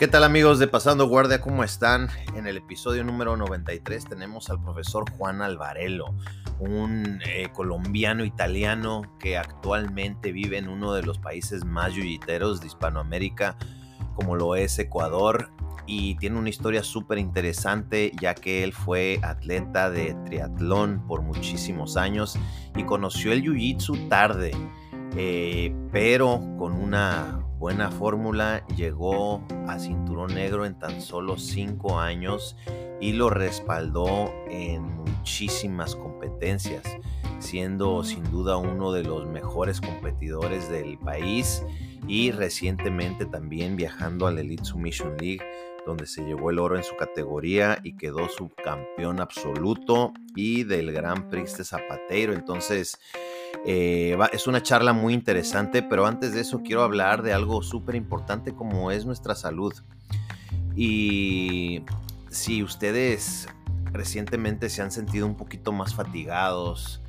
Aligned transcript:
¿Qué 0.00 0.08
tal 0.08 0.24
amigos 0.24 0.58
de 0.58 0.66
Pasando 0.66 1.06
Guardia? 1.08 1.42
¿Cómo 1.42 1.62
están? 1.62 2.08
En 2.34 2.46
el 2.46 2.56
episodio 2.56 3.04
número 3.04 3.36
93 3.36 4.06
tenemos 4.06 4.48
al 4.48 4.58
profesor 4.58 5.04
Juan 5.10 5.42
Alvarelo, 5.42 6.14
un 6.58 7.20
eh, 7.26 7.50
colombiano 7.52 8.24
italiano 8.24 9.02
que 9.18 9.36
actualmente 9.36 10.32
vive 10.32 10.56
en 10.56 10.70
uno 10.70 10.94
de 10.94 11.02
los 11.02 11.18
países 11.18 11.66
más 11.66 11.92
yuyiteros 11.92 12.62
de 12.62 12.68
Hispanoamérica, 12.68 13.58
como 14.14 14.36
lo 14.36 14.56
es 14.56 14.78
Ecuador, 14.78 15.50
y 15.84 16.14
tiene 16.14 16.38
una 16.38 16.48
historia 16.48 16.82
súper 16.82 17.18
interesante 17.18 18.10
ya 18.18 18.34
que 18.34 18.64
él 18.64 18.72
fue 18.72 19.20
atleta 19.22 19.90
de 19.90 20.16
triatlón 20.24 21.06
por 21.06 21.20
muchísimos 21.20 21.98
años 21.98 22.38
y 22.74 22.84
conoció 22.84 23.32
el 23.32 23.42
jiu-jitsu 23.42 24.08
tarde, 24.08 24.52
eh, 25.14 25.74
pero 25.92 26.40
con 26.56 26.72
una 26.72 27.44
buena 27.60 27.90
fórmula, 27.90 28.66
llegó 28.74 29.42
a 29.68 29.78
cinturón 29.78 30.34
negro 30.34 30.64
en 30.64 30.78
tan 30.78 31.02
solo 31.02 31.36
cinco 31.36 32.00
años 32.00 32.56
y 33.02 33.12
lo 33.12 33.28
respaldó 33.28 34.32
en 34.48 34.82
muchísimas 34.96 35.94
competencias, 35.94 36.82
siendo 37.38 38.02
sin 38.02 38.24
duda 38.30 38.56
uno 38.56 38.92
de 38.92 39.04
los 39.04 39.26
mejores 39.26 39.82
competidores 39.82 40.70
del 40.70 40.96
país 40.98 41.62
y 42.08 42.30
recientemente 42.30 43.26
también 43.26 43.76
viajando 43.76 44.26
a 44.26 44.32
la 44.32 44.40
Elite 44.40 44.64
Submission 44.64 45.18
League 45.18 45.44
donde 45.86 46.06
se 46.06 46.24
llevó 46.24 46.50
el 46.50 46.58
oro 46.58 46.76
en 46.76 46.84
su 46.84 46.96
categoría 46.96 47.78
y 47.82 47.96
quedó 47.96 48.28
subcampeón 48.28 49.20
absoluto 49.20 50.12
y 50.34 50.64
del 50.64 50.92
Gran 50.92 51.28
Prix 51.28 51.58
de 51.58 51.64
Zapateiro. 51.64 52.32
Entonces, 52.32 52.98
eh, 53.66 54.16
es 54.32 54.46
una 54.46 54.62
charla 54.62 54.92
muy 54.92 55.14
interesante, 55.14 55.82
pero 55.82 56.06
antes 56.06 56.34
de 56.34 56.40
eso 56.40 56.62
quiero 56.62 56.82
hablar 56.82 57.22
de 57.22 57.32
algo 57.32 57.62
súper 57.62 57.94
importante 57.94 58.54
como 58.54 58.90
es 58.90 59.04
nuestra 59.04 59.34
salud. 59.34 59.74
Y 60.76 61.84
si 62.30 62.62
ustedes 62.62 63.48
recientemente 63.92 64.68
se 64.70 64.82
han 64.82 64.90
sentido 64.90 65.26
un 65.26 65.36
poquito 65.36 65.72
más 65.72 65.94
fatigados, 65.94 67.02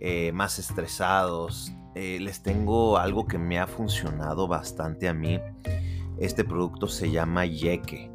eh, 0.00 0.32
más 0.32 0.58
estresados, 0.58 1.72
eh, 1.94 2.18
les 2.20 2.42
tengo 2.42 2.98
algo 2.98 3.26
que 3.26 3.38
me 3.38 3.58
ha 3.58 3.66
funcionado 3.66 4.48
bastante 4.48 5.08
a 5.08 5.14
mí. 5.14 5.40
Este 6.18 6.44
producto 6.44 6.88
se 6.88 7.10
llama 7.10 7.46
Yeke 7.46 8.13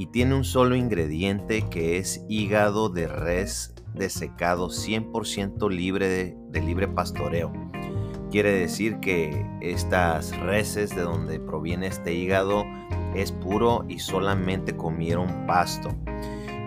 y 0.00 0.06
tiene 0.06 0.34
un 0.34 0.44
solo 0.44 0.76
ingrediente 0.76 1.68
que 1.68 1.98
es 1.98 2.24
hígado 2.26 2.88
de 2.88 3.06
res 3.06 3.74
desecado 3.92 4.70
100% 4.70 5.70
libre 5.70 6.08
de, 6.08 6.62
libre 6.62 6.88
pastoreo. 6.88 7.52
Quiere 8.30 8.50
decir 8.50 8.98
que 9.00 9.44
estas 9.60 10.34
reses 10.38 10.96
de 10.96 11.02
donde 11.02 11.38
proviene 11.38 11.88
este 11.88 12.14
hígado 12.14 12.64
es 13.14 13.30
puro 13.30 13.84
y 13.90 13.98
solamente 13.98 14.74
comieron 14.74 15.46
pasto. 15.46 15.90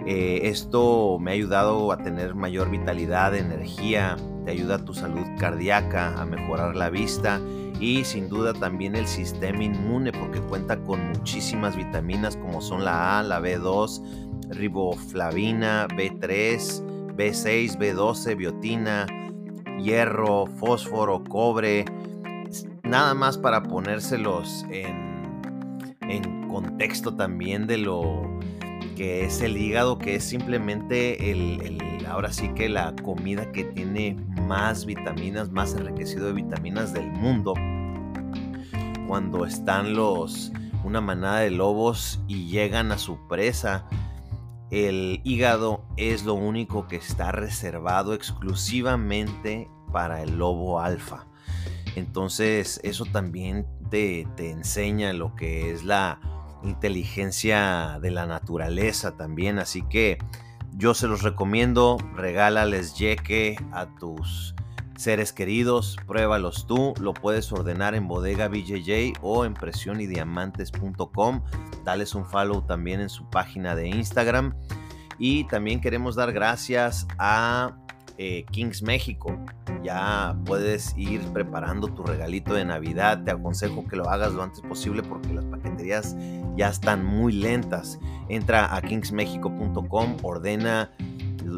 Eh, 0.06 0.42
esto 0.44 1.18
me 1.20 1.32
ha 1.32 1.34
ayudado 1.34 1.92
a 1.92 1.98
tener 1.98 2.36
mayor 2.36 2.70
vitalidad, 2.70 3.36
energía, 3.36 4.16
te 4.46 4.52
ayuda 4.52 4.76
a 4.76 4.86
tu 4.86 4.94
salud 4.94 5.26
cardíaca, 5.40 6.22
a 6.22 6.26
mejorar 6.28 6.76
la 6.76 6.92
vista 6.92 7.42
y 7.80 8.04
sin 8.04 8.30
duda 8.30 8.54
también 8.54 8.96
el 8.96 9.08
sistema 9.08 9.64
inmune 9.64 10.12
porque 10.12 10.40
cuenta 10.40 10.78
con 10.84 11.10
muchísimas 11.10 11.76
vitaminas 11.76 12.38
como 12.38 12.62
son 12.62 12.86
la 12.86 13.20
A, 13.20 13.24
la 13.24 13.40
B2, 13.42 14.48
riboflavina, 14.50 15.88
B3, 15.90 17.16
B6, 17.16 17.78
B12, 17.78 18.36
biotina, 18.38 19.06
hierro, 19.80 20.46
fósforo, 20.46 21.24
cobre, 21.24 21.86
nada 22.84 23.14
más 23.14 23.38
para 23.38 23.64
ponérselos 23.64 24.66
en, 24.70 25.42
en 26.02 26.48
contexto 26.48 27.16
también 27.16 27.68
de 27.68 27.78
lo 27.78 28.22
que 28.96 29.26
es 29.26 29.42
el 29.42 29.58
hígado, 29.58 29.98
que 29.98 30.16
es 30.16 30.24
simplemente 30.24 31.32
el, 31.32 32.06
ahora 32.08 32.32
sí 32.32 32.50
que 32.56 32.70
la 32.70 32.96
comida 33.04 33.52
que 33.52 33.64
tiene 33.64 34.16
más 34.48 34.86
vitaminas, 34.86 35.52
más 35.52 35.74
enriquecido 35.74 36.28
de 36.28 36.34
vitaminas 36.34 36.94
del 36.94 37.12
mundo. 37.12 37.54
Cuando 39.08 39.46
están 39.46 39.94
los 39.94 40.52
una 40.84 41.02
manada 41.02 41.40
de 41.40 41.52
lobos 41.52 42.22
y 42.28 42.48
llegan 42.48 42.92
a 42.92 42.98
su 42.98 43.18
presa, 43.28 43.86
el 44.70 45.22
hígado 45.24 45.86
es 45.98 46.26
lo 46.26 46.34
único 46.34 46.88
que 46.88 46.98
está 46.98 47.32
reservado 47.32 48.14
exclusivamente 48.14 49.70
para 49.92 50.22
el 50.22 50.38
lobo 50.38 50.80
alfa. 50.80 51.28
Entonces 51.96 52.80
eso 52.84 53.06
también 53.06 53.68
te, 53.90 54.28
te, 54.36 54.50
enseña 54.50 55.14
lo 55.14 55.36
que 55.36 55.72
es 55.72 55.84
la 55.84 56.20
inteligencia 56.64 58.00
de 58.02 58.12
la 58.12 58.26
naturaleza 58.26 59.16
también. 59.16 59.60
Así 59.60 59.84
que 59.84 60.18
yo 60.76 60.94
se 60.94 61.08
los 61.08 61.22
recomiendo, 61.22 61.98
regálales 62.16 62.96
yeque 62.98 63.58
a 63.72 63.88
tus 63.96 64.56
seres 64.96 65.34
queridos, 65.34 65.98
pruébalos 66.08 66.66
tú, 66.68 66.94
lo 67.00 67.14
puedes 67.14 67.52
ordenar 67.52 67.96
en 67.96 68.08
bodega 68.08 68.48
BJJ 68.48 69.14
o 69.22 69.44
en 69.46 69.54
presionydiamantes.com, 69.54 71.42
dales 71.84 72.16
un 72.16 72.26
follow 72.26 72.62
también 72.62 73.02
en 73.02 73.10
su 73.10 73.30
página 73.30 73.76
de 73.76 73.90
Instagram 73.90 74.56
y 75.18 75.46
también 75.46 75.82
queremos 75.82 76.16
dar 76.16 76.32
gracias 76.32 77.08
a 77.18 77.76
eh, 78.18 78.46
Kings 78.52 78.82
México. 78.84 79.38
Ya 79.84 80.36
puedes 80.46 80.94
ir 80.98 81.22
preparando 81.34 81.88
tu 81.88 82.04
regalito 82.04 82.54
de 82.54 82.66
Navidad. 82.66 83.24
Te 83.24 83.32
aconsejo 83.32 83.88
que 83.88 83.96
lo 83.96 84.10
hagas 84.10 84.34
lo 84.34 84.44
antes 84.44 84.62
posible 84.62 85.04
porque 85.04 85.34
las 85.34 85.46
paqueterías 85.46 86.16
ya 86.56 86.70
están 86.70 87.06
muy 87.06 87.34
lentas. 87.34 88.00
Entra 88.30 88.76
a 88.76 88.82
kingsmexico.com, 88.82 90.18
ordena 90.22 90.92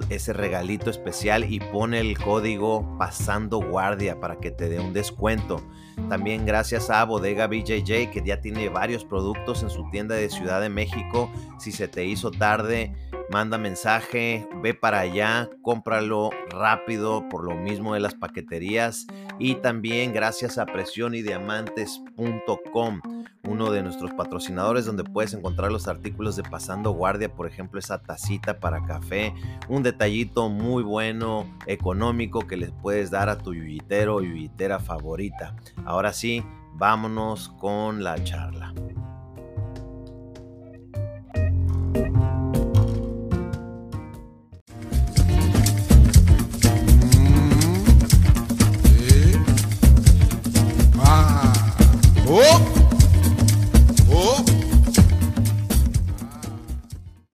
ese 0.10 0.34
regalito 0.34 0.90
especial 0.90 1.52
y 1.52 1.60
pone 1.60 2.00
el 2.00 2.18
código 2.18 2.98
pasando 2.98 3.60
guardia 3.60 4.20
para 4.20 4.38
que 4.38 4.52
te 4.52 4.70
dé 4.70 4.80
un 4.80 4.94
descuento. 4.94 5.62
También 6.10 6.46
gracias 6.46 6.90
a 6.90 7.04
Bodega 7.06 7.48
BJJ 7.48 8.12
que 8.12 8.22
ya 8.26 8.42
tiene 8.42 8.70
varios 8.70 9.06
productos 9.06 9.64
en 9.64 9.70
su 9.70 9.90
tienda 9.90 10.16
de 10.16 10.30
Ciudad 10.30 10.62
de 10.62 10.70
México. 10.70 11.32
Si 11.58 11.72
se 11.72 11.88
te 11.88 12.06
hizo 12.06 12.32
tarde, 12.32 12.94
manda 13.30 13.58
mensaje, 13.58 14.48
ve 14.62 14.74
para 14.74 15.00
allá, 15.00 15.50
cómpralo 15.62 16.30
rápido 16.50 17.28
por 17.30 17.44
lo 17.44 17.56
mismo 17.56 17.94
de 17.94 18.00
las 18.00 18.16
paqueterías 18.16 19.06
y 19.40 19.56
también 19.56 20.14
gracias 20.14 20.58
a 20.58 20.66
presionydiamantes.com, 20.66 23.02
uno 23.44 23.72
de 23.72 23.84
nuestros 23.84 24.14
patrocinadores 24.14 24.86
donde 24.86 25.04
puedes 25.04 25.34
encontrar 25.34 25.70
los 25.72 25.88
artículos 25.88 26.36
de 26.36 26.44
Pasando 26.44 26.92
Guardia, 26.92 27.34
por 27.34 27.48
ejemplo, 27.48 27.80
esa 27.80 28.02
tacita 28.02 28.60
para 28.60 28.84
café, 28.86 29.34
un 29.68 29.84
detallito 29.84 30.50
muy 30.50 30.84
bueno, 30.84 31.46
económico 31.66 32.48
que 32.48 32.58
les 32.58 32.72
puedes 32.72 33.12
dar 33.12 33.30
a 33.30 33.38
tu 33.38 33.54
yuyitero 33.54 34.16
o 34.16 34.22
yuyitera 34.22 34.80
favorita. 34.80 35.56
Ahora 35.86 36.14
sí, 36.14 36.44
vámonos 36.74 37.50
con 37.50 38.04
la 38.04 38.24
charla. 38.24 38.74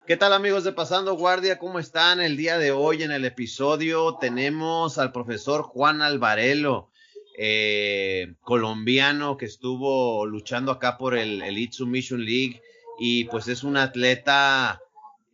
¿Qué 0.06 0.16
tal 0.16 0.31
amigos 0.31 0.64
de 0.64 0.72
Pasando 0.72 1.16
Guardia? 1.16 1.59
¿Cómo 1.59 1.80
están? 1.80 2.22
El 2.22 2.38
día 2.38 2.58
de 2.58 2.72
hoy 2.72 3.03
en 3.03 3.12
el 3.12 3.25
episodio 3.25 4.16
tenemos 4.16 4.98
al 4.98 5.12
profesor 5.12 5.64
Juan 5.64 6.02
Alvarelo, 6.02 6.90
eh, 7.38 8.36
colombiano 8.42 9.36
que 9.36 9.45
estuvo 9.45 10.25
luchando 10.25 10.72
acá 10.72 10.98
por 10.98 11.18
el 11.18 11.42
Elite 11.42 11.74
Submission 11.74 12.24
League 12.24 12.62
y 12.98 13.25
pues 13.25 13.50
es 13.50 13.63
un 13.63 13.75
atleta 13.75 14.81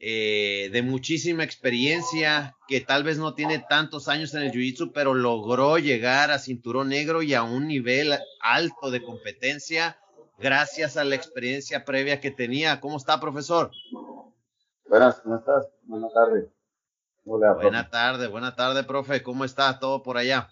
eh, 0.06 0.70
de 0.74 0.82
muchísima 0.82 1.46
experiencia 1.46 2.58
que 2.68 2.82
tal 2.82 3.06
vez 3.06 3.18
no 3.18 3.36
tiene 3.36 3.66
tantos 3.70 4.10
años 4.10 4.34
en 4.34 4.42
el 4.42 4.52
Jiu-Jitsu, 4.52 4.92
pero 4.94 5.14
logró 5.14 5.78
llegar 5.78 6.30
a 6.30 6.40
cinturón 6.40 6.90
negro 6.90 7.22
y 7.22 7.34
a 7.34 7.44
un 7.44 7.68
nivel 7.68 8.12
alto 8.42 8.92
de 8.92 9.02
competencia 9.02 9.98
gracias 10.38 10.98
a 10.98 11.06
la 11.06 11.16
experiencia 11.16 11.86
previa 11.86 12.20
que 12.20 12.32
tenía. 12.32 12.82
¿Cómo 12.82 12.98
está, 12.98 13.22
profesor? 13.22 13.72
Buenas, 14.90 15.22
¿cómo 15.22 15.38
estás? 15.38 15.70
Buenas 15.84 16.12
tardes. 16.12 16.50
Hola, 17.26 17.54
buena 17.54 17.90
tarde, 17.90 18.28
buena 18.28 18.58
tarde, 18.58 18.84
profe. 18.84 19.24
¿Cómo 19.24 19.46
está 19.46 19.80
todo 19.80 20.04
por 20.04 20.18
allá? 20.18 20.50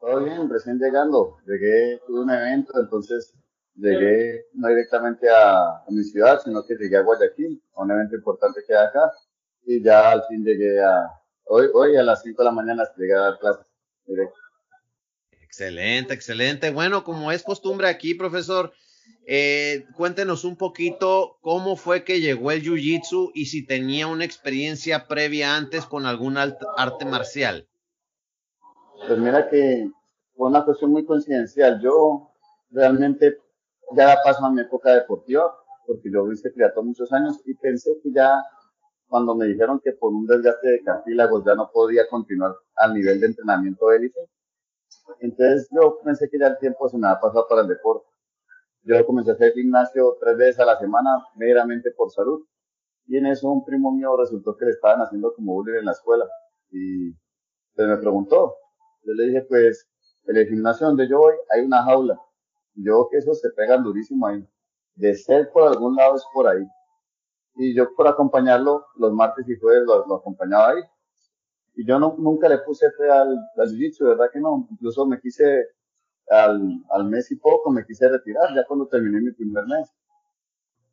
Todo 0.00 0.24
bien, 0.24 0.50
recién 0.50 0.80
llegando. 0.80 1.36
Llegué, 1.46 2.00
tuve 2.04 2.22
un 2.22 2.30
evento, 2.30 2.72
entonces 2.80 3.32
llegué 3.80 4.46
no 4.54 4.68
directamente 4.68 5.28
a, 5.28 5.82
mi 5.88 6.04
ciudad, 6.04 6.40
sino 6.44 6.64
que 6.64 6.76
llegué 6.76 6.96
a 6.96 7.02
Guayaquil, 7.02 7.62
a 7.74 7.82
un 7.82 7.90
evento 7.90 8.16
importante 8.16 8.60
que 8.66 8.74
hay 8.74 8.86
acá. 8.86 9.12
Y 9.64 9.82
ya 9.82 10.12
al 10.12 10.24
fin 10.28 10.44
llegué 10.44 10.82
a, 10.82 11.06
hoy, 11.44 11.68
hoy 11.72 11.96
a 11.96 12.02
las 12.02 12.22
5 12.22 12.42
de 12.42 12.44
la 12.44 12.52
mañana 12.52 12.84
llegué 12.96 13.14
a 13.14 13.20
dar 13.20 13.38
clases 13.38 13.66
Excelente, 15.42 16.14
excelente. 16.14 16.70
Bueno, 16.70 17.04
como 17.04 17.32
es 17.32 17.42
costumbre 17.42 17.88
aquí, 17.88 18.14
profesor, 18.14 18.72
Eh, 19.26 19.86
cuéntenos 19.96 20.44
un 20.44 20.56
poquito 20.56 21.38
cómo 21.40 21.76
fue 21.76 22.04
que 22.04 22.20
llegó 22.20 22.50
el 22.50 22.62
Jiu-Jitsu 22.62 23.30
y 23.34 23.46
si 23.46 23.66
tenía 23.66 24.06
una 24.06 24.24
experiencia 24.24 25.06
previa 25.06 25.56
antes 25.56 25.84
con 25.86 26.06
algún 26.06 26.36
arte 26.36 27.04
marcial. 27.04 27.68
Pues 29.06 29.18
mira 29.18 29.48
que 29.48 29.90
fue 30.34 30.48
una 30.48 30.64
cuestión 30.64 30.92
muy 30.92 31.04
coincidencial. 31.04 31.80
Yo 31.80 32.32
realmente 32.70 33.38
ya 33.96 34.16
pasó 34.24 34.44
a 34.46 34.50
mi 34.50 34.60
época 34.60 34.94
deportiva, 34.94 35.54
porque 35.86 36.10
yo 36.12 36.30
hice 36.32 36.50
triatlón 36.50 36.88
muchos 36.88 37.12
años 37.12 37.40
y 37.44 37.54
pensé 37.54 37.90
que 38.02 38.12
ya 38.12 38.42
cuando 39.08 39.34
me 39.34 39.46
dijeron 39.46 39.80
que 39.82 39.92
por 39.92 40.12
un 40.12 40.26
desgaste 40.26 40.68
de 40.68 40.82
cartílagos 40.82 41.44
ya 41.44 41.54
no 41.54 41.70
podía 41.72 42.08
continuar 42.08 42.54
al 42.76 42.94
nivel 42.94 43.20
de 43.20 43.26
entrenamiento 43.26 43.90
élite, 43.90 44.20
entonces 45.18 45.68
yo 45.72 45.98
pensé 46.04 46.28
que 46.30 46.38
ya 46.38 46.48
el 46.48 46.58
tiempo 46.58 46.88
se 46.88 46.96
me 46.96 47.06
había 47.08 47.20
pasado 47.20 47.46
para 47.48 47.62
el 47.62 47.68
deporte. 47.68 48.06
Yo 48.82 49.04
comencé 49.06 49.32
a 49.32 49.34
hacer 49.34 49.52
gimnasio 49.52 50.16
tres 50.20 50.36
veces 50.36 50.60
a 50.60 50.64
la 50.64 50.78
semana, 50.78 51.10
meramente 51.36 51.90
por 51.90 52.10
salud. 52.10 52.46
Y 53.06 53.16
en 53.16 53.26
eso 53.26 53.48
un 53.48 53.64
primo 53.64 53.92
mío 53.92 54.16
resultó 54.16 54.56
que 54.56 54.64
le 54.64 54.70
estaban 54.70 55.00
haciendo 55.02 55.34
como 55.34 55.54
bullying 55.54 55.80
en 55.80 55.84
la 55.86 55.92
escuela. 55.92 56.26
Y 56.70 57.12
se 57.74 57.86
me 57.86 57.96
preguntó. 57.98 58.56
Yo 59.02 59.12
le 59.14 59.26
dije, 59.26 59.42
pues, 59.42 59.88
en 60.26 60.36
el 60.36 60.46
gimnasio 60.48 60.86
donde 60.86 61.08
yo 61.08 61.18
voy 61.18 61.34
hay 61.50 61.62
una 61.62 61.82
jaula. 61.82 62.18
Yo 62.74 63.08
que 63.10 63.18
esos 63.18 63.40
se 63.40 63.50
pegan 63.50 63.82
durísimo 63.82 64.26
ahí. 64.26 64.46
De 64.94 65.14
ser 65.14 65.50
por 65.52 65.68
algún 65.68 65.96
lado 65.96 66.16
es 66.16 66.24
por 66.32 66.48
ahí. 66.48 66.66
Y 67.56 67.74
yo 67.74 67.94
por 67.94 68.08
acompañarlo, 68.08 68.86
los 68.96 69.12
martes 69.12 69.48
y 69.48 69.58
jueves 69.58 69.84
lo, 69.86 70.14
acompañaba 70.14 70.70
ahí. 70.70 70.82
Y 71.74 71.86
yo 71.86 71.98
nunca 71.98 72.48
le 72.48 72.58
puse 72.58 72.90
fe 72.92 73.10
al, 73.10 73.38
al 73.56 73.78
¿verdad 74.00 74.30
que 74.32 74.40
no? 74.40 74.68
Incluso 74.70 75.06
me 75.06 75.20
quise, 75.20 75.68
al, 76.28 76.60
al 76.90 77.04
mes 77.04 77.30
y 77.30 77.36
poco, 77.36 77.70
me 77.70 77.84
quise 77.84 78.08
retirar 78.08 78.54
ya 78.54 78.64
cuando 78.66 78.86
terminé 78.86 79.20
mi 79.20 79.32
primer 79.32 79.66
mes. 79.66 79.88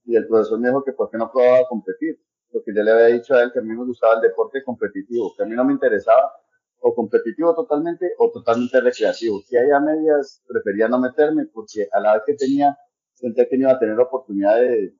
Y 0.05 0.15
el 0.15 0.27
profesor 0.27 0.59
me 0.59 0.69
dijo 0.69 0.83
que 0.83 0.93
por 0.93 1.09
qué 1.09 1.17
no 1.17 1.31
probaba 1.31 1.67
competir. 1.67 2.19
Porque 2.51 2.73
yo 2.73 2.81
le 2.81 2.91
había 2.91 3.07
dicho 3.07 3.33
a 3.35 3.43
él 3.43 3.51
que 3.51 3.59
a 3.59 3.61
mí 3.61 3.75
me 3.75 3.85
gustaba 3.85 4.15
el 4.15 4.21
deporte 4.21 4.63
competitivo, 4.63 5.33
que 5.35 5.43
a 5.43 5.45
mí 5.45 5.53
no 5.53 5.65
me 5.65 5.73
interesaba 5.73 6.31
o 6.79 6.93
competitivo 6.93 7.55
totalmente 7.55 8.13
o 8.17 8.31
totalmente 8.31 8.79
recreativo. 8.81 9.41
Si 9.41 9.57
hay 9.57 9.71
a 9.71 9.79
medias, 9.79 10.43
prefería 10.47 10.87
no 10.87 10.99
meterme 10.99 11.45
porque 11.45 11.87
a 11.91 11.99
la 11.99 12.13
vez 12.13 12.23
que 12.25 12.33
tenía, 12.35 12.77
sentía 13.13 13.47
que 13.47 13.57
no 13.57 13.63
iba 13.63 13.73
a 13.73 13.79
tener 13.79 13.99
oportunidad 13.99 14.57
de, 14.57 14.93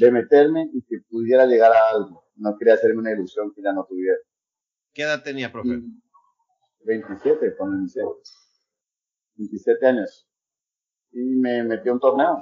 de 0.00 0.10
meterme 0.10 0.70
y 0.72 0.82
que 0.82 0.98
pudiera 1.08 1.46
llegar 1.46 1.72
a 1.72 1.90
algo. 1.90 2.24
No 2.36 2.56
quería 2.56 2.74
hacerme 2.74 3.00
una 3.00 3.12
ilusión 3.12 3.52
que 3.54 3.62
ya 3.62 3.72
no 3.72 3.84
tuviera. 3.84 4.16
¿Qué 4.92 5.02
edad 5.02 5.22
tenía, 5.22 5.50
profe? 5.52 5.80
27 6.84 7.56
cuando 7.56 7.76
inicié. 7.78 8.02
27 9.36 9.86
años. 9.86 10.28
Y 11.12 11.20
me 11.20 11.62
metí 11.62 11.88
a 11.88 11.92
un 11.92 12.00
torneo. 12.00 12.40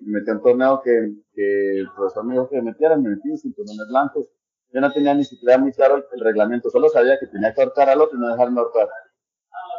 Me 0.00 0.18
metí 0.18 0.30
a 0.30 0.34
un 0.34 0.42
torneo 0.42 0.80
que, 0.82 1.14
que 1.32 1.80
el 1.80 1.88
profesor 1.94 2.24
me 2.24 2.34
dijo 2.34 2.48
que 2.48 2.56
me 2.56 2.70
metiera, 2.70 2.96
me 2.96 3.10
metí 3.10 3.36
cinturones 3.36 3.86
blancos. 3.88 4.26
Yo 4.72 4.80
no 4.80 4.92
tenía 4.92 5.14
ni 5.14 5.24
siquiera 5.24 5.58
muy 5.58 5.72
claro 5.72 6.04
el, 6.12 6.20
reglamento, 6.20 6.70
solo 6.70 6.88
sabía 6.88 7.18
que 7.18 7.26
tenía 7.26 7.54
que 7.54 7.62
ahorcar 7.62 7.88
al 7.88 8.00
otro 8.00 8.18
y 8.18 8.20
no 8.20 8.28
dejarme 8.28 8.60
ahorcar. 8.60 8.88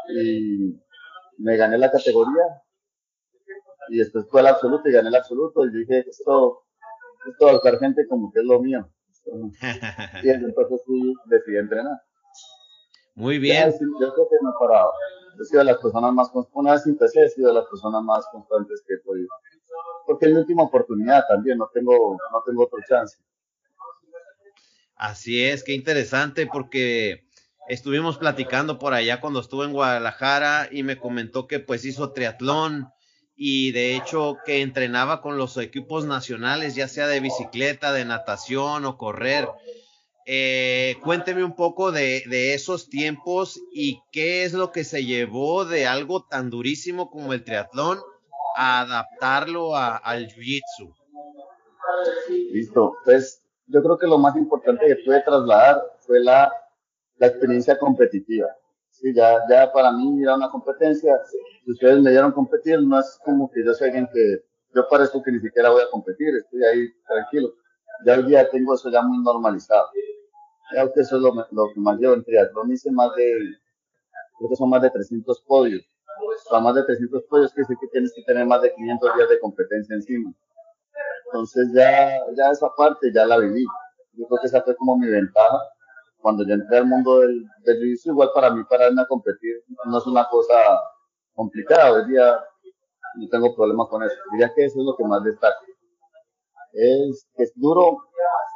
Y 0.09 0.79
me 1.37 1.57
gané 1.57 1.77
la 1.77 1.91
categoría 1.91 2.43
y 3.89 3.97
después 3.97 4.25
fue 4.29 4.41
el 4.41 4.47
absoluto 4.47 4.89
y 4.89 4.93
gané 4.93 5.09
el 5.09 5.15
absoluto 5.15 5.65
y 5.65 5.71
dije, 5.71 6.05
esto, 6.07 6.63
esto 7.29 7.49
ahorcar 7.49 7.79
gente 7.79 8.07
como 8.07 8.31
que 8.31 8.39
es 8.39 8.45
lo 8.45 8.59
mío. 8.59 8.89
y 10.23 10.29
entonces 10.29 10.81
sí 10.85 11.13
decidí 11.25 11.57
entrenar. 11.57 11.97
Muy 13.15 13.39
bien. 13.39 13.71
yo 13.71 14.13
creo 14.13 14.29
que 14.29 14.35
me 14.41 14.49
he 14.51 14.59
parado. 14.59 14.91
He 15.39 15.45
sido 15.45 15.59
de 15.59 15.65
las 15.65 15.77
personas 15.77 16.13
más, 16.13 16.31
una 16.53 16.73
vez 16.73 16.85
empecé, 16.87 17.25
he 17.25 17.29
sido 17.29 17.49
de 17.49 17.55
las 17.55 17.65
personas 17.65 18.01
más 18.03 18.25
constantes 18.31 18.83
que 18.87 18.93
he 18.93 18.97
podido. 18.99 19.27
Porque 20.05 20.27
es 20.27 20.31
mi 20.33 20.39
última 20.39 20.63
oportunidad 20.63 21.23
también, 21.27 21.57
no 21.57 21.69
tengo, 21.73 22.17
no 22.31 22.43
tengo 22.45 22.63
otro 22.63 22.79
chance. 22.87 23.17
Así 24.97 25.43
es, 25.43 25.63
qué 25.63 25.73
interesante 25.73 26.47
porque 26.47 27.23
estuvimos 27.69 28.17
platicando 28.17 28.79
por 28.79 28.93
allá 28.93 29.21
cuando 29.21 29.39
estuve 29.39 29.65
en 29.65 29.73
Guadalajara 29.73 30.69
y 30.71 30.81
me 30.81 30.97
comentó 30.97 31.47
que 31.47 31.59
pues 31.59 31.85
hizo 31.85 32.13
triatlón 32.13 32.89
y 33.35 33.71
de 33.71 33.95
hecho 33.95 34.37
que 34.43 34.61
entrenaba 34.61 35.21
con 35.21 35.37
los 35.37 35.55
equipos 35.57 36.05
nacionales, 36.05 36.73
ya 36.73 36.87
sea 36.87 37.05
de 37.05 37.19
bicicleta, 37.19 37.93
de 37.93 38.05
natación 38.05 38.85
o 38.85 38.97
correr. 38.97 39.47
Eh, 40.25 40.97
cuénteme 41.03 41.43
un 41.43 41.55
poco 41.55 41.91
de, 41.91 42.53
esos 42.55 42.89
tiempos 42.89 43.61
y 43.71 44.01
qué 44.11 44.43
es 44.43 44.53
lo 44.53 44.71
que 44.71 44.83
se 44.83 45.05
llevó 45.05 45.63
de 45.63 45.85
algo 45.85 46.25
tan 46.25 46.49
durísimo 46.49 47.11
como 47.11 47.33
el 47.33 47.43
triatlón 47.43 47.99
a 48.55 48.81
adaptarlo 48.81 49.77
al 49.77 50.27
jiu-jitsu. 50.27 50.93
Listo, 52.51 52.95
pues 53.05 53.43
yo 53.67 53.83
creo 53.83 53.97
que 53.97 54.07
lo 54.07 54.17
más 54.17 54.35
importante 54.35 54.85
que 54.87 54.95
pude 55.05 55.21
trasladar 55.21 55.81
fue 55.99 56.19
la, 56.19 56.51
la 57.17 57.27
experiencia 57.27 57.77
competitiva. 57.77 58.47
Sí, 58.89 59.13
ya, 59.13 59.37
ya 59.49 59.71
para 59.71 59.91
mí 59.91 60.23
era 60.23 60.35
una 60.35 60.49
competencia. 60.49 61.19
Si 61.63 61.71
ustedes 61.71 62.01
me 62.01 62.11
dieron 62.11 62.31
competir, 62.31 62.81
no 62.81 62.99
es 62.99 63.19
como 63.23 63.51
que 63.51 63.63
yo 63.63 63.73
soy 63.73 63.87
alguien 63.89 64.09
que 64.11 64.43
yo 64.73 64.87
parezco 64.89 65.21
que 65.21 65.31
ni 65.31 65.39
siquiera 65.39 65.69
voy 65.69 65.83
a 65.83 65.89
competir, 65.91 66.35
estoy 66.35 66.63
ahí 66.63 66.87
tranquilo. 67.07 67.53
Ya 68.05 68.15
hoy 68.17 68.23
día 68.23 68.49
tengo 68.49 68.73
eso 68.75 68.89
ya 68.89 69.01
muy 69.01 69.23
normalizado. 69.23 69.87
Creo 70.71 70.93
que 70.93 71.01
eso 71.01 71.17
es 71.17 71.21
lo, 71.21 71.33
lo 71.51 71.73
que 71.73 71.79
más 71.79 71.99
llevo 71.99 72.13
en 72.13 72.23
triatlón. 72.23 72.71
Hice 72.71 72.91
más 72.91 73.15
de, 73.15 73.55
creo 74.37 74.49
que 74.49 74.55
son 74.55 74.69
más 74.69 74.81
de 74.81 74.89
300 74.89 75.41
podios. 75.41 75.83
Para 76.49 76.61
más 76.63 76.75
de 76.75 76.83
300 76.83 77.23
podios 77.23 77.53
quiere 77.53 77.67
decir 77.67 77.77
que 77.79 77.87
tienes 77.87 78.13
que 78.13 78.23
tener 78.23 78.45
más 78.45 78.61
de 78.61 78.73
500 78.73 79.15
días 79.15 79.29
de 79.29 79.39
competencia 79.39 79.95
encima. 79.95 80.33
Entonces 81.27 81.69
ya, 81.73 82.19
ya 82.35 82.51
esa 82.51 82.69
parte 82.75 83.11
ya 83.13 83.25
la 83.25 83.37
viví. 83.37 83.65
Yo 84.13 84.27
creo 84.27 84.39
que 84.41 84.47
esa 84.47 84.61
fue 84.63 84.75
como 84.75 84.97
mi 84.97 85.07
ventaja. 85.07 85.59
Cuando 86.19 86.45
yo 86.45 86.53
entré 86.55 86.77
al 86.77 86.85
mundo 86.85 87.19
del, 87.19 87.45
del 87.63 87.97
jiu 87.97 88.11
igual 88.13 88.29
para 88.33 88.49
mí 88.49 88.63
pararme 88.63 89.01
a 89.01 89.07
competir 89.07 89.63
no 89.85 89.97
es 89.97 90.05
una 90.07 90.27
cosa 90.29 90.55
complicada. 91.33 91.93
Hoy 91.93 92.07
día 92.07 92.39
no 93.15 93.27
tengo 93.29 93.55
problema 93.55 93.87
con 93.87 94.03
eso. 94.03 94.15
Diría 94.31 94.51
que 94.53 94.65
eso 94.65 94.79
es 94.79 94.85
lo 94.85 94.95
que 94.95 95.03
más 95.03 95.23
destaca. 95.23 95.59
Es 96.73 97.27
es 97.35 97.51
duro, 97.55 97.99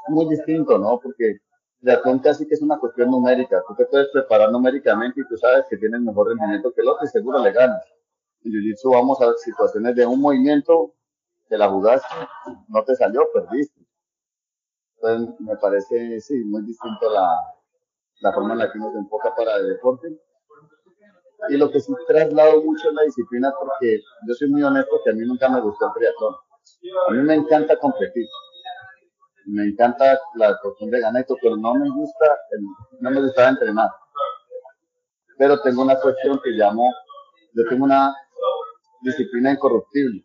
muy 0.09 0.27
distinto, 0.29 0.77
¿no? 0.77 0.99
Porque 0.99 1.37
triatlón 1.81 2.19
casi 2.19 2.47
que 2.47 2.55
es 2.55 2.61
una 2.61 2.79
cuestión 2.79 3.09
numérica. 3.09 3.63
Tú 3.67 3.75
te 3.75 3.85
puedes 3.85 4.09
preparar 4.09 4.51
numéricamente 4.51 5.21
y 5.21 5.27
tú 5.27 5.37
sabes 5.37 5.65
que 5.69 5.77
tienes 5.77 6.01
mejor 6.01 6.29
rendimiento 6.29 6.71
que 6.73 6.81
el 6.81 6.87
otro 6.89 7.05
y 7.05 7.09
seguro 7.09 7.39
le 7.39 7.51
ganas. 7.51 7.83
En 8.43 8.51
Jiu-Jitsu 8.51 8.91
vamos 8.91 9.21
a 9.21 9.33
situaciones 9.37 9.95
de 9.95 10.05
un 10.05 10.19
movimiento 10.19 10.93
te 11.51 11.57
la 11.57 11.67
jugaste, 11.67 12.15
no 12.69 12.81
te 12.85 12.95
salió, 12.95 13.27
perdiste. 13.33 13.85
Entonces, 14.95 15.35
me 15.41 15.57
parece, 15.57 16.21
sí, 16.21 16.45
muy 16.45 16.61
distinto 16.61 17.09
la, 17.09 17.27
la 18.21 18.31
forma 18.31 18.53
en 18.53 18.59
la 18.59 18.71
que 18.71 18.77
uno 18.77 18.89
se 18.93 18.99
enfoca 18.99 19.35
para 19.35 19.57
el 19.57 19.67
deporte. 19.67 20.17
Y 21.49 21.57
lo 21.57 21.69
que 21.69 21.81
sí 21.81 21.93
traslado 22.07 22.63
mucho 22.63 22.87
es 22.87 22.93
la 22.93 23.03
disciplina 23.03 23.53
porque 23.59 23.99
yo 24.25 24.33
soy 24.33 24.49
muy 24.49 24.63
honesto 24.63 25.01
que 25.03 25.11
a 25.11 25.13
mí 25.13 25.25
nunca 25.25 25.49
me 25.49 25.59
gustó 25.59 25.87
el 25.87 25.93
triatlón. 25.93 26.35
A 27.09 27.11
mí 27.11 27.17
me 27.21 27.35
encanta 27.35 27.77
competir. 27.77 28.25
Me 29.47 29.65
encanta 29.65 30.17
la 30.35 30.57
cuestión 30.61 30.89
de 30.89 31.01
ganar 31.01 31.25
pero 31.41 31.57
no 31.57 31.73
me 31.73 31.89
gusta, 31.89 32.37
no 33.01 33.11
me 33.11 33.21
gustaba 33.21 33.49
entrenar. 33.49 33.89
Pero 35.37 35.59
tengo 35.63 35.81
una 35.81 35.99
cuestión 35.99 36.39
que 36.41 36.51
llamo, 36.51 36.89
yo 37.53 37.67
tengo 37.67 37.83
una 37.83 38.15
disciplina 39.01 39.51
incorruptible 39.51 40.23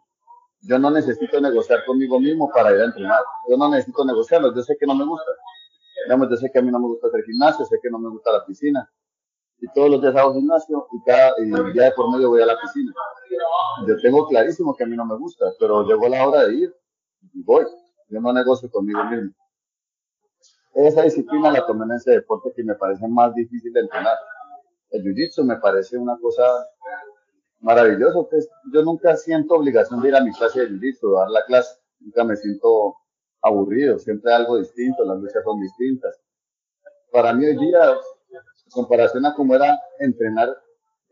yo 0.66 0.78
no 0.78 0.90
necesito 0.90 1.40
negociar 1.40 1.84
conmigo 1.84 2.18
mismo 2.18 2.50
para 2.52 2.72
ir 2.72 2.80
a 2.80 2.84
entrenar. 2.86 3.20
Yo 3.48 3.56
no 3.56 3.68
necesito 3.70 4.04
negociarlo. 4.04 4.54
Yo 4.54 4.62
sé 4.62 4.76
que 4.78 4.86
no 4.86 4.94
me 4.94 5.04
gusta. 5.04 5.30
Digamos, 6.04 6.28
yo 6.30 6.36
sé 6.36 6.50
que 6.52 6.58
a 6.58 6.62
mí 6.62 6.70
no 6.70 6.78
me 6.78 6.86
gusta 6.88 7.08
hacer 7.08 7.24
gimnasio, 7.24 7.64
sé 7.64 7.78
que 7.82 7.90
no 7.90 7.98
me 7.98 8.10
gusta 8.10 8.32
la 8.32 8.44
piscina. 8.44 8.90
Y 9.58 9.66
todos 9.72 9.90
los 9.90 10.02
días 10.02 10.14
hago 10.16 10.34
gimnasio 10.34 10.86
y 10.92 11.02
cada 11.04 11.32
y 11.38 11.72
día 11.72 11.84
de 11.84 11.92
por 11.92 12.10
medio 12.12 12.28
voy 12.28 12.42
a 12.42 12.46
la 12.46 12.60
piscina. 12.60 12.92
Yo 13.86 13.96
tengo 14.00 14.26
clarísimo 14.28 14.74
que 14.74 14.84
a 14.84 14.86
mí 14.86 14.96
no 14.96 15.04
me 15.04 15.16
gusta, 15.16 15.46
pero 15.58 15.86
llegó 15.86 16.08
la 16.08 16.28
hora 16.28 16.46
de 16.46 16.54
ir 16.54 16.74
y 17.32 17.42
voy. 17.42 17.64
Yo 18.08 18.20
no 18.20 18.32
negocio 18.32 18.70
conmigo 18.70 19.02
mismo. 19.04 19.32
Esa 20.74 21.02
disciplina 21.02 21.50
la 21.50 21.66
tomé 21.66 21.84
en 21.86 21.92
ese 21.92 22.10
deporte 22.10 22.52
que 22.54 22.62
me 22.62 22.74
parece 22.74 23.08
más 23.08 23.34
difícil 23.34 23.72
de 23.72 23.80
entrenar. 23.80 24.16
El 24.90 25.02
jiu-jitsu 25.02 25.42
me 25.42 25.56
parece 25.56 25.96
una 25.96 26.18
cosa 26.20 26.42
maravilloso. 27.60 28.28
Pues 28.28 28.48
yo 28.72 28.82
nunca 28.82 29.16
siento 29.16 29.54
obligación 29.54 30.00
de 30.00 30.08
ir 30.08 30.16
a 30.16 30.20
mi 30.20 30.32
clase 30.32 30.66
de 30.66 30.92
jiu 30.92 31.12
dar 31.12 31.30
la 31.30 31.44
clase. 31.44 31.78
Nunca 32.00 32.24
me 32.24 32.36
siento 32.36 32.94
aburrido, 33.42 33.98
siempre 33.98 34.32
algo 34.32 34.58
distinto, 34.58 35.04
las 35.04 35.18
luchas 35.18 35.42
son 35.44 35.60
distintas. 35.60 36.20
Para 37.12 37.32
mí 37.32 37.46
hoy 37.46 37.56
día, 37.56 37.90
en 37.90 38.70
comparación 38.72 39.24
a 39.24 39.34
cómo 39.34 39.54
era 39.54 39.78
entrenar 40.00 40.56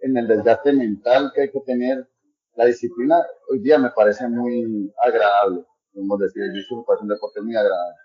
en 0.01 0.17
el 0.17 0.27
desgaste 0.27 0.73
mental 0.73 1.33
que 1.35 1.43
hay 1.43 1.51
que 1.51 1.61
tener, 1.61 2.09
la 2.57 2.67
disciplina 2.67 3.17
hoy 3.51 3.61
día 3.61 3.79
me 3.79 3.91
parece 3.91 4.29
muy 4.29 4.93
agradable. 5.03 5.65
Podemos 5.93 6.19
decir, 6.19 6.43
el 6.43 6.53
jiu 6.53 6.79
me 6.79 6.85
parece 6.85 7.03
un 7.05 7.09
deporte 7.09 7.41
muy 7.41 7.57
agradable. 7.57 8.04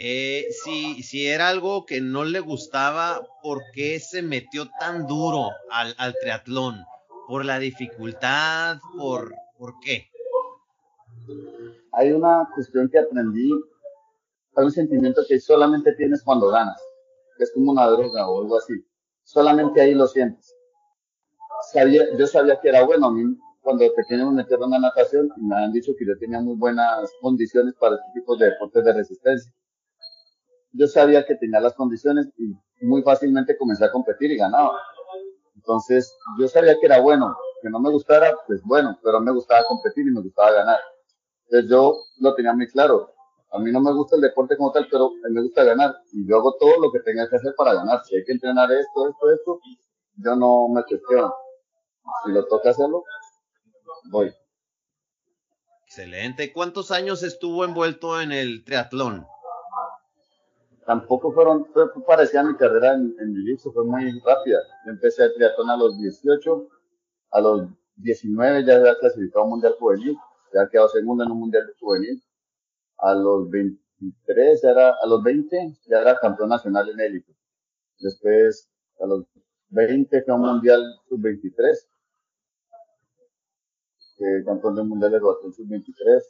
Eh, 0.00 0.46
si, 0.52 1.02
si 1.02 1.26
era 1.26 1.48
algo 1.48 1.84
que 1.84 2.00
no 2.00 2.22
le 2.24 2.38
gustaba, 2.38 3.20
¿por 3.42 3.64
qué 3.72 3.98
se 3.98 4.22
metió 4.22 4.70
tan 4.78 5.08
duro 5.08 5.50
al, 5.70 6.14
triatlón? 6.20 6.84
¿Por 7.26 7.44
la 7.44 7.58
dificultad? 7.58 8.76
¿Por, 8.96 9.34
¿Por 9.58 9.80
qué? 9.80 10.06
Hay 11.90 12.12
una 12.12 12.48
cuestión 12.54 12.88
que 12.88 13.00
aprendí, 13.00 13.50
hay 14.54 14.64
un 14.66 14.70
sentimiento 14.70 15.22
que 15.28 15.40
solamente 15.40 15.92
tienes 15.94 16.22
cuando 16.22 16.46
ganas, 16.46 16.80
que 17.36 17.42
es 17.42 17.52
como 17.52 17.72
una 17.72 17.88
droga 17.88 18.28
o 18.28 18.40
algo 18.40 18.56
así. 18.56 18.74
Solamente 19.24 19.80
ahí 19.80 19.94
lo 19.94 20.06
sientes. 20.06 20.54
Sabía, 21.72 22.04
yo 22.16 22.28
sabía 22.28 22.60
que 22.60 22.68
era 22.68 22.84
bueno. 22.84 23.08
A 23.08 23.12
mí, 23.12 23.36
cuando 23.62 23.84
pequeño 23.96 24.30
me 24.30 24.42
metieron 24.44 24.72
a 24.74 24.78
natación 24.78 25.28
y 25.36 25.42
me 25.42 25.56
han 25.56 25.72
dicho 25.72 25.92
que 25.98 26.06
yo 26.06 26.16
tenía 26.20 26.40
muy 26.40 26.54
buenas 26.54 27.10
condiciones 27.20 27.74
para 27.80 27.96
este 27.96 28.20
tipo 28.20 28.36
de 28.36 28.50
deportes 28.50 28.84
de 28.84 28.92
resistencia. 28.92 29.52
Yo 30.72 30.86
sabía 30.86 31.24
que 31.24 31.34
tenía 31.34 31.60
las 31.60 31.74
condiciones 31.74 32.28
y 32.36 32.54
muy 32.84 33.02
fácilmente 33.02 33.56
comencé 33.56 33.84
a 33.84 33.92
competir 33.92 34.30
y 34.30 34.36
ganaba. 34.36 34.78
Entonces, 35.54 36.16
yo 36.38 36.48
sabía 36.48 36.78
que 36.78 36.86
era 36.86 37.00
bueno, 37.00 37.36
que 37.60 37.70
no 37.70 37.80
me 37.80 37.90
gustara, 37.90 38.34
pues 38.46 38.62
bueno, 38.64 38.98
pero 39.02 39.20
me 39.20 39.32
gustaba 39.32 39.64
competir 39.64 40.06
y 40.06 40.10
me 40.10 40.22
gustaba 40.22 40.52
ganar. 40.52 40.78
Entonces 41.44 41.70
yo 41.70 41.96
lo 42.20 42.34
tenía 42.34 42.52
muy 42.52 42.68
claro. 42.68 43.12
A 43.50 43.58
mí 43.58 43.72
no 43.72 43.80
me 43.80 43.92
gusta 43.92 44.16
el 44.16 44.22
deporte 44.22 44.56
como 44.56 44.72
tal, 44.72 44.86
pero 44.90 45.06
a 45.06 45.28
me 45.30 45.42
gusta 45.42 45.64
ganar. 45.64 45.96
Y 46.12 46.28
yo 46.28 46.36
hago 46.36 46.54
todo 46.58 46.80
lo 46.80 46.92
que 46.92 47.00
tenga 47.00 47.28
que 47.28 47.36
hacer 47.36 47.54
para 47.56 47.74
ganar. 47.74 48.04
Si 48.04 48.14
hay 48.14 48.24
que 48.24 48.32
entrenar 48.32 48.70
esto, 48.70 49.08
esto, 49.08 49.30
esto, 49.30 49.60
yo 50.16 50.36
no 50.36 50.68
me 50.68 50.82
cuestiono. 50.84 51.34
Si 52.24 52.32
lo 52.32 52.46
toca 52.46 52.70
hacerlo, 52.70 53.04
voy. 54.10 54.32
Excelente. 55.86 56.52
¿Cuántos 56.52 56.90
años 56.90 57.22
estuvo 57.22 57.64
envuelto 57.64 58.20
en 58.20 58.32
el 58.32 58.64
triatlón? 58.64 59.26
Tampoco 60.88 61.30
fueron, 61.32 61.66
fue, 61.66 61.84
parecía 62.06 62.42
mi 62.42 62.56
carrera 62.56 62.94
en, 62.94 63.14
en 63.20 63.34
jiu 63.34 63.70
fue 63.70 63.84
muy 63.84 64.18
rápida. 64.20 64.58
Yo 64.86 64.92
empecé 64.92 65.22
el 65.24 65.34
triatlón 65.34 65.68
a 65.68 65.76
los 65.76 65.98
18, 65.98 66.68
a 67.32 67.40
los 67.42 67.68
19 67.96 68.64
ya 68.64 68.76
había 68.76 68.98
clasificado 68.98 69.44
un 69.44 69.50
mundial 69.50 69.74
juvenil, 69.78 70.16
ya 70.54 70.60
había 70.60 70.70
quedado 70.70 70.88
segundo 70.88 71.24
en 71.24 71.30
un 71.30 71.40
mundial 71.40 71.70
juvenil. 71.78 72.22
A 73.00 73.14
los 73.14 73.50
23, 73.50 74.62
ya 74.62 74.70
era, 74.70 74.94
a 75.02 75.06
los 75.06 75.22
20 75.22 75.78
ya 75.90 76.00
era 76.00 76.18
campeón 76.18 76.48
nacional 76.48 76.88
en 76.88 77.00
élite. 77.00 77.36
Después, 78.00 78.70
a 78.98 79.06
los 79.06 79.26
20 79.68 80.22
fue 80.22 80.34
un 80.34 80.40
mundial 80.40 80.82
sub-23 81.10 81.86
campeón 84.46 84.74
del 84.74 84.86
mundial 84.86 85.12
de 85.12 85.18
rotación 85.18 85.52
sub-23. 85.52 86.22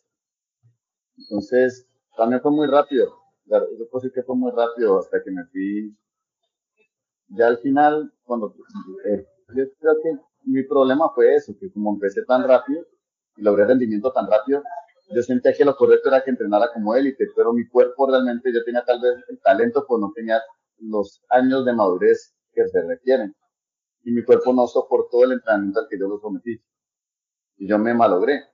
Entonces, 1.18 1.86
también 2.16 2.42
fue 2.42 2.50
muy 2.50 2.66
rápido. 2.66 3.17
Yo 3.50 3.88
puedo 3.90 4.02
decir 4.02 4.12
que 4.12 4.22
fue 4.22 4.36
muy 4.36 4.52
rápido 4.52 4.98
hasta 4.98 5.22
que 5.22 5.30
me 5.30 5.44
fui. 5.46 5.96
Ya 7.28 7.48
al 7.48 7.58
final, 7.58 8.12
cuando 8.24 8.54
eh, 9.04 9.26
yo 9.54 9.64
creo 9.78 9.94
que 10.02 10.18
mi 10.44 10.62
problema 10.64 11.10
fue 11.14 11.34
eso, 11.34 11.54
que 11.58 11.70
como 11.70 11.92
empecé 11.94 12.24
tan 12.24 12.46
rápido 12.46 12.86
y 13.36 13.42
logré 13.42 13.66
rendimiento 13.66 14.12
tan 14.12 14.30
rápido, 14.30 14.62
yo 15.14 15.22
sentía 15.22 15.52
que 15.54 15.64
lo 15.64 15.76
correcto 15.76 16.08
era 16.10 16.22
que 16.22 16.30
entrenara 16.30 16.70
como 16.72 16.94
élite, 16.94 17.26
pero 17.34 17.52
mi 17.52 17.66
cuerpo 17.66 18.10
realmente, 18.10 18.52
yo 18.52 18.62
tenía 18.64 18.84
tal 18.84 19.00
vez 19.00 19.14
el 19.28 19.40
talento, 19.40 19.84
pues 19.86 20.00
no 20.00 20.12
tenía 20.14 20.40
los 20.78 21.22
años 21.30 21.64
de 21.64 21.72
madurez 21.72 22.34
que 22.52 22.66
se 22.68 22.82
requieren. 22.82 23.34
Y 24.04 24.12
mi 24.12 24.22
cuerpo 24.24 24.52
no 24.52 24.66
soportó 24.66 25.24
el 25.24 25.32
entrenamiento 25.32 25.80
al 25.80 25.88
que 25.88 25.98
yo 25.98 26.08
lo 26.08 26.18
sometí 26.18 26.60
y 27.58 27.66
yo 27.68 27.78
me 27.78 27.94
malogré. 27.94 28.44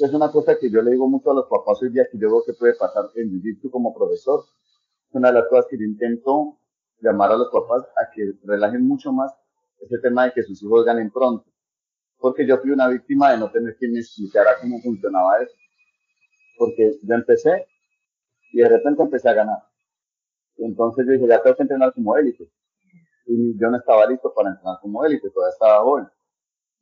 Es 0.00 0.12
una 0.12 0.30
cosa 0.30 0.56
que 0.58 0.70
yo 0.70 0.80
le 0.80 0.92
digo 0.92 1.08
mucho 1.08 1.32
a 1.32 1.34
los 1.34 1.46
papás 1.48 1.82
hoy 1.82 1.90
día 1.90 2.06
que 2.10 2.18
yo 2.18 2.28
veo 2.28 2.42
que 2.46 2.52
puede 2.52 2.74
pasar 2.74 3.10
en 3.16 3.30
Jiu-Jitsu 3.30 3.70
como 3.70 3.92
profesor. 3.92 4.44
Es 5.08 5.14
una 5.14 5.28
de 5.28 5.40
las 5.40 5.48
cosas 5.48 5.66
que 5.68 5.76
yo 5.76 5.84
intento 5.84 6.58
llamar 7.00 7.32
a 7.32 7.36
los 7.36 7.48
papás 7.48 7.82
a 7.96 8.10
que 8.14 8.32
relajen 8.44 8.86
mucho 8.86 9.12
más 9.12 9.32
ese 9.80 9.98
tema 9.98 10.26
de 10.26 10.32
que 10.32 10.42
sus 10.44 10.62
hijos 10.62 10.84
ganen 10.84 11.10
pronto. 11.10 11.44
Porque 12.18 12.46
yo 12.46 12.58
fui 12.58 12.70
una 12.70 12.88
víctima 12.88 13.32
de 13.32 13.38
no 13.38 13.50
tener 13.50 13.76
quien 13.76 13.92
me 13.92 13.98
explicara 13.98 14.52
cómo 14.60 14.80
funcionaba 14.80 15.42
eso. 15.42 15.54
Porque 16.58 16.92
yo 17.02 17.14
empecé 17.14 17.66
y 18.52 18.58
de 18.58 18.68
repente 18.68 19.02
empecé 19.02 19.28
a 19.28 19.34
ganar. 19.34 19.58
Entonces 20.58 21.06
yo 21.06 21.12
dije, 21.12 21.26
ya 21.26 21.42
tengo 21.42 21.56
que 21.56 21.62
entrenar 21.62 21.92
como 21.92 22.16
élite. 22.16 22.50
Y 23.26 23.58
yo 23.60 23.70
no 23.70 23.76
estaba 23.76 24.06
listo 24.06 24.32
para 24.34 24.50
entrenar 24.50 24.78
como 24.80 25.04
élite, 25.04 25.30
todavía 25.30 25.52
estaba 25.52 25.82
joven 25.82 26.06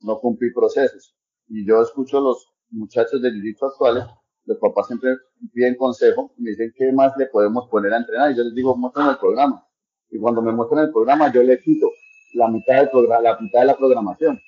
no 0.01 0.19
cumplí 0.19 0.53
procesos. 0.53 1.15
Y 1.49 1.67
yo 1.67 1.81
escucho 1.83 2.21
los 2.21 2.53
muchachos 2.71 3.21
del 3.23 3.41
jiu 3.41 3.55
actuales, 3.67 4.05
los 4.45 4.59
papás 4.59 4.87
siempre 4.87 5.11
piden 5.53 5.75
consejo 5.77 6.33
y 6.37 6.43
me 6.43 6.51
dicen 6.51 6.73
qué 6.77 6.93
más 6.93 7.13
le 7.17 7.27
podemos 7.27 7.69
poner 7.69 7.93
a 7.93 7.99
entrenar. 7.99 8.31
Y 8.31 8.37
yo 8.37 8.45
les 8.45 8.55
digo, 8.55 8.77
muestren 8.77 9.09
el 9.09 9.19
programa. 9.19 9.67
Y 10.11 10.19
cuando 10.19 10.43
me 10.43 10.53
muestran 10.53 10.85
el 10.85 10.93
programa, 10.93 11.33
yo 11.33 11.43
le 11.43 11.61
quito 11.61 11.91
la 12.35 12.49
mitad 12.49 12.77
del 12.77 12.91
programa, 12.91 13.23
la 13.23 13.39
mitad 13.39 13.61
de 13.61 13.67
la 13.67 13.77
programación. 13.77 14.39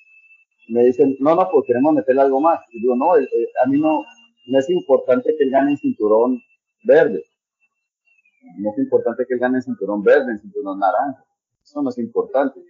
Me 0.69 0.85
dicen, 0.85 1.17
no, 1.21 1.35
no, 1.35 1.49
pues 1.51 1.65
queremos 1.67 1.95
meterle 1.95 2.23
algo 2.23 2.41
más. 2.41 2.61
Y 2.71 2.81
digo, 2.81 2.95
no, 2.95 3.17
eh, 3.17 3.25
eh, 3.25 3.49
a 3.65 3.69
mí 3.69 3.81
no, 3.81 4.03
no 4.47 4.59
es 4.59 4.71
importante 4.71 5.35
que 5.37 5.45
él 5.45 5.51
gane 5.51 5.73
el 5.73 5.79
cinturón 5.79 6.41
verde. 6.85 7.25
No 8.59 8.71
es 8.71 8.79
importante 8.79 9.25
que 9.27 9.35
él 9.35 9.41
gane 9.41 9.63
cinturón 9.63 10.03
verde, 10.03 10.33
el 10.33 10.41
cinturón 10.41 10.79
naranja. 10.79 11.25
Eso 11.63 11.83
no 11.83 11.91
es 11.91 11.99
importante 11.99 12.61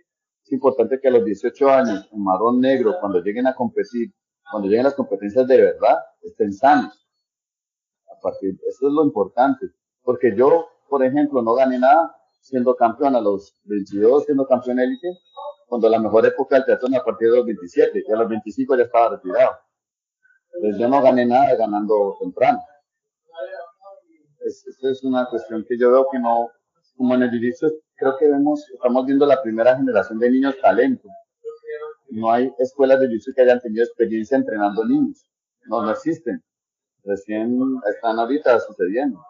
es 0.48 0.52
importante 0.52 0.98
que 0.98 1.08
a 1.08 1.10
los 1.10 1.24
18 1.24 1.70
años, 1.70 2.08
en 2.10 2.24
marrón 2.24 2.58
negro, 2.58 2.94
cuando 3.00 3.20
lleguen 3.20 3.46
a 3.46 3.54
competir, 3.54 4.10
cuando 4.50 4.68
lleguen 4.68 4.84
las 4.84 4.94
competencias 4.94 5.46
de 5.46 5.60
verdad, 5.60 5.98
estén 6.22 6.52
sanos. 6.52 7.06
A 8.10 8.20
partir, 8.20 8.58
eso 8.66 8.88
es 8.88 8.92
lo 8.92 9.04
importante. 9.04 9.66
Porque 10.02 10.34
yo, 10.36 10.68
por 10.88 11.04
ejemplo, 11.04 11.42
no 11.42 11.54
gané 11.54 11.78
nada 11.78 12.14
siendo 12.40 12.74
campeón 12.74 13.14
a 13.14 13.20
los 13.20 13.54
22, 13.64 14.24
siendo 14.24 14.46
campeón 14.46 14.80
élite, 14.80 15.08
cuando 15.66 15.88
la 15.88 15.98
mejor 15.98 16.24
época 16.24 16.56
del 16.56 16.64
teatro 16.64 16.88
a 16.96 17.04
partir 17.04 17.30
de 17.30 17.36
los 17.36 17.44
27, 17.44 18.04
y 18.06 18.12
a 18.12 18.16
los 18.16 18.28
25 18.28 18.76
ya 18.76 18.84
estaba 18.84 19.16
retirado. 19.16 19.56
Entonces 20.54 20.80
yo 20.80 20.88
no 20.88 21.02
gané 21.02 21.26
nada 21.26 21.54
ganando 21.56 22.16
temprano. 22.20 22.58
Eso 24.40 24.88
es 24.88 25.04
una 25.04 25.28
cuestión 25.28 25.64
que 25.68 25.78
yo 25.78 25.92
veo 25.92 26.06
que 26.10 26.18
no, 26.18 26.48
como 26.96 27.14
en 27.14 27.22
el 27.22 27.34
inicio 27.34 27.70
creo 27.96 28.16
que 28.16 28.26
vemos, 28.28 28.64
estamos 28.72 29.04
viendo 29.04 29.26
la 29.26 29.42
primera 29.42 29.76
generación 29.76 30.18
de 30.18 30.30
niños 30.30 30.54
talento. 30.62 31.08
No 32.10 32.30
hay 32.30 32.52
escuelas 32.58 33.00
de 33.00 33.08
jiu 33.08 33.34
que 33.34 33.42
hayan 33.42 33.60
tenido 33.60 33.84
experiencia 33.84 34.36
entrenando 34.36 34.84
niños. 34.84 35.28
No, 35.66 35.82
no 35.82 35.90
existen. 35.90 36.42
Recién 37.04 37.58
están 37.90 38.18
ahorita 38.18 38.58
sucediendo. 38.60 39.22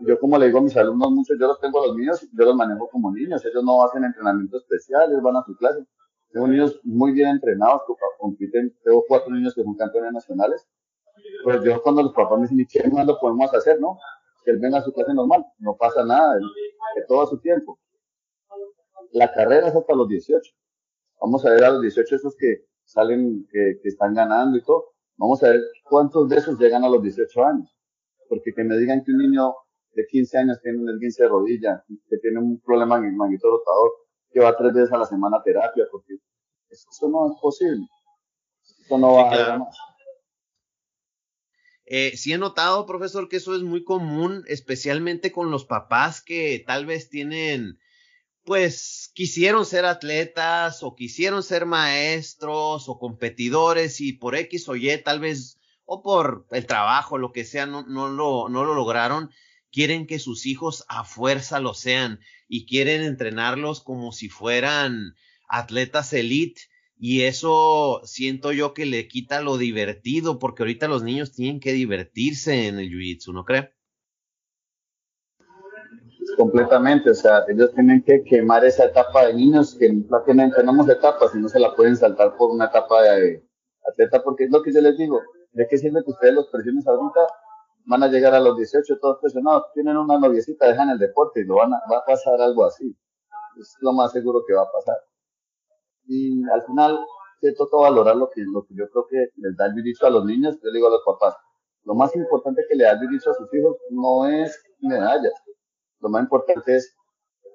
Yo 0.00 0.18
como 0.18 0.38
le 0.38 0.46
digo 0.46 0.58
a 0.58 0.62
mis 0.62 0.76
alumnos 0.76 1.10
muchos, 1.10 1.36
yo 1.38 1.46
los 1.46 1.60
tengo 1.60 1.82
a 1.82 1.88
los 1.88 1.96
niños, 1.96 2.26
yo 2.32 2.44
los 2.44 2.56
manejo 2.56 2.88
como 2.88 3.12
niños. 3.12 3.44
Ellos 3.44 3.62
no 3.62 3.84
hacen 3.84 4.04
entrenamiento 4.04 4.58
especial, 4.58 5.10
ellos 5.10 5.22
van 5.22 5.36
a 5.36 5.44
su 5.44 5.56
clase. 5.56 5.84
Tengo 6.30 6.46
niños 6.48 6.80
muy 6.84 7.12
bien 7.12 7.28
entrenados, 7.28 7.82
compiten, 8.18 8.76
tengo 8.84 9.04
cuatro 9.08 9.32
niños 9.32 9.54
que 9.54 9.62
son 9.62 9.74
campeones 9.74 10.12
nacionales. 10.12 10.66
Pues 11.44 11.62
yo 11.62 11.82
cuando 11.82 12.02
los 12.02 12.12
papás 12.12 12.38
me 12.38 12.48
dicen, 12.48 12.66
¿qué 12.70 12.90
más 12.90 13.06
lo 13.06 13.18
podemos 13.18 13.52
hacer? 13.54 13.80
No, 13.80 13.98
que 14.44 14.50
él 14.50 14.58
venga 14.58 14.78
a 14.78 14.82
su 14.82 14.92
clase 14.92 15.14
normal, 15.14 15.44
no 15.58 15.76
pasa 15.76 16.04
nada, 16.04 16.34
de 16.36 17.02
todo 17.06 17.26
su 17.26 17.38
tiempo. 17.38 17.78
La 19.12 19.32
carrera 19.32 19.68
es 19.68 19.74
hasta 19.74 19.94
los 19.94 20.08
18. 20.08 20.52
Vamos 21.20 21.44
a 21.44 21.50
ver 21.50 21.64
a 21.64 21.70
los 21.70 21.82
18 21.82 22.16
esos 22.16 22.36
que 22.36 22.66
salen, 22.84 23.46
que, 23.50 23.80
están 23.84 24.14
ganando 24.14 24.56
y 24.56 24.62
todo. 24.62 24.92
Vamos 25.16 25.42
a 25.42 25.50
ver 25.50 25.60
cuántos 25.84 26.28
de 26.28 26.36
esos 26.36 26.58
llegan 26.58 26.84
a 26.84 26.88
los 26.88 27.02
18 27.02 27.44
años. 27.44 27.76
Porque 28.28 28.52
que 28.54 28.64
me 28.64 28.76
digan 28.78 29.02
que 29.04 29.10
un 29.12 29.18
niño 29.18 29.54
de 29.92 30.06
15 30.06 30.38
años 30.38 30.60
tiene 30.62 30.78
un 30.78 30.90
esguince 30.90 31.24
de 31.24 31.28
rodilla, 31.28 31.84
que 32.08 32.18
tiene 32.18 32.38
un 32.38 32.60
problema 32.60 32.98
en 32.98 33.06
el 33.06 33.14
manguito 33.14 33.48
rotador, 33.50 33.90
que 34.30 34.40
va 34.40 34.56
tres 34.56 34.72
veces 34.72 34.92
a 34.92 34.98
la 34.98 35.06
semana 35.06 35.38
a 35.38 35.42
terapia, 35.42 35.84
porque 35.90 36.18
eso 36.68 37.08
no 37.08 37.32
es 37.32 37.40
posible. 37.40 37.86
Eso 38.84 38.98
no 38.98 39.14
va 39.14 39.54
a 39.54 39.58
más. 39.58 39.76
Eh, 41.90 42.18
sí 42.18 42.34
he 42.34 42.38
notado, 42.38 42.84
profesor, 42.84 43.30
que 43.30 43.36
eso 43.36 43.56
es 43.56 43.62
muy 43.62 43.82
común, 43.82 44.44
especialmente 44.46 45.32
con 45.32 45.50
los 45.50 45.64
papás 45.64 46.22
que 46.22 46.62
tal 46.66 46.84
vez 46.84 47.08
tienen, 47.08 47.78
pues, 48.48 49.10
quisieron 49.12 49.66
ser 49.66 49.84
atletas 49.84 50.82
o 50.82 50.96
quisieron 50.96 51.42
ser 51.42 51.66
maestros 51.66 52.88
o 52.88 52.98
competidores 52.98 54.00
y 54.00 54.14
por 54.14 54.34
X 54.34 54.70
o 54.70 54.74
Y, 54.74 54.88
tal 55.04 55.20
vez, 55.20 55.60
o 55.84 56.02
por 56.02 56.46
el 56.50 56.64
trabajo, 56.64 57.18
lo 57.18 57.30
que 57.30 57.44
sea, 57.44 57.66
no, 57.66 57.82
no, 57.82 58.08
lo, 58.08 58.48
no 58.48 58.64
lo 58.64 58.74
lograron. 58.74 59.30
Quieren 59.70 60.06
que 60.06 60.18
sus 60.18 60.46
hijos 60.46 60.86
a 60.88 61.04
fuerza 61.04 61.60
lo 61.60 61.74
sean 61.74 62.20
y 62.48 62.64
quieren 62.64 63.02
entrenarlos 63.02 63.82
como 63.82 64.12
si 64.12 64.30
fueran 64.30 65.14
atletas 65.46 66.14
elite 66.14 66.62
y 66.98 67.24
eso 67.24 68.00
siento 68.04 68.52
yo 68.52 68.72
que 68.72 68.86
le 68.86 69.08
quita 69.08 69.42
lo 69.42 69.58
divertido, 69.58 70.38
porque 70.38 70.62
ahorita 70.62 70.88
los 70.88 71.02
niños 71.02 71.32
tienen 71.32 71.60
que 71.60 71.74
divertirse 71.74 72.66
en 72.66 72.78
el 72.78 72.88
jiu-jitsu, 72.88 73.34
¿no 73.34 73.44
cree? 73.44 73.74
Completamente, 76.36 77.10
o 77.10 77.14
sea, 77.14 77.44
ellos 77.48 77.72
tienen 77.74 78.02
que 78.02 78.22
quemar 78.22 78.64
esa 78.64 78.84
etapa 78.84 79.26
de 79.26 79.34
niños 79.34 79.74
que 79.74 79.92
no 79.92 80.22
tienen, 80.22 80.50
tenemos 80.52 80.88
etapas 80.88 81.34
y 81.34 81.38
no 81.38 81.48
se 81.48 81.58
la 81.58 81.74
pueden 81.74 81.96
saltar 81.96 82.36
por 82.36 82.50
una 82.50 82.66
etapa 82.66 83.02
de 83.02 83.42
atleta, 83.90 84.22
porque 84.22 84.44
es 84.44 84.50
lo 84.50 84.62
que 84.62 84.72
yo 84.72 84.80
les 84.80 84.96
digo, 84.96 85.20
¿de 85.52 85.66
qué 85.68 85.78
sirve 85.78 86.04
que 86.04 86.10
ustedes 86.10 86.34
los 86.34 86.48
presiones 86.48 86.86
ahorita? 86.86 87.20
Van 87.86 88.02
a 88.02 88.08
llegar 88.08 88.34
a 88.34 88.40
los 88.40 88.56
18 88.56 88.98
todos 89.00 89.18
presionados, 89.20 89.64
tienen 89.74 89.96
una 89.96 90.18
noviecita, 90.18 90.66
dejan 90.66 90.90
el 90.90 90.98
deporte 90.98 91.40
y 91.40 91.44
lo 91.44 91.56
van 91.56 91.72
a, 91.72 91.80
va 91.90 91.98
a 91.98 92.04
pasar 92.04 92.40
algo 92.40 92.64
así. 92.66 92.94
Es 93.58 93.76
lo 93.80 93.92
más 93.92 94.12
seguro 94.12 94.42
que 94.46 94.54
va 94.54 94.62
a 94.62 94.72
pasar 94.72 94.96
y 96.08 96.42
al 96.50 96.62
final 96.62 96.98
que 97.40 97.52
toca 97.52 97.76
valorar 97.76 98.16
lo 98.16 98.28
que, 98.30 98.42
lo 98.42 98.64
que 98.66 98.74
yo 98.74 98.88
creo 98.90 99.06
que 99.08 99.28
les 99.36 99.56
da 99.56 99.66
el 99.66 99.74
jiu 99.74 100.06
a 100.06 100.10
los 100.10 100.24
niños, 100.24 100.58
yo 100.62 100.72
digo 100.72 100.88
a 100.88 100.90
los 100.90 101.02
papás, 101.04 101.36
lo 101.84 101.94
más 101.94 102.14
importante 102.16 102.64
que 102.68 102.74
le 102.74 102.84
da 102.84 102.92
el 102.92 102.98
jiu 102.98 103.30
a 103.30 103.34
sus 103.34 103.54
hijos 103.54 103.76
no 103.90 104.26
es 104.26 104.60
medallas, 104.80 105.34
lo 106.00 106.08
más 106.08 106.22
importante 106.22 106.76
es 106.76 106.94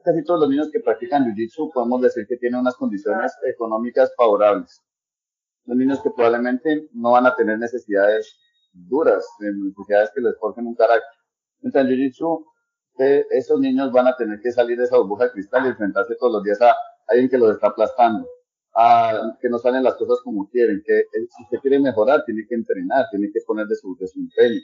casi 0.04 0.24
todos 0.24 0.42
los 0.42 0.50
niños 0.50 0.70
que 0.72 0.80
practican 0.80 1.26
jiu-jitsu 1.26 1.72
podemos 1.74 2.02
decir 2.02 2.26
que 2.28 2.38
tienen 2.38 2.60
unas 2.60 2.76
condiciones 2.76 3.34
económicas 3.46 4.14
favorables. 4.18 4.82
Los 5.66 5.78
niños 5.78 6.02
que 6.02 6.10
probablemente 6.12 6.90
no 6.94 7.12
van 7.12 7.26
a 7.26 7.36
tener 7.36 7.58
necesidades 7.58 8.38
duras, 8.74 9.26
necesidades 9.40 10.12
que 10.14 10.22
les 10.22 10.38
forjen 10.38 10.68
un 10.68 10.76
carácter. 10.76 11.18
Entonces, 11.62 11.82
en 11.82 11.98
jiu-jitsu, 11.98 12.46
eh, 13.00 13.26
esos 13.32 13.60
niños 13.60 13.92
van 13.92 14.08
a 14.08 14.16
tener 14.16 14.40
que 14.42 14.52
salir 14.52 14.78
de 14.78 14.84
esa 14.84 14.98
burbuja 14.98 15.26
de 15.26 15.32
cristal 15.32 15.66
y 15.66 15.70
enfrentarse 15.70 16.16
todos 16.20 16.34
los 16.34 16.44
días 16.44 16.62
a 16.62 16.76
alguien 17.08 17.30
que 17.30 17.38
los 17.38 17.52
está 17.56 17.68
aplastando, 17.68 18.28
a 18.76 19.38
que 19.42 19.50
no 19.50 19.58
salen 19.58 19.84
las 19.84 19.96
cosas 19.96 20.20
como 20.24 20.50
quieren, 20.50 20.84
que 20.86 21.00
eh, 21.00 21.28
si 21.30 21.44
usted 21.44 21.60
quiere 21.60 21.80
mejorar, 21.80 22.24
tiene 22.26 22.46
que 22.48 22.56
entrenar, 22.56 23.06
tiene 23.10 23.32
que 23.34 23.40
poner 23.48 23.68
de 23.68 23.76
su, 23.76 23.96
de 24.00 24.08
su 24.08 24.20
empeño. 24.20 24.60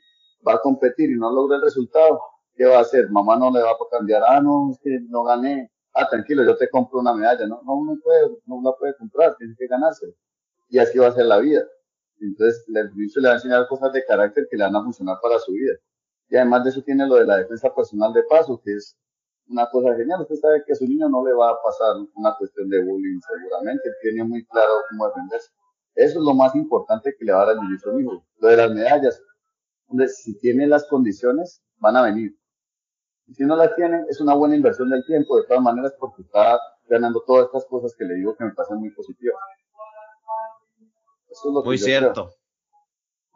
Va 0.46 0.54
a 0.54 0.62
competir 0.62 1.10
y 1.12 1.16
no 1.18 1.32
logra 1.32 1.58
el 1.58 1.64
resultado, 1.64 2.20
¿qué 2.60 2.66
va 2.66 2.80
a 2.80 2.82
hacer? 2.82 3.10
Mamá 3.10 3.38
no 3.38 3.50
le 3.52 3.62
va 3.62 3.72
a 3.72 3.78
cambiar, 3.90 4.22
ah, 4.28 4.42
no, 4.42 4.70
es 4.72 4.80
que 4.84 5.00
no 5.08 5.24
gané, 5.24 5.72
ah, 5.94 6.10
tranquilo, 6.10 6.44
yo 6.44 6.58
te 6.58 6.70
compro 6.70 7.00
una 7.00 7.14
medalla, 7.14 7.48
no, 7.48 7.62
no, 7.66 7.86
no 7.86 7.98
puede, 8.04 8.38
no 8.46 8.62
la 8.62 8.74
puede 8.74 8.96
comprar, 8.98 9.34
tiene 9.38 9.56
que 9.58 9.66
ganarse. 9.66 10.14
Y 10.68 10.78
así 10.78 11.00
va 11.00 11.08
a 11.08 11.14
ser 11.14 11.26
la 11.26 11.40
vida. 11.40 11.64
Entonces, 12.20 12.66
el 12.76 12.92
juicio 12.92 13.22
le 13.22 13.30
va 13.30 13.36
a 13.36 13.38
enseñar 13.38 13.66
cosas 13.70 13.94
de 13.94 14.04
carácter 14.04 14.46
que 14.52 14.58
le 14.58 14.66
van 14.66 14.76
a 14.76 14.84
funcionar 14.84 15.18
para 15.22 15.40
su 15.40 15.54
vida. 15.54 15.72
Y 16.30 16.36
además 16.36 16.66
de 16.66 16.72
eso 16.72 16.82
tiene 16.84 17.08
lo 17.08 17.16
de 17.16 17.26
la 17.26 17.38
defensa 17.38 17.74
personal 17.74 18.12
de 18.12 18.24
paso, 18.24 18.62
que 18.62 18.76
es 18.76 18.98
una 19.48 19.70
cosa 19.70 19.96
genial. 19.96 20.22
Usted 20.22 20.36
sabe 20.36 20.62
que 20.66 20.74
a 20.74 20.76
su 20.76 20.86
niño 20.86 21.08
no 21.08 21.26
le 21.26 21.34
va 21.34 21.52
a 21.52 21.62
pasar 21.64 21.96
una 22.14 22.36
cuestión 22.38 22.68
de 22.70 22.84
bullying 22.84 23.22
seguramente. 23.22 23.90
tiene 24.02 24.26
muy 24.26 24.46
claro 24.48 24.74
cómo 24.90 25.08
defenderse. 25.08 25.50
Eso 25.96 26.20
es 26.20 26.26
lo 26.26 26.34
más 26.34 26.54
importante 26.56 27.16
que 27.18 27.24
le 27.24 27.32
va 27.32 27.44
a 27.44 27.46
dar 27.46 27.58
al 27.58 27.62
niño 27.62 28.00
hijo. 28.02 28.26
Lo 28.40 28.48
de 28.50 28.58
las 28.58 28.72
medallas. 28.72 29.22
si 30.08 30.38
tiene 30.40 30.68
las 30.68 30.86
condiciones, 30.88 31.64
van 31.78 31.96
a 31.96 32.04
venir. 32.04 32.40
Y 33.30 33.36
si 33.36 33.44
no 33.44 33.56
las 33.56 33.76
tiene, 33.76 34.04
es 34.10 34.20
una 34.20 34.34
buena 34.34 34.56
inversión 34.56 34.90
del 34.90 35.06
tiempo, 35.06 35.38
de 35.38 35.46
todas 35.48 35.62
maneras, 35.62 35.94
porque 36.00 36.24
está 36.24 36.60
ganando 36.88 37.24
todas 37.28 37.46
estas 37.46 37.66
cosas 37.66 37.96
que 37.98 38.06
le 38.06 38.16
digo 38.16 38.36
que 38.36 38.44
me 38.44 38.52
parecen 38.52 38.78
muy 38.78 38.90
positivas. 38.90 39.38
Eso 41.30 41.50
es 41.50 41.54
lo 41.54 41.64
muy 41.64 41.78
cierto. 41.78 42.34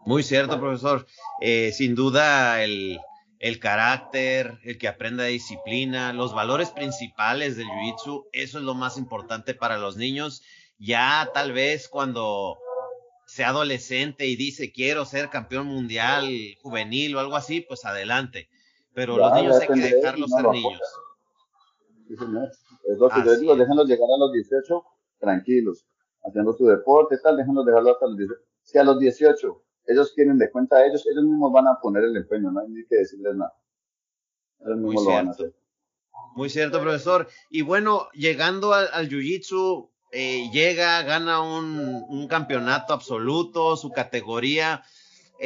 Muy 0.05 0.23
cierto, 0.23 0.59
profesor. 0.59 1.05
Eh, 1.41 1.71
sin 1.71 1.93
duda, 1.93 2.63
el, 2.63 2.99
el 3.39 3.59
carácter, 3.59 4.57
el 4.63 4.77
que 4.77 4.87
aprenda 4.87 5.25
disciplina, 5.25 6.11
los 6.11 6.33
valores 6.33 6.71
principales 6.71 7.55
del 7.55 7.67
jiu-jitsu, 7.67 8.25
eso 8.31 8.57
es 8.57 8.63
lo 8.63 8.73
más 8.73 8.97
importante 8.97 9.53
para 9.53 9.77
los 9.77 9.95
niños. 9.95 10.41
Ya 10.79 11.29
tal 11.33 11.53
vez 11.53 11.87
cuando 11.87 12.57
sea 13.27 13.49
adolescente 13.49 14.27
y 14.27 14.35
dice 14.35 14.71
quiero 14.71 15.05
ser 15.05 15.29
campeón 15.29 15.67
mundial 15.67 16.27
juvenil 16.61 17.15
o 17.15 17.19
algo 17.19 17.35
así, 17.35 17.61
pues 17.61 17.85
adelante. 17.85 18.49
Pero 18.93 19.17
los 19.17 19.33
niños 19.33 19.59
hay 19.59 19.67
que 19.67 19.95
dejarlos 19.95 20.29
ser 20.29 20.47
niños. 20.49 20.81
Sí, 22.07 22.15
señor. 22.15 22.49
Es 22.83 22.97
lo 22.97 23.09
que 23.09 23.23
yo 23.25 23.37
digo, 23.37 23.55
déjenlos 23.55 23.87
llegar 23.87 24.07
a 24.13 24.19
los 24.19 24.33
18 24.33 24.83
tranquilos, 25.19 25.85
haciendo 26.23 26.53
su 26.53 26.65
deporte, 26.65 27.17
tal, 27.23 27.37
déjenlos 27.37 27.65
dejarlo 27.65 27.91
hasta 27.91 28.07
los 28.07 28.17
18. 28.17 28.41
Si 28.61 28.77
a 28.77 28.83
los 28.83 28.99
18 28.99 29.63
ellos 29.87 30.11
quieren 30.13 30.37
de 30.37 30.51
cuenta 30.51 30.77
a 30.77 30.85
ellos, 30.85 31.05
ellos 31.05 31.23
mismos 31.23 31.51
van 31.51 31.67
a 31.67 31.79
poner 31.81 32.03
el 32.03 32.15
empeño, 32.15 32.51
no 32.51 32.59
hay 32.61 32.69
ni 32.69 32.85
que 32.85 32.97
decirles 32.97 33.35
nada. 33.35 33.53
Ellos 34.59 34.77
mismos 34.77 34.93
Muy 34.93 34.95
lo 34.95 35.01
cierto. 35.01 35.17
van 35.17 35.27
a 35.27 35.31
hacer. 35.31 35.55
Muy 36.35 36.49
cierto, 36.49 36.81
profesor. 36.81 37.27
Y 37.49 37.61
bueno, 37.61 38.07
llegando 38.13 38.73
al, 38.73 39.09
Jiu-Jitsu, 39.09 39.89
eh, 40.11 40.49
llega, 40.51 41.01
gana 41.03 41.41
un, 41.41 42.05
un, 42.07 42.27
campeonato 42.27 42.93
absoluto, 42.93 43.75
su 43.77 43.91
categoría. 43.91 44.83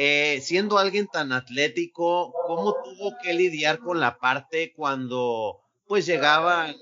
Eh, 0.00 0.40
siendo 0.42 0.78
alguien 0.78 1.08
tan 1.08 1.32
atlético, 1.32 2.32
¿cómo 2.46 2.74
tuvo 2.84 3.16
que 3.20 3.34
lidiar 3.34 3.80
con 3.80 3.98
la 3.98 4.18
parte 4.18 4.72
cuando 4.72 5.60
pues 5.88 6.06
llegaba 6.06 6.72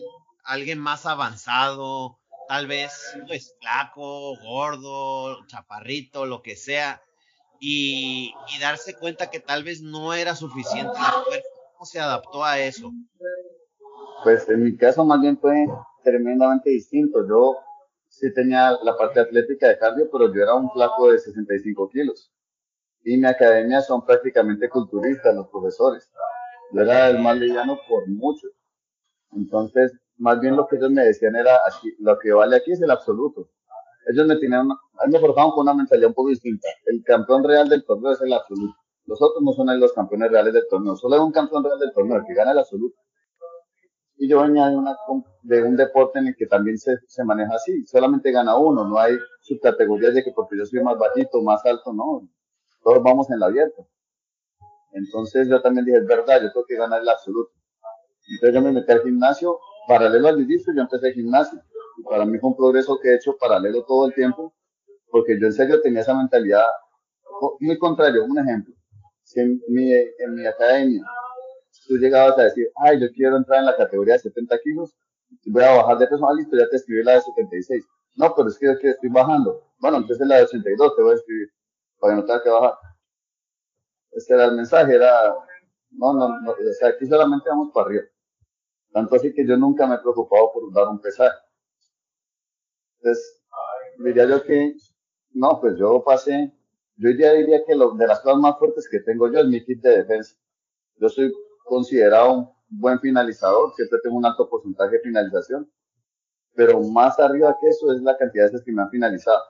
alguien 0.45 0.79
más 0.79 1.07
avanzado, 1.07 2.19
tal 2.47 2.67
vez 2.67 2.93
pues 3.27 3.57
flaco, 3.59 4.37
gordo, 4.43 5.47
chaparrito, 5.47 6.27
lo 6.27 6.43
que 6.43 6.57
sea? 6.57 7.01
y, 7.61 8.35
darse 8.61 8.95
cuenta 8.95 9.31
que 9.31 9.41
tal 9.41 9.65
vez 9.65 9.83
no 9.83 10.15
era 10.15 10.35
suficiente 10.35 10.93
la 10.95 11.23
fuerza. 11.25 11.49
¿Cómo 11.73 11.87
se 11.87 12.01
adaptó 12.01 12.45
a 12.45 12.59
eso? 12.59 12.93
Pues 14.25 14.49
en 14.49 14.65
mi 14.65 14.77
caso 14.77 15.05
más 15.05 15.21
bien 15.21 15.39
fue 15.39 15.67
tremendamente 16.03 16.71
distinto. 16.71 17.27
Yo 17.29 17.57
sí 18.09 18.33
tenía 18.33 18.73
la 18.83 18.97
parte 18.97 19.21
atlética 19.21 19.69
de 19.69 19.79
cardio, 19.79 20.09
pero 20.11 20.33
yo 20.33 20.43
era 20.43 20.55
un 20.55 20.71
flaco 20.71 21.11
de 21.11 21.19
65 21.19 21.89
kilos. 21.91 22.33
Y 23.07 23.17
mi 23.17 23.27
academia 23.27 23.81
son 23.81 24.05
prácticamente 24.05 24.69
culturistas, 24.69 25.35
los 25.35 25.49
profesores. 25.49 26.11
Yo 26.73 26.83
era 26.83 27.09
el 27.09 27.21
más 27.21 27.39
liviano 27.39 27.79
por 27.89 28.07
mucho. 28.09 28.49
Entonces, 29.33 29.93
más 30.19 30.41
bien 30.41 30.57
lo 30.57 30.67
que 30.67 30.77
ellos 30.77 30.91
me 30.91 31.05
decían 31.05 31.37
era, 31.37 31.57
aquí, 31.67 31.95
lo 32.01 32.19
que 32.19 32.33
vale 32.33 32.57
aquí 32.57 32.73
es 32.73 32.83
el 32.83 32.91
absoluto 32.91 33.49
ellos 34.07 34.27
me 34.27 34.37
tenían, 34.37 34.69
me 35.09 35.19
forjaban 35.19 35.51
con 35.51 35.63
una 35.63 35.75
mentalidad 35.75 36.09
un 36.09 36.15
poco 36.15 36.29
distinta. 36.29 36.69
El 36.87 37.03
campeón 37.03 37.45
real 37.45 37.69
del 37.69 37.85
torneo 37.85 38.13
es 38.13 38.21
el 38.23 38.33
absoluto. 38.33 38.77
Los 39.05 39.21
otros 39.21 39.43
no 39.43 39.53
son 39.53 39.79
los 39.79 39.93
campeones 39.93 40.31
reales 40.31 40.55
del 40.55 40.67
torneo. 40.69 40.97
Solo 40.97 41.17
hay 41.17 41.21
un 41.21 41.33
campeón 41.33 41.65
real 41.65 41.79
del 41.79 41.93
torneo, 41.93 42.19
el 42.19 42.25
que 42.25 42.35
gana 42.35 42.53
el 42.53 42.59
absoluto. 42.59 42.97
Y 44.17 44.29
yo 44.29 44.41
venía 44.43 44.69
de, 44.69 44.77
una, 44.77 44.97
de 45.43 45.63
un 45.63 45.77
deporte 45.77 46.19
en 46.19 46.29
el 46.29 46.37
que 46.37 46.47
también 46.47 46.79
se, 46.79 46.97
se 47.07 47.25
maneja 47.25 47.55
así. 47.55 47.85
Solamente 47.87 48.31
gana 48.31 48.57
uno. 48.57 48.85
No 48.85 48.99
hay 48.99 49.17
subcategorías 49.43 50.15
de 50.15 50.25
que 50.25 50.33
porque 50.33 50.57
yo 50.57 50.65
soy 50.65 50.83
más 50.83 50.99
bajito, 50.99 51.43
más 51.43 51.65
alto, 51.67 51.93
no. 51.93 52.29
Todos 52.87 53.03
vamos 53.03 53.29
en 53.33 53.41
la 53.41 53.47
abierta. 53.47 53.83
Entonces 54.93 55.49
yo 55.49 55.61
también 55.61 55.85
dije, 55.87 55.99
es 55.99 56.07
verdad, 56.07 56.41
yo 56.41 56.53
tengo 56.53 56.67
que 56.67 56.77
ganar 56.77 57.03
el 57.03 57.09
absoluto. 57.09 57.51
Entonces 58.29 58.55
yo 58.55 58.63
me 58.63 58.71
metí 58.71 58.93
al 58.93 59.03
gimnasio, 59.03 59.59
paralelo 59.89 60.29
al 60.29 60.47
jiu 60.47 60.61
yo 60.73 60.83
empecé 60.83 61.09
el 61.09 61.15
gimnasio 61.15 61.61
para 62.09 62.25
mí 62.25 62.39
fue 62.39 62.51
un 62.51 62.57
progreso 62.57 62.99
que 63.01 63.09
he 63.09 63.15
hecho 63.17 63.37
paralelo 63.37 63.85
todo 63.85 64.07
el 64.07 64.15
tiempo, 64.15 64.55
porque 65.11 65.37
yo 65.41 65.47
en 65.47 65.53
serio 65.53 65.81
tenía 65.81 66.03
esa 66.03 66.15
mentalidad 66.15 66.65
muy 67.59 67.77
contrario. 67.79 68.25
Un 68.25 68.39
ejemplo, 68.39 68.75
si 69.25 69.41
en 69.41 69.61
mi, 69.69 69.93
en 69.93 70.35
mi 70.35 70.47
academia 70.47 71.03
tú 71.89 71.97
llegabas 71.97 72.39
a 72.39 72.45
decir, 72.45 72.71
ay, 72.77 73.01
yo 73.01 73.09
quiero 73.13 73.37
entrar 73.37 73.61
en 73.61 73.67
la 73.67 73.77
categoría 73.77 74.15
de 74.15 74.21
70 74.21 74.59
kilos, 74.63 74.95
voy 75.47 75.65
a 75.65 75.77
bajar 75.77 75.99
de 75.99 76.07
peso, 76.07 76.29
ah, 76.29 76.35
listo, 76.35 76.57
ya 76.57 76.69
te 76.69 76.77
escribí 76.77 77.03
la 77.03 77.15
de 77.15 77.21
76. 77.23 77.85
No, 78.15 78.33
pero 78.35 78.49
es 78.49 78.59
que 78.59 78.67
yo 78.67 78.73
estoy 78.73 79.11
bajando. 79.11 79.63
Bueno, 79.81 79.99
entonces 79.99 80.27
la 80.27 80.37
de 80.37 80.43
82 80.45 80.97
te 80.97 81.03
voy 81.03 81.13
a 81.13 81.17
escribir, 81.17 81.49
para 81.99 82.15
que 82.15 82.21
no 82.21 82.27
tenga 82.27 82.43
que 82.43 82.51
bajar. 82.51 82.75
Ese 84.13 84.35
era 84.35 84.47
el 84.47 84.57
mensaje, 84.57 84.95
era, 84.95 85.35
no, 85.91 86.13
no, 86.15 86.41
no, 86.41 86.51
o 86.53 86.73
sea, 86.79 86.89
aquí 86.89 87.07
solamente 87.07 87.49
vamos 87.49 87.71
para 87.73 87.87
arriba. 87.87 88.05
Tanto 88.93 89.17
así 89.17 89.33
que 89.35 89.47
yo 89.47 89.57
nunca 89.57 89.87
me 89.87 89.97
he 89.97 89.99
preocupado 89.99 90.53
por 90.53 90.73
dar 90.73 90.89
un 90.89 91.01
pesaje. 91.01 91.37
Entonces, 92.99 93.43
diría 93.99 94.27
yo 94.27 94.43
que, 94.43 94.75
no, 95.33 95.61
pues 95.61 95.77
yo 95.79 96.03
pasé, 96.03 96.53
yo 96.97 97.11
ya 97.11 97.33
diría 97.33 97.63
que 97.67 97.75
lo, 97.75 97.93
de 97.93 98.07
las 98.07 98.21
cosas 98.21 98.41
más 98.41 98.59
fuertes 98.59 98.89
que 98.89 99.01
tengo 99.01 99.31
yo 99.31 99.41
es 99.41 99.47
mi 99.47 99.63
kit 99.65 99.83
de 99.83 99.99
defensa. 99.99 100.37
Yo 100.97 101.09
soy 101.09 101.33
considerado 101.65 102.33
un 102.33 102.49
buen 102.69 102.99
finalizador, 103.01 103.75
siempre 103.75 103.99
tengo 104.03 104.17
un 104.17 104.25
alto 104.25 104.49
porcentaje 104.49 104.97
de 104.97 105.01
finalización, 105.03 105.71
pero 106.55 106.81
más 106.81 107.19
arriba 107.21 107.57
que 107.61 107.69
eso 107.69 107.93
es 107.93 108.01
la 108.01 108.17
cantidad 108.17 108.45
de 108.47 108.53
veces 108.53 108.65
que 108.65 108.73
me 108.73 108.83
han 108.83 108.91
finalizado. 108.91 109.43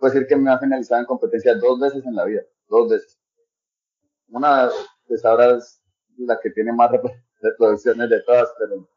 Puedo 0.00 0.14
decir 0.14 0.26
que 0.26 0.36
me 0.36 0.50
han 0.50 0.58
finalizado 0.58 1.02
en 1.02 1.06
competencia 1.06 1.54
dos 1.56 1.78
veces 1.78 2.04
en 2.06 2.16
la 2.16 2.24
vida, 2.24 2.40
dos 2.68 2.88
veces. 2.88 3.20
Una, 4.28 4.70
pues 5.06 5.22
ahora 5.26 5.58
es 5.58 5.82
la 6.16 6.40
que 6.40 6.50
tiene 6.50 6.72
más 6.72 6.90
reproducciones 7.42 8.08
de 8.08 8.22
todas, 8.22 8.50
pero, 8.58 8.88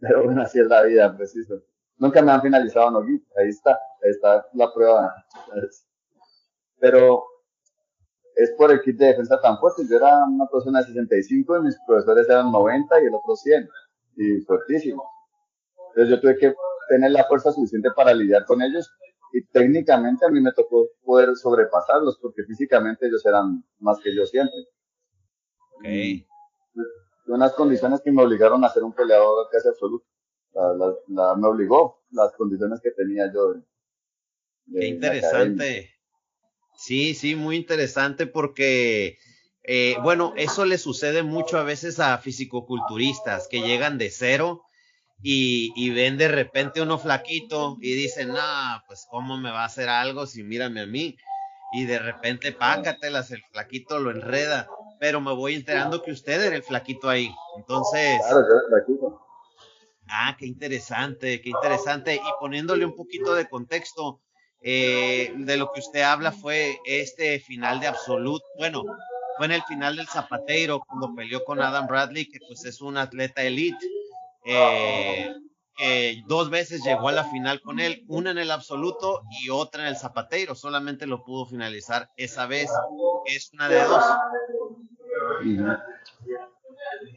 pero 0.00 0.24
bueno, 0.24 0.40
así 0.40 0.58
es 0.58 0.68
la 0.68 0.82
vida, 0.84 1.14
preciso. 1.14 1.62
Nunca 1.98 2.22
me 2.22 2.32
han 2.32 2.40
finalizado 2.40 2.90
no 2.90 3.00
ahí 3.00 3.48
está, 3.48 3.72
ahí 3.72 4.10
está 4.10 4.46
la 4.54 4.72
prueba. 4.72 5.14
Pero 6.78 7.22
es 8.36 8.52
por 8.52 8.70
el 8.70 8.80
kit 8.80 8.96
de 8.96 9.08
defensa 9.08 9.38
tan 9.40 9.58
fuerte. 9.58 9.82
Yo 9.86 9.96
era 9.96 10.24
una 10.24 10.46
persona 10.46 10.80
de 10.80 10.86
65 10.86 11.58
y 11.58 11.62
mis 11.62 11.76
profesores 11.86 12.26
eran 12.28 12.50
90 12.50 13.02
y 13.02 13.06
el 13.06 13.14
otro 13.14 13.36
100. 13.36 13.68
Y 14.16 14.40
fuertísimo. 14.42 15.04
Entonces 15.88 16.10
yo 16.10 16.20
tuve 16.20 16.38
que 16.38 16.54
tener 16.88 17.10
la 17.10 17.24
fuerza 17.24 17.52
suficiente 17.52 17.90
para 17.94 18.14
lidiar 18.14 18.46
con 18.46 18.62
ellos 18.62 18.90
y 19.36 19.44
técnicamente 19.48 20.24
a 20.24 20.30
mí 20.30 20.40
me 20.40 20.52
tocó 20.52 20.88
poder 21.04 21.36
sobrepasarlos 21.36 22.18
porque 22.18 22.42
físicamente 22.44 23.06
ellos 23.06 23.24
eran 23.26 23.62
más 23.80 23.98
que 24.00 24.14
yo 24.14 24.24
siempre. 24.24 24.56
Okay. 25.78 26.26
unas 27.26 27.52
condiciones 27.52 28.00
que 28.00 28.10
me 28.10 28.22
obligaron 28.22 28.64
a 28.64 28.70
ser 28.70 28.82
un 28.82 28.94
peleador 28.94 29.46
casi 29.52 29.68
absoluto 29.68 30.06
la, 31.08 31.34
me 31.36 31.46
obligó 31.46 32.02
las 32.10 32.32
condiciones 32.32 32.80
que 32.82 32.92
tenía 32.92 33.30
yo. 33.32 33.56
Qué 34.72 34.86
interesante. 34.86 35.90
Sí, 36.78 37.14
sí, 37.14 37.34
muy 37.34 37.56
interesante 37.56 38.26
porque, 38.26 39.18
eh, 39.64 39.96
bueno, 40.02 40.32
eso 40.36 40.64
le 40.64 40.78
sucede 40.78 41.22
mucho 41.22 41.58
a 41.58 41.62
veces 41.62 42.00
a 42.00 42.16
fisicoculturistas 42.18 43.48
que 43.48 43.60
llegan 43.60 43.98
de 43.98 44.10
cero 44.10 44.62
y, 45.22 45.90
ven 45.90 46.18
de 46.18 46.28
repente 46.28 46.80
uno 46.80 46.98
flaquito 46.98 47.78
y 47.80 47.94
dicen, 47.94 48.28
no, 48.28 48.82
pues 48.86 49.06
cómo 49.10 49.36
me 49.36 49.50
va 49.50 49.62
a 49.62 49.66
hacer 49.66 49.88
algo 49.88 50.26
si 50.26 50.42
mírame 50.42 50.80
a 50.80 50.86
mí. 50.86 51.16
Y 51.72 51.84
de 51.84 51.98
repente, 51.98 52.52
pácatelas, 52.52 53.30
el 53.32 53.42
flaquito 53.50 53.98
lo 53.98 54.10
enreda. 54.10 54.68
Pero 55.00 55.20
me 55.20 55.34
voy 55.34 55.54
enterando 55.54 56.02
que 56.02 56.12
usted 56.12 56.40
era 56.40 56.56
el 56.56 56.62
flaquito 56.62 57.08
ahí. 57.08 57.34
Entonces. 57.56 58.18
Claro, 58.20 58.40
yo 58.40 58.54
era 58.54 58.60
el 58.62 58.84
flaquito. 58.84 59.26
Ah, 60.08 60.36
qué 60.38 60.46
interesante, 60.46 61.40
qué 61.40 61.50
interesante. 61.50 62.14
Y 62.14 62.20
poniéndole 62.38 62.84
un 62.84 62.94
poquito 62.94 63.34
de 63.34 63.48
contexto, 63.48 64.20
eh, 64.62 65.32
de 65.36 65.56
lo 65.56 65.72
que 65.72 65.80
usted 65.80 66.02
habla 66.02 66.32
fue 66.32 66.78
este 66.84 67.40
final 67.40 67.80
de 67.80 67.88
absoluto, 67.88 68.44
bueno, 68.58 68.84
fue 69.36 69.46
en 69.46 69.52
el 69.52 69.62
final 69.64 69.96
del 69.96 70.08
Zapateiro, 70.08 70.80
cuando 70.80 71.14
peleó 71.14 71.44
con 71.44 71.60
Adam 71.60 71.86
Bradley, 71.86 72.26
que 72.26 72.38
pues 72.46 72.64
es 72.64 72.80
un 72.80 72.96
atleta 72.96 73.42
elite, 73.42 73.86
eh, 74.48 76.22
dos 76.26 76.50
veces 76.50 76.82
llegó 76.84 77.08
a 77.08 77.12
la 77.12 77.24
final 77.24 77.60
con 77.60 77.80
él, 77.80 78.04
una 78.08 78.30
en 78.30 78.38
el 78.38 78.50
absoluto 78.50 79.22
y 79.42 79.50
otra 79.50 79.82
en 79.82 79.88
el 79.88 79.96
Zapateiro, 79.96 80.54
solamente 80.54 81.06
lo 81.06 81.24
pudo 81.24 81.46
finalizar 81.46 82.08
esa 82.16 82.46
vez, 82.46 82.70
es 83.26 83.50
una 83.52 83.68
de 83.68 83.82
dos. 83.82 84.04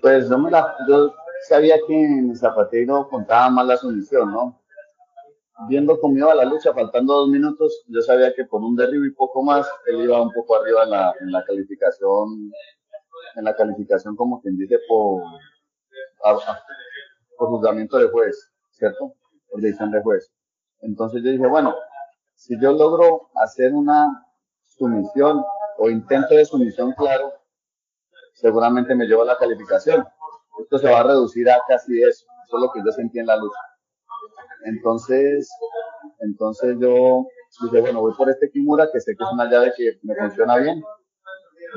Pues 0.01 0.29
no 0.29 0.39
me 0.39 0.51
la, 0.51 0.75
yo 0.89 1.13
sabía 1.47 1.77
que 1.87 2.03
en 2.03 2.31
el 2.31 2.37
Zapateiro 2.37 3.07
contaba 3.09 3.49
más 3.49 3.67
la 3.67 3.77
sumisión, 3.77 4.31
¿no? 4.31 4.61
Viendo 5.67 5.99
cómo 5.99 6.17
iba 6.17 6.33
la 6.35 6.45
lucha, 6.45 6.73
faltando 6.73 7.13
dos 7.13 7.29
minutos, 7.29 7.83
yo 7.87 8.01
sabía 8.01 8.33
que 8.33 8.45
por 8.45 8.61
un 8.61 8.75
derribo 8.75 9.05
y 9.05 9.11
poco 9.11 9.43
más, 9.43 9.69
él 9.87 10.01
iba 10.03 10.21
un 10.21 10.31
poco 10.31 10.55
arriba 10.55 10.83
en 10.83 10.89
la, 10.89 11.13
en 11.19 11.31
la 11.31 11.43
calificación, 11.43 12.51
en 13.35 13.43
la 13.43 13.55
calificación 13.55 14.15
como 14.15 14.41
quien 14.41 14.57
dice 14.57 14.79
por, 14.87 15.21
por 17.39 17.49
juzgamiento 17.49 17.97
de 17.97 18.09
juez, 18.09 18.51
¿cierto? 18.71 19.13
Por 19.49 19.61
decisión 19.61 19.91
de 19.91 20.01
juez. 20.03 20.29
Entonces 20.81 21.23
yo 21.23 21.31
dije, 21.31 21.47
bueno, 21.47 21.73
si 22.35 22.59
yo 22.61 22.73
logro 22.73 23.29
hacer 23.35 23.73
una 23.73 24.27
sumisión 24.65 25.43
o 25.77 25.89
intento 25.89 26.35
de 26.35 26.45
sumisión 26.45 26.91
claro, 26.93 27.33
seguramente 28.33 28.93
me 28.93 29.05
llevo 29.05 29.23
a 29.23 29.25
la 29.25 29.37
calificación. 29.37 30.05
Esto 30.61 30.77
se 30.77 30.91
va 30.91 30.99
a 30.99 31.03
reducir 31.03 31.49
a 31.49 31.61
casi 31.67 32.01
eso. 32.03 32.25
Eso 32.45 32.57
es 32.57 32.61
lo 32.61 32.71
que 32.71 32.81
yo 32.85 32.91
sentí 32.91 33.19
en 33.19 33.27
la 33.27 33.37
lucha. 33.37 33.59
Entonces, 34.65 35.49
entonces 36.19 36.77
yo 36.79 37.25
dije, 37.63 37.81
bueno, 37.81 38.01
voy 38.01 38.13
por 38.15 38.29
este 38.29 38.51
Kimura, 38.51 38.89
que 38.91 38.99
sé 38.99 39.15
que 39.15 39.23
es 39.23 39.31
una 39.31 39.49
llave 39.49 39.73
que 39.77 39.99
me 40.03 40.15
funciona 40.15 40.57
bien. 40.57 40.83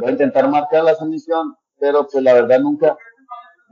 Voy 0.01 0.09
a 0.09 0.13
intentar 0.13 0.49
marcar 0.49 0.83
la 0.83 0.95
sumisión, 0.97 1.55
pero 1.79 2.07
pues 2.11 2.25
la 2.25 2.35
verdad 2.35 2.59
nunca, 2.61 2.97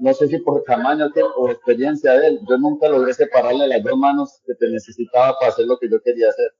no 0.00 0.14
sé 0.14 0.28
si 0.28 0.38
por 0.38 0.62
tamaño 0.64 1.10
o 1.36 1.50
experiencia 1.50 2.12
de 2.12 2.28
él, 2.28 2.40
yo 2.48 2.56
nunca 2.56 2.88
logré 2.88 3.12
separarle 3.12 3.68
las 3.68 3.82
dos 3.82 3.98
manos 3.98 4.40
que 4.46 4.54
te 4.54 4.68
necesitaba 4.70 5.38
para 5.38 5.52
hacer 5.52 5.66
lo 5.66 5.78
que 5.78 5.90
yo 5.90 6.00
quería 6.00 6.30
hacer. 6.30 6.54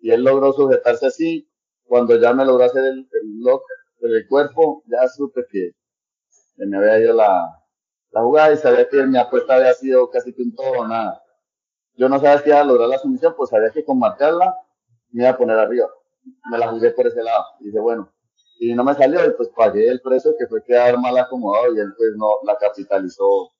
Y 0.00 0.10
él 0.10 0.24
logró 0.24 0.52
sujetarse 0.52 1.06
así. 1.06 1.48
Cuando 1.84 2.18
ya 2.18 2.32
me 2.32 2.44
logró 2.44 2.64
hacer 2.64 2.84
el, 2.84 3.06
lock 3.38 3.62
del 4.00 4.26
cuerpo, 4.28 4.82
ya 4.86 5.06
supe 5.08 5.44
que 5.50 5.72
me 6.56 6.78
había 6.78 6.98
ido 6.98 7.14
la, 7.14 7.62
la 8.10 8.22
jugada 8.22 8.52
y 8.52 8.56
sabía 8.56 8.88
que 8.88 9.04
mi 9.04 9.18
apuesta 9.18 9.56
había 9.56 9.74
sido 9.74 10.10
casi 10.10 10.32
que 10.32 10.42
un 10.42 10.54
todo 10.54 10.80
o 10.80 10.88
nada. 10.88 11.22
Yo 11.96 12.08
no 12.08 12.18
sabía 12.18 12.38
si 12.38 12.48
iba 12.48 12.60
a 12.60 12.64
lograr 12.64 12.88
la 12.88 12.98
sumisión, 12.98 13.34
pues 13.36 13.50
sabía 13.50 13.70
que 13.70 13.84
con 13.84 13.98
marcarla 13.98 14.54
me 15.10 15.22
iba 15.22 15.30
a 15.30 15.36
poner 15.36 15.58
arriba. 15.58 15.88
Me 16.50 16.58
la 16.58 16.68
jugué 16.68 16.90
por 16.90 17.06
ese 17.06 17.22
lado. 17.22 17.44
Y 17.60 17.66
dije, 17.66 17.78
bueno, 17.78 18.10
y 18.58 18.74
no 18.74 18.84
me 18.84 18.94
salió, 18.94 19.24
y 19.26 19.32
pues 19.32 19.48
pagué 19.50 19.88
el 19.88 20.00
precio 20.00 20.34
que 20.38 20.46
fue 20.46 20.62
quedar 20.64 20.98
mal 20.98 21.16
acomodado 21.18 21.74
y 21.74 21.80
él 21.80 21.92
pues 21.96 22.10
no 22.16 22.26
la 22.44 22.56
capitalizó 22.56 23.50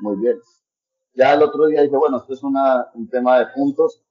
muy 0.00 0.16
bien. 0.16 0.38
Ya 1.14 1.34
el 1.34 1.42
otro 1.42 1.66
día 1.66 1.82
dije, 1.82 1.96
bueno, 1.96 2.18
esto 2.18 2.34
es 2.34 2.42
una, 2.42 2.90
un 2.94 3.08
tema 3.08 3.38
de 3.38 3.46
puntos, 3.54 4.02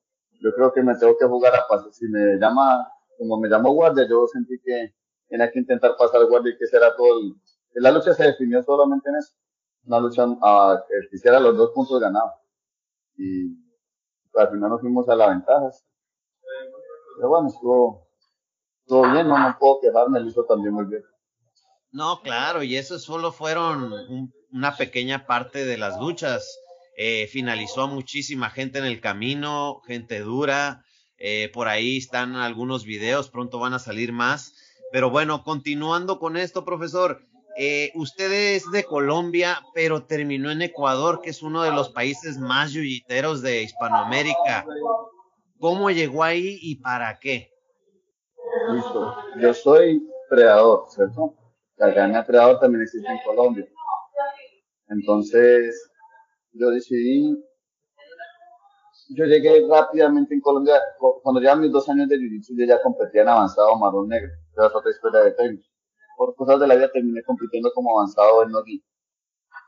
yo 0.42 0.54
creo 0.54 0.74
que 0.74 0.82
me 0.82 0.96
tengo 0.98 1.18
que 1.18 1.26
jugar 1.26 1.56
a 1.56 1.68
paso. 1.68 1.92
Si 1.92 2.08
me 2.08 2.38
llama, 2.38 2.88
como 3.18 3.40
me 3.40 3.50
llamó 3.50 3.72
guardia, 3.74 4.08
yo 4.10 4.28
sentí 4.28 4.60
que 4.64 4.94
tenía 5.28 5.52
que 5.52 5.60
intentar 5.60 5.96
pasar 5.98 6.26
guardia 6.26 6.54
y 6.54 6.58
que 6.58 6.68
será 6.68 6.96
todo 6.96 7.20
el, 7.20 7.36
la 7.76 7.92
lucha 7.92 8.14
se 8.14 8.24
definió 8.24 8.64
solamente 8.64 9.10
en 9.10 9.18
eso. 9.18 9.34
Una 9.86 10.00
lucha 10.00 10.26
a 10.42 10.84
que 10.88 11.16
hiciera 11.16 11.40
los 11.40 11.58
dos 11.58 11.72
puntos 11.72 12.00
ganados. 12.00 12.32
Y 13.18 13.56
al 14.36 14.50
final 14.50 14.70
nos 14.70 14.82
fuimos 14.82 15.08
a 15.10 15.16
las 15.16 15.30
ventajas. 15.30 15.86
Pero 17.18 17.30
bueno, 17.30 17.48
estuvo, 17.48 18.05
todo 18.88 19.12
bien, 19.12 19.28
no, 19.28 19.38
no 19.38 19.58
puedo 19.60 19.80
quejarme, 19.82 20.20
lo 20.20 20.28
hizo 20.28 20.44
también 20.46 20.74
muy 20.74 20.86
bien. 20.86 21.04
No, 21.92 22.22
claro, 22.22 22.62
y 22.62 22.76
eso 22.76 23.00
solo 23.00 23.32
fueron 23.32 23.94
una 24.52 24.76
pequeña 24.76 25.26
parte 25.26 25.66
de 25.66 25.78
las 25.78 26.00
luchas. 26.00 26.60
Eh, 26.98 27.28
finalizó 27.28 27.84
a 27.84 27.88
muchísima 27.88 28.50
gente 28.50 28.80
en 28.80 28.86
el 28.86 29.00
camino, 29.00 29.82
gente 29.88 30.20
dura. 30.20 30.84
Eh, 31.18 31.50
por 31.54 31.68
ahí 31.70 31.98
están 31.98 32.36
algunos 32.36 32.84
videos, 32.84 33.30
pronto 33.30 33.60
van 33.60 33.74
a 33.74 33.80
salir 33.80 34.12
más. 34.12 34.54
Pero 34.92 35.10
bueno, 35.10 35.44
continuando 35.44 36.20
con 36.20 36.36
esto, 36.36 36.66
profesor, 36.66 37.22
eh, 37.58 37.92
usted 37.96 38.32
es 38.56 38.70
de 38.72 38.84
Colombia, 38.84 39.62
pero 39.74 40.04
terminó 40.04 40.52
en 40.52 40.62
Ecuador, 40.62 41.22
que 41.22 41.30
es 41.30 41.42
uno 41.42 41.64
de 41.64 41.72
los 41.72 41.90
países 41.90 42.38
más 42.38 42.74
yuyiteros 42.74 43.42
de 43.42 43.64
Hispanoamérica. 43.64 44.66
¿Cómo 45.60 45.90
llegó 45.90 46.24
ahí 46.24 46.60
y 46.62 46.76
para 46.76 47.18
qué? 47.20 47.55
Listo. 48.72 49.16
Yo 49.40 49.54
soy 49.54 50.08
predador, 50.30 50.86
¿cierto? 50.90 51.36
La 51.78 51.92
gana 51.92 52.26
predador 52.26 52.60
también 52.60 52.84
existe 52.84 53.08
en 53.08 53.20
Colombia. 53.26 53.68
Entonces, 54.90 55.92
yo 56.54 56.70
decidí, 56.70 57.36
yo 59.10 59.26
llegué 59.26 59.66
rápidamente 59.70 60.34
en 60.34 60.42
Colombia, 60.42 60.82
cuando 61.22 61.42
llevaba 61.42 61.62
mis 61.62 61.72
dos 61.72 61.88
años 61.90 62.08
de 62.08 62.18
jiu 62.18 62.58
yo 62.58 62.66
ya 62.66 62.82
competía 62.82 63.24
en 63.24 63.30
avanzado 63.30 63.76
marrón 63.78 64.08
negro, 64.08 64.32
era 64.56 64.68
otra 64.68 64.92
historia 64.92 65.22
de 65.22 65.32
técnico. 65.32 65.68
Por 66.18 66.36
cosas 66.36 66.60
de 66.60 66.68
la 66.68 66.76
vida 66.76 66.92
terminé 66.92 67.24
compitiendo 67.24 67.72
como 67.74 67.98
avanzado 67.98 68.44
en 68.44 68.52
Nogi, 68.52 68.84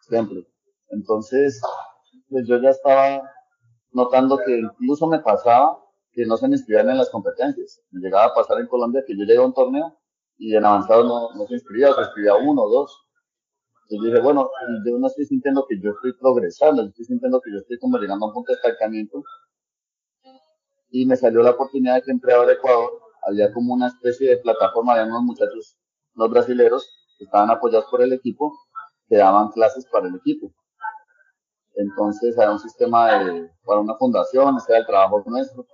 siempre. 0.01 0.47
Entonces, 0.89 1.62
pues 2.29 2.47
yo 2.47 2.57
ya 2.62 2.69
estaba 2.69 3.21
notando 3.91 4.38
que 4.45 4.60
incluso 4.60 5.07
me 5.07 5.19
pasaba 5.19 5.77
que 6.17 6.25
no 6.25 6.36
se 6.36 6.47
me 6.47 6.56
inscribían 6.56 6.89
en 6.89 6.97
las 6.97 7.12
competencias. 7.12 7.80
Me 7.91 8.01
llegaba 8.01 8.25
a 8.25 8.34
pasar 8.34 8.60
en 8.60 8.65
Colombia 8.65 9.03
que 9.06 9.15
yo 9.15 9.23
llegué 9.23 9.38
a 9.38 9.45
un 9.45 9.53
torneo 9.53 9.99
y 10.39 10.56
en 10.56 10.65
avanzado 10.65 11.03
no, 11.03 11.45
se 11.45 11.53
inscribía, 11.53 11.93
se 11.93 12.01
inscribía 12.01 12.34
uno 12.34 12.63
o 12.63 12.69
dos. 12.71 13.06
Entonces 13.84 13.99
yo 13.99 14.06
dije, 14.06 14.23
bueno, 14.23 14.49
yo 14.84 14.97
no 14.97 15.06
estoy 15.06 15.25
sintiendo 15.25 15.63
que 15.69 15.80
yo 15.80 15.91
estoy 15.91 16.13
progresando, 16.19 16.82
estoy 16.88 17.06
sintiendo 17.06 17.39
que 17.39 17.51
yo 17.51 17.60
estoy 17.60 17.77
como 17.77 17.99
llegando 17.99 18.25
a 18.25 18.30
un 18.30 18.34
punto 18.34 18.51
de 18.51 18.56
estancamiento. 18.56 19.23
Y 20.89 21.06
me 21.06 21.15
salió 21.15 21.43
la 21.43 21.51
oportunidad 21.51 21.93
de 21.97 22.01
que 22.01 22.12
entré 22.12 22.34
ahora 22.34 22.49
a 22.49 22.56
Ecuador. 22.56 22.99
Había 23.27 23.53
como 23.53 23.75
una 23.75 23.86
especie 23.86 24.32
de 24.32 24.38
plataforma, 24.38 24.97
de 24.97 25.03
unos 25.03 25.21
muchachos, 25.21 25.77
unos 26.15 26.32
brasileros, 26.32 27.13
que 27.19 27.25
estaban 27.25 27.51
apoyados 27.51 27.86
por 27.91 28.01
el 28.01 28.12
equipo, 28.12 28.58
que 29.08 29.17
daban 29.17 29.49
clases 29.49 29.86
para 29.91 30.08
el 30.08 30.15
equipo. 30.15 30.51
Entonces 31.78 32.36
era 32.38 32.52
un 32.52 32.60
sistema 32.60 33.20
de, 33.20 33.52
para 33.63 33.80
una 33.80 33.96
fundación, 33.96 34.58
ese 34.58 34.72
era 34.72 34.80
el 34.80 34.88
trabajo 34.88 35.24
nuestro. 35.28 35.66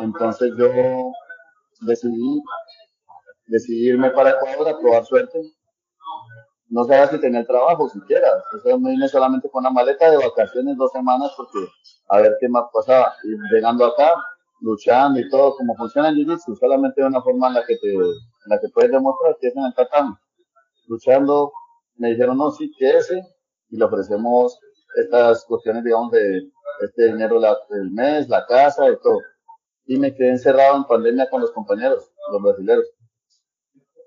Entonces 0.00 0.52
yo 0.56 0.68
decidí, 1.82 2.42
decidí 3.46 3.88
irme 3.88 4.10
para 4.10 4.30
Ecuador 4.30 4.68
a 4.68 4.78
probar 4.78 5.04
suerte. 5.04 5.38
No 6.68 6.84
sabía 6.84 7.06
si 7.08 7.20
tenía 7.20 7.40
el 7.40 7.46
trabajo 7.46 7.86
siquiera. 7.90 8.28
Entonces 8.46 8.80
me 8.80 8.90
vine 8.92 9.08
solamente 9.08 9.50
con 9.50 9.60
una 9.60 9.70
maleta 9.70 10.10
de 10.10 10.16
vacaciones 10.16 10.76
dos 10.78 10.90
semanas 10.90 11.30
porque 11.36 11.58
a 12.08 12.22
ver 12.22 12.36
qué 12.40 12.48
más 12.48 12.64
pasaba. 12.72 13.12
Y 13.24 13.54
llegando 13.54 13.84
acá, 13.84 14.14
luchando 14.60 15.20
y 15.20 15.28
todo, 15.28 15.54
como 15.56 15.76
funciona 15.76 16.08
el 16.08 16.16
Jiu-Jitsu, 16.16 16.56
solamente 16.58 17.02
de 17.02 17.08
una 17.08 17.20
forma 17.20 17.48
en 17.48 17.54
la 17.54 17.66
que 17.66 17.76
te, 17.76 17.92
en 17.92 18.10
la 18.46 18.58
que 18.58 18.68
puedes 18.70 18.90
demostrar 18.90 19.36
que 19.38 19.48
es 19.48 19.56
en 19.56 19.64
el 19.66 19.74
tatami. 19.74 20.14
Luchando, 20.86 21.52
me 21.96 22.08
dijeron, 22.10 22.38
no, 22.38 22.50
sí, 22.50 22.72
que 22.78 22.96
ese, 22.96 23.22
y 23.72 23.76
le 23.78 23.84
ofrecemos 23.84 24.60
estas 24.96 25.44
cuestiones, 25.46 25.82
digamos, 25.82 26.12
de 26.12 26.50
este 26.82 27.06
dinero 27.06 27.40
del 27.40 27.90
mes, 27.90 28.28
la 28.28 28.46
casa 28.46 28.88
y 28.88 28.96
todo. 29.02 29.18
Y 29.86 29.98
me 29.98 30.14
quedé 30.14 30.30
encerrado 30.30 30.76
en 30.76 30.84
pandemia 30.84 31.28
con 31.30 31.40
los 31.40 31.50
compañeros, 31.52 32.12
los 32.30 32.42
brasileños. 32.42 32.86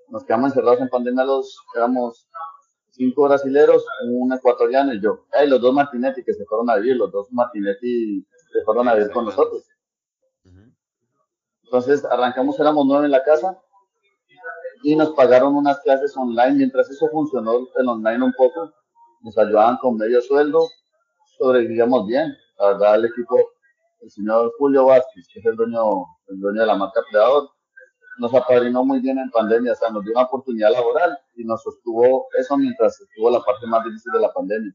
Nos 0.08 0.24
quedamos 0.24 0.50
encerrados 0.50 0.80
en 0.80 0.88
pandemia 0.88 1.24
los, 1.24 1.58
éramos 1.74 2.28
cinco 2.90 3.24
brasileros, 3.24 3.84
un 4.08 4.32
ecuatoriano 4.32 4.94
y 4.94 5.00
yo. 5.02 5.26
Y 5.44 5.48
los 5.48 5.60
dos 5.60 5.74
Martinetti 5.74 6.22
que 6.22 6.32
se 6.32 6.44
fueron 6.44 6.70
a 6.70 6.76
vivir, 6.76 6.96
los 6.96 7.10
dos 7.10 7.26
Martinetti 7.32 8.24
se 8.52 8.62
fueron 8.64 8.88
a 8.88 8.94
vivir 8.94 9.10
con 9.10 9.24
nosotros. 9.24 9.64
Entonces 11.64 12.04
arrancamos, 12.04 12.58
éramos 12.60 12.86
nueve 12.86 13.06
en 13.06 13.10
la 13.10 13.24
casa 13.24 13.60
y 14.84 14.94
nos 14.94 15.10
pagaron 15.10 15.56
unas 15.56 15.80
clases 15.80 16.16
online. 16.16 16.54
Mientras 16.54 16.88
eso 16.88 17.08
funcionó 17.08 17.66
el 17.76 17.88
online 17.88 18.24
un 18.24 18.32
poco, 18.32 18.72
nos 19.26 19.36
ayudaban 19.38 19.76
con 19.78 19.96
medio 19.96 20.22
sueldo, 20.22 20.60
sobrevivíamos 21.36 22.06
bien. 22.06 22.32
La 22.58 22.68
verdad, 22.68 22.94
el 22.94 23.06
equipo, 23.06 23.36
el 24.00 24.10
señor 24.10 24.52
Julio 24.56 24.86
Vázquez, 24.86 25.26
que 25.32 25.40
es 25.40 25.46
el 25.46 25.56
dueño, 25.56 25.82
el 26.28 26.38
dueño 26.38 26.60
de 26.60 26.66
la 26.66 26.76
marca 26.76 27.00
Predador, 27.10 27.50
nos 28.18 28.32
apadrinó 28.32 28.84
muy 28.84 29.00
bien 29.00 29.18
en 29.18 29.28
pandemia, 29.30 29.72
o 29.72 29.74
sea, 29.74 29.90
nos 29.90 30.04
dio 30.04 30.12
una 30.12 30.22
oportunidad 30.22 30.70
laboral 30.70 31.18
y 31.34 31.44
nos 31.44 31.60
sostuvo 31.60 32.28
eso 32.38 32.56
mientras 32.56 33.00
estuvo 33.00 33.28
la 33.30 33.40
parte 33.40 33.66
más 33.66 33.84
difícil 33.84 34.12
de 34.12 34.20
la 34.20 34.32
pandemia. 34.32 34.72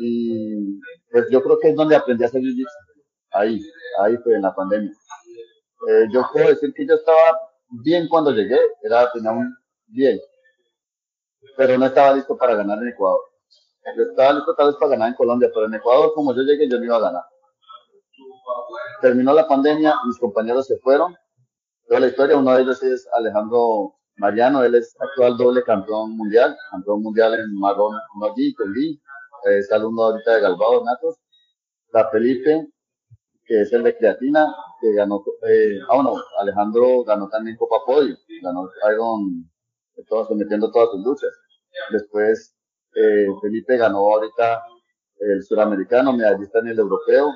Y 0.00 0.80
pues 1.12 1.30
yo 1.30 1.42
creo 1.42 1.58
que 1.60 1.70
es 1.70 1.76
donde 1.76 1.94
aprendí 1.94 2.24
a 2.24 2.26
hacer 2.26 2.42
jiu-jitsu. 2.42 2.66
Ahí, 3.30 3.62
ahí 4.00 4.16
fue 4.16 4.34
en 4.34 4.42
la 4.42 4.52
pandemia. 4.52 4.90
Eh, 5.88 6.06
yo 6.12 6.24
puedo 6.32 6.48
decir 6.48 6.74
que 6.74 6.86
yo 6.86 6.94
estaba 6.94 7.38
bien 7.84 8.08
cuando 8.08 8.32
llegué, 8.32 8.58
era, 8.82 9.10
tenía 9.12 9.30
un 9.30 9.54
bien, 9.86 10.18
pero 11.56 11.78
no 11.78 11.86
estaba 11.86 12.14
listo 12.14 12.36
para 12.36 12.54
ganar 12.54 12.78
en 12.78 12.88
Ecuador. 12.88 13.20
Yo 13.96 14.02
estaba 14.04 14.34
listo 14.34 14.54
tal 14.54 14.68
vez 14.68 14.76
para 14.76 14.90
ganar 14.92 15.08
en 15.08 15.14
Colombia, 15.14 15.50
pero 15.52 15.66
en 15.66 15.74
Ecuador, 15.74 16.12
como 16.14 16.34
yo 16.34 16.42
llegué, 16.42 16.68
yo 16.68 16.78
no 16.78 16.84
iba 16.84 16.96
a 16.96 17.00
ganar. 17.00 17.22
Terminó 19.00 19.32
la 19.32 19.48
pandemia, 19.48 19.94
mis 20.06 20.18
compañeros 20.18 20.66
se 20.66 20.78
fueron. 20.78 21.16
Toda 21.88 22.00
la 22.00 22.06
historia, 22.08 22.36
uno 22.36 22.54
de 22.54 22.62
ellos 22.62 22.82
es 22.82 23.08
Alejandro 23.14 23.96
Mariano, 24.16 24.62
él 24.62 24.74
es 24.74 24.94
actual 25.00 25.36
doble 25.36 25.64
campeón 25.64 26.16
mundial, 26.16 26.56
campeón 26.70 27.02
mundial 27.02 27.34
en 27.34 27.58
marrón 27.58 27.94
no 28.20 28.28
con 28.28 28.34
gi, 28.34 29.00
es 29.46 29.72
alumno 29.72 30.02
ahorita 30.04 30.34
de 30.34 30.40
Galvado 30.42 30.84
Natos. 30.84 31.16
La 31.92 32.08
Felipe, 32.10 32.68
que 33.44 33.62
es 33.62 33.72
el 33.72 33.82
de 33.82 33.96
creatina, 33.96 34.54
que 34.80 34.92
ganó, 34.92 35.24
eh, 35.48 35.78
ah 35.88 35.96
bueno, 35.96 36.14
Alejandro 36.38 37.02
ganó 37.04 37.28
también 37.28 37.56
Copa 37.56 37.76
Podio, 37.84 38.16
ganó 38.42 38.68
Iron, 38.92 39.49
todo, 40.08 40.26
sometiendo 40.26 40.70
todas 40.70 40.90
sus 40.90 41.04
luchas. 41.04 41.30
Después, 41.90 42.54
eh, 42.94 43.26
Felipe 43.40 43.76
ganó 43.76 43.98
ahorita 43.98 44.62
el 45.20 45.42
suramericano, 45.42 46.12
medallista 46.12 46.60
en 46.60 46.68
el 46.68 46.78
europeo, 46.78 47.32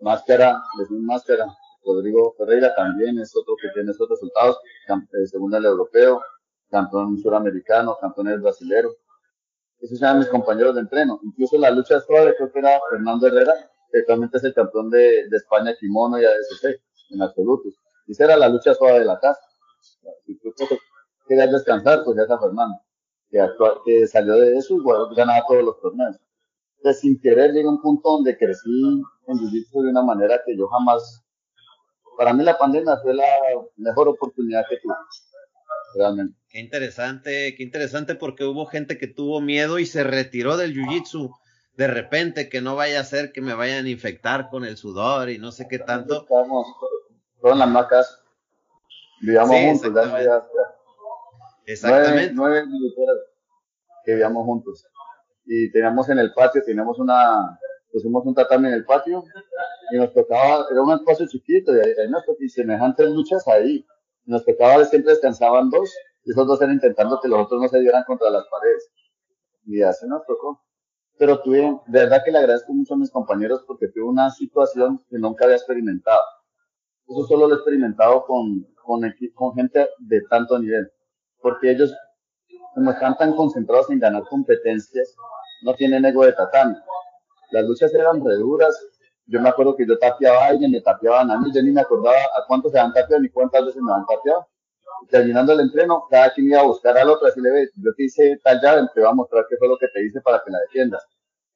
máscara, 0.00 0.62
un 0.90 1.06
máscara. 1.06 1.46
Rodrigo 1.84 2.34
Ferreira 2.38 2.74
también 2.76 3.18
es 3.18 3.34
otro 3.36 3.56
que 3.60 3.68
tiene 3.74 3.90
esos 3.90 4.08
resultados, 4.08 4.56
eh, 4.88 5.26
según 5.26 5.54
el 5.54 5.64
europeo, 5.64 6.22
campeón 6.70 7.18
suramericano, 7.18 7.96
campeón 8.00 8.28
del 8.28 8.40
brasilero. 8.40 8.90
Esos 9.80 10.00
eran 10.00 10.18
mis 10.18 10.28
compañeros 10.28 10.74
de 10.76 10.82
entreno. 10.82 11.18
Incluso 11.24 11.58
la 11.58 11.70
lucha 11.70 12.00
suave 12.00 12.36
creo 12.36 12.52
que 12.52 12.58
era 12.60 12.80
Fernando 12.88 13.26
Herrera, 13.26 13.52
actualmente 13.98 14.38
es 14.38 14.44
el 14.44 14.54
campeón 14.54 14.90
de, 14.90 15.28
de 15.28 15.36
España 15.36 15.74
kimono 15.78 16.20
y 16.20 16.24
ADCC 16.24 16.80
en 17.10 17.22
absolutos. 17.22 17.74
Y 18.06 18.12
esa 18.12 18.24
era 18.24 18.36
la 18.36 18.48
lucha 18.48 18.74
suave 18.74 19.00
de 19.00 19.04
la 19.04 19.18
casa. 19.18 19.40
Querías 21.32 21.50
descansar, 21.50 22.04
pues 22.04 22.14
ya 22.18 22.24
está 22.24 22.38
Fernando, 22.38 22.76
que, 23.30 23.38
que 23.86 24.06
salió 24.06 24.34
de 24.34 24.58
eso 24.58 24.74
y 24.74 24.80
bueno, 24.80 25.08
ganaba 25.14 25.42
todos 25.48 25.64
los 25.64 25.80
torneos. 25.80 26.16
Entonces, 26.76 27.00
sin 27.00 27.18
querer, 27.18 27.52
llegué 27.52 27.66
a 27.66 27.70
un 27.70 27.80
punto 27.80 28.10
donde 28.10 28.36
crecí 28.36 29.02
en 29.28 29.38
jiu 29.38 29.82
de 29.82 29.90
una 29.90 30.02
manera 30.02 30.42
que 30.44 30.54
yo 30.54 30.68
jamás. 30.68 31.24
Para 32.18 32.34
mí, 32.34 32.44
la 32.44 32.58
pandemia 32.58 32.98
fue 33.02 33.14
la 33.14 33.24
mejor 33.76 34.08
oportunidad 34.08 34.64
que 34.68 34.76
tuve. 34.76 34.94
Realmente. 35.94 36.36
Qué 36.50 36.60
interesante, 36.60 37.54
qué 37.56 37.62
interesante 37.62 38.14
porque 38.14 38.44
hubo 38.44 38.66
gente 38.66 38.98
que 38.98 39.06
tuvo 39.06 39.40
miedo 39.40 39.78
y 39.78 39.86
se 39.86 40.04
retiró 40.04 40.58
del 40.58 40.74
jiu-jitsu 40.74 41.32
de 41.76 41.86
repente 41.86 42.48
que 42.50 42.60
no 42.60 42.76
vaya 42.76 43.00
a 43.00 43.04
ser 43.04 43.32
que 43.32 43.40
me 43.40 43.54
vayan 43.54 43.86
a 43.86 43.88
infectar 43.88 44.50
con 44.50 44.64
el 44.64 44.76
sudor 44.76 45.30
y 45.30 45.38
no 45.38 45.52
sé 45.52 45.66
qué 45.68 45.78
tanto. 45.78 46.22
Estamos 46.22 46.66
todas 47.40 47.58
las 47.58 47.68
macas, 47.68 48.20
vivíamos 49.20 49.56
juntos, 49.80 49.92
exactamente. 51.66 52.32
Nueve, 52.34 52.64
nueve 52.66 52.90
que 54.04 54.12
vivíamos 54.12 54.44
juntos. 54.44 54.86
Y 55.44 55.70
teníamos 55.70 56.08
en 56.08 56.18
el 56.18 56.32
patio, 56.32 56.62
teníamos 56.64 56.98
una, 56.98 57.58
pusimos 57.90 58.24
un 58.26 58.34
tatami 58.34 58.68
en 58.68 58.74
el 58.74 58.84
patio 58.84 59.22
y 59.92 59.96
nos 59.96 60.12
tocaba, 60.12 60.66
era 60.70 60.82
un 60.82 60.92
espacio 60.92 61.26
chiquito 61.28 61.74
y, 61.74 61.80
ahí, 61.80 62.08
y 62.40 62.48
semejantes 62.48 63.10
luchas 63.10 63.46
ahí. 63.48 63.84
Nos 64.24 64.44
tocaba, 64.44 64.84
siempre 64.84 65.12
descansaban 65.12 65.70
dos 65.70 65.92
y 66.24 66.30
esos 66.30 66.46
dos 66.46 66.60
eran 66.62 66.74
intentando 66.74 67.20
que 67.20 67.28
los 67.28 67.40
otros 67.40 67.60
no 67.60 67.68
se 67.68 67.80
dieran 67.80 68.04
contra 68.04 68.30
las 68.30 68.44
paredes. 68.48 68.90
Y 69.66 69.82
así 69.82 70.06
nos 70.06 70.24
tocó 70.26 70.62
pero 71.22 71.40
tuve, 71.40 71.60
de 71.86 72.00
verdad 72.00 72.22
que 72.24 72.32
le 72.32 72.38
agradezco 72.38 72.72
mucho 72.72 72.94
a 72.94 72.96
mis 72.96 73.08
compañeros 73.08 73.62
porque 73.64 73.86
tuve 73.86 74.02
una 74.02 74.28
situación 74.30 75.04
que 75.08 75.18
nunca 75.18 75.44
había 75.44 75.56
experimentado. 75.56 76.20
Eso 77.08 77.24
solo 77.28 77.46
lo 77.46 77.54
he 77.54 77.58
experimentado 77.58 78.24
con, 78.24 78.66
con, 78.82 79.02
con 79.32 79.54
gente 79.54 79.88
de 80.00 80.20
tanto 80.28 80.58
nivel, 80.58 80.90
porque 81.42 81.70
ellos, 81.72 81.94
como 82.74 82.90
están 82.90 83.16
tan 83.16 83.34
concentrados 83.34 83.90
en 83.90 83.98
ganar 83.98 84.24
competencias, 84.28 85.14
no 85.62 85.74
tienen 85.74 86.04
ego 86.04 86.24
de 86.24 86.32
tatami. 86.32 86.76
Las 87.50 87.64
luchas 87.64 87.92
eran 87.94 88.24
re 88.24 88.36
duras. 88.36 88.74
Yo 89.26 89.40
me 89.40 89.48
acuerdo 89.48 89.76
que 89.76 89.86
yo 89.86 89.98
tapeaba 89.98 90.44
a 90.44 90.48
alguien, 90.48 90.70
me 90.72 90.80
tapeaban 90.80 91.30
a 91.30 91.38
mí, 91.38 91.50
yo 91.54 91.62
ni 91.62 91.70
me 91.70 91.80
acordaba 91.80 92.16
a 92.16 92.46
cuántos 92.46 92.72
se 92.72 92.78
han 92.78 92.92
tapeado 92.92 93.22
ni 93.22 93.28
cuántas 93.28 93.64
veces 93.64 93.82
me 93.82 93.92
han 93.92 94.04
tapeado. 94.06 94.48
Terminando 95.10 95.52
el 95.52 95.60
entreno, 95.60 96.06
cada 96.10 96.32
quien 96.32 96.48
iba 96.48 96.60
a 96.60 96.64
buscar 96.64 96.96
al 96.96 97.10
otro, 97.10 97.28
así 97.28 97.40
le 97.40 97.50
ve, 97.50 97.68
yo 97.76 97.92
te 97.94 98.04
hice 98.04 98.38
tal 98.42 98.60
llave, 98.60 98.88
te 98.94 99.00
voy 99.00 99.10
a 99.10 99.12
mostrar 99.12 99.46
qué 99.48 99.56
fue 99.56 99.68
lo 99.68 99.76
que 99.78 99.88
te 99.88 100.04
hice 100.04 100.20
para 100.20 100.42
que 100.44 100.50
la 100.50 100.58
defiendas 100.60 101.06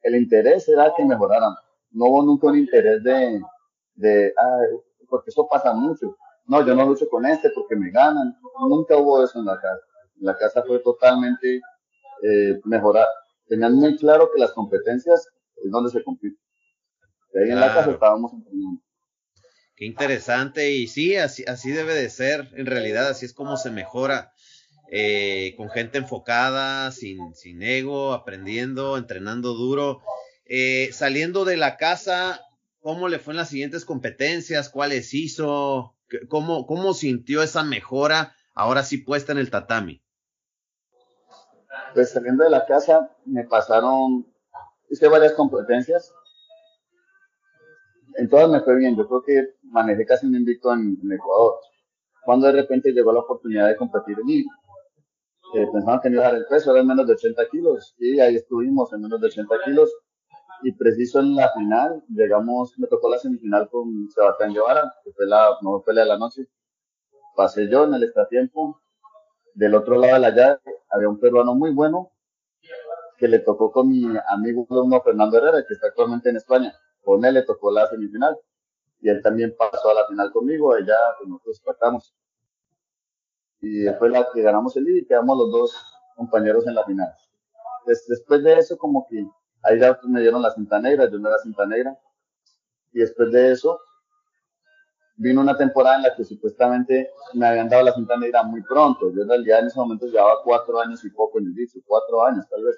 el 0.07 0.15
interés 0.15 0.69
era 0.69 0.93
que 0.97 1.05
mejoraran. 1.05 1.55
No 1.91 2.07
hubo 2.07 2.23
nunca 2.23 2.47
un 2.47 2.59
interés 2.59 3.03
de, 3.03 3.41
de 3.95 4.33
porque 5.09 5.31
eso 5.31 5.49
pasa 5.51 5.73
mucho. 5.73 6.17
No, 6.47 6.65
yo 6.65 6.75
no 6.75 6.87
lucho 6.87 7.09
con 7.09 7.27
este 7.27 7.51
porque 7.51 7.77
me 7.77 7.91
ganan. 7.91 8.37
Nunca 8.69 8.97
hubo 8.97 9.25
eso 9.25 9.39
en 9.39 9.47
la 9.47 9.61
casa. 9.61 9.81
la 10.21 10.37
casa 10.37 10.63
fue 10.67 10.79
totalmente 10.81 11.61
eh, 12.23 12.61
mejorar. 12.65 13.07
Tenían 13.49 13.75
muy 13.75 13.97
claro 13.97 14.31
que 14.33 14.41
las 14.41 14.53
competencias 14.53 15.29
es 15.57 15.71
donde 15.71 15.91
se 15.91 16.03
compite. 16.03 16.39
Y 17.35 17.39
ahí 17.39 17.51
en 17.51 17.61
la 17.61 17.75
casa 17.75 17.91
estábamos 17.91 18.33
entrenando. 18.33 18.81
Qué 19.75 19.85
interesante 19.85 20.73
y 20.73 20.87
sí, 20.87 21.17
así, 21.17 21.45
así 21.47 21.71
debe 21.71 21.95
de 21.95 22.09
ser. 22.09 22.49
En 22.55 22.67
realidad, 22.67 23.09
así 23.09 23.27
es 23.27 23.35
como 23.35 23.57
se 23.57 23.71
mejora. 23.71 24.33
Eh, 24.91 25.55
con 25.57 25.69
gente 25.69 25.99
enfocada, 25.99 26.93
sin, 26.93 27.35
sin 27.35 27.63
ego, 27.63 28.13
aprendiendo, 28.13 28.97
entrenando 28.97 29.55
duro. 29.55 30.01
Eh, 30.45 30.91
saliendo 30.93 31.45
de 31.45 31.57
la 31.57 31.77
casa, 31.77 32.41
¿cómo 32.79 33.09
le 33.09 33.19
fue 33.19 33.33
en 33.33 33.39
las 33.39 33.49
siguientes 33.49 33.85
competencias? 33.85 34.69
¿Cuáles 34.69 35.13
hizo? 35.13 35.96
¿Cómo, 36.29 36.67
cómo 36.67 36.95
sintió 36.95 37.43
esa 37.43 37.65
mejora 37.65 38.35
ahora 38.55 38.83
sí 38.83 38.99
puesta 38.99 39.33
en 39.33 39.39
el 39.39 39.51
tatami? 39.51 40.03
Pues 41.95 42.11
saliendo 42.11 42.45
de 42.45 42.51
la 42.51 42.67
casa 42.67 43.11
me 43.25 43.45
pasaron, 43.45 44.27
hice 44.89 45.09
varias 45.09 45.33
competencias. 45.33 46.13
En 48.19 48.29
todas 48.29 48.49
me 48.49 48.61
fue 48.61 48.77
bien. 48.77 48.97
Yo 48.97 49.07
creo 49.07 49.23
que 49.23 49.55
manejé 49.63 50.07
casi 50.07 50.27
un 50.27 50.35
invicto 50.35 50.73
en, 50.73 50.99
Ecuador. 51.13 51.57
Cuando 52.25 52.47
de 52.47 52.53
repente 52.53 52.93
llegó 52.93 53.13
la 53.13 53.21
oportunidad 53.21 53.69
de 53.69 53.77
competir 53.77 54.17
en 54.19 54.27
Lima 54.27 54.53
eh, 55.55 55.67
pensaban 55.73 56.01
que 56.01 56.11
no 56.11 56.17
iba 56.17 56.25
a 56.27 56.33
dar 56.33 56.41
el 56.41 56.47
peso, 56.47 56.73
eran 56.73 56.87
menos 56.87 57.07
de 57.07 57.13
80 57.15 57.49
kilos, 57.51 57.95
y 57.99 58.19
ahí 58.19 58.35
estuvimos 58.35 58.93
en 58.93 59.03
menos 59.03 59.21
de 59.21 59.29
80 59.29 59.55
kilos, 59.65 59.91
y 60.63 60.73
preciso 60.73 61.21
en 61.21 61.37
la 61.37 61.53
final, 61.53 62.03
llegamos, 62.09 62.79
me 62.79 62.87
tocó 62.87 63.11
la 63.11 63.19
semifinal 63.19 63.69
con 63.69 64.09
Sebastián 64.11 64.53
Guevara, 64.53 64.95
que 65.05 65.13
fue 65.13 65.27
la 65.27 65.57
mejor 65.63 65.85
pelea 65.85 66.05
de 66.05 66.11
la 66.11 66.19
noche, 66.19 66.47
pasé 67.35 67.69
yo 67.69 67.85
en 67.85 67.95
el 67.95 68.05
extratiempo, 68.05 68.81
del 69.55 69.75
otro 69.75 69.99
lado 69.99 70.15
de 70.15 70.21
la 70.21 70.31
llave 70.31 70.61
había 70.91 71.09
un 71.09 71.19
peruano 71.19 71.55
muy 71.55 71.73
bueno, 71.73 72.13
que 73.19 73.29
le 73.29 73.39
tocó 73.39 73.73
con 73.73 73.89
mi 73.89 74.05
amigo 74.29 74.67
Fernando 75.03 75.39
Herrera, 75.39 75.65
que 75.67 75.75
está 75.75 75.89
actualmente 75.89 76.29
en 76.29 76.37
España, 76.37 76.75
con 77.03 77.25
él 77.25 77.35
le 77.35 77.43
tocó 77.43 77.71
la 77.71 77.87
semifinal, 77.87 78.37
y 79.01 79.09
él 79.09 79.23
también 79.23 79.55
pasó 79.57 79.91
a 79.91 79.95
la 79.95 80.07
final 80.07 80.31
conmigo, 80.33 80.75
allá 80.75 80.97
pues 81.19 81.29
nosotros 81.29 81.63
tratamos 81.63 82.15
y 83.61 83.81
después 83.81 84.13
la 84.13 84.27
que 84.33 84.43
ganamos 84.43 84.77
el 84.77 84.89
y 84.89 85.07
quedamos 85.07 85.37
los 85.37 85.51
dos 85.51 85.75
compañeros 86.15 86.67
en 86.67 86.75
la 86.75 86.85
final. 86.85 87.13
después 87.87 88.43
de 88.43 88.59
eso, 88.59 88.77
como 88.77 89.07
que 89.09 89.27
ahí 89.67 89.79
ya 89.81 89.99
me 90.05 90.21
dieron 90.21 90.43
la 90.43 90.51
cinta 90.51 90.79
negra, 90.79 91.11
yo 91.11 91.19
no 91.19 91.29
era 91.29 91.39
cinta 91.39 91.67
negra. 91.67 91.97
Y 92.93 93.01
después 93.01 93.31
de 93.33 93.53
eso, 93.53 93.79
vino 95.17 95.41
una 95.41 95.57
temporada 95.57 95.97
en 95.97 96.03
la 96.03 96.15
que 96.15 96.25
supuestamente 96.25 97.11
me 97.35 97.47
habían 97.47 97.69
dado 97.69 97.85
la 97.85 97.93
cinta 97.93 98.17
negra 98.17 98.43
muy 98.43 98.63
pronto. 98.63 99.11
Yo 99.13 99.23
en 99.23 99.29
realidad 99.29 99.61
en 99.61 99.67
ese 99.67 99.79
momento 99.79 100.07
llevaba 100.07 100.43
cuatro 100.45 100.81
años 100.81 101.05
y 101.05 101.11
poco 101.11 101.39
en 101.39 101.47
el 101.47 101.55
jiu 101.55 101.83
cuatro 101.87 102.25
años 102.25 102.47
tal 102.49 102.65
vez. 102.65 102.77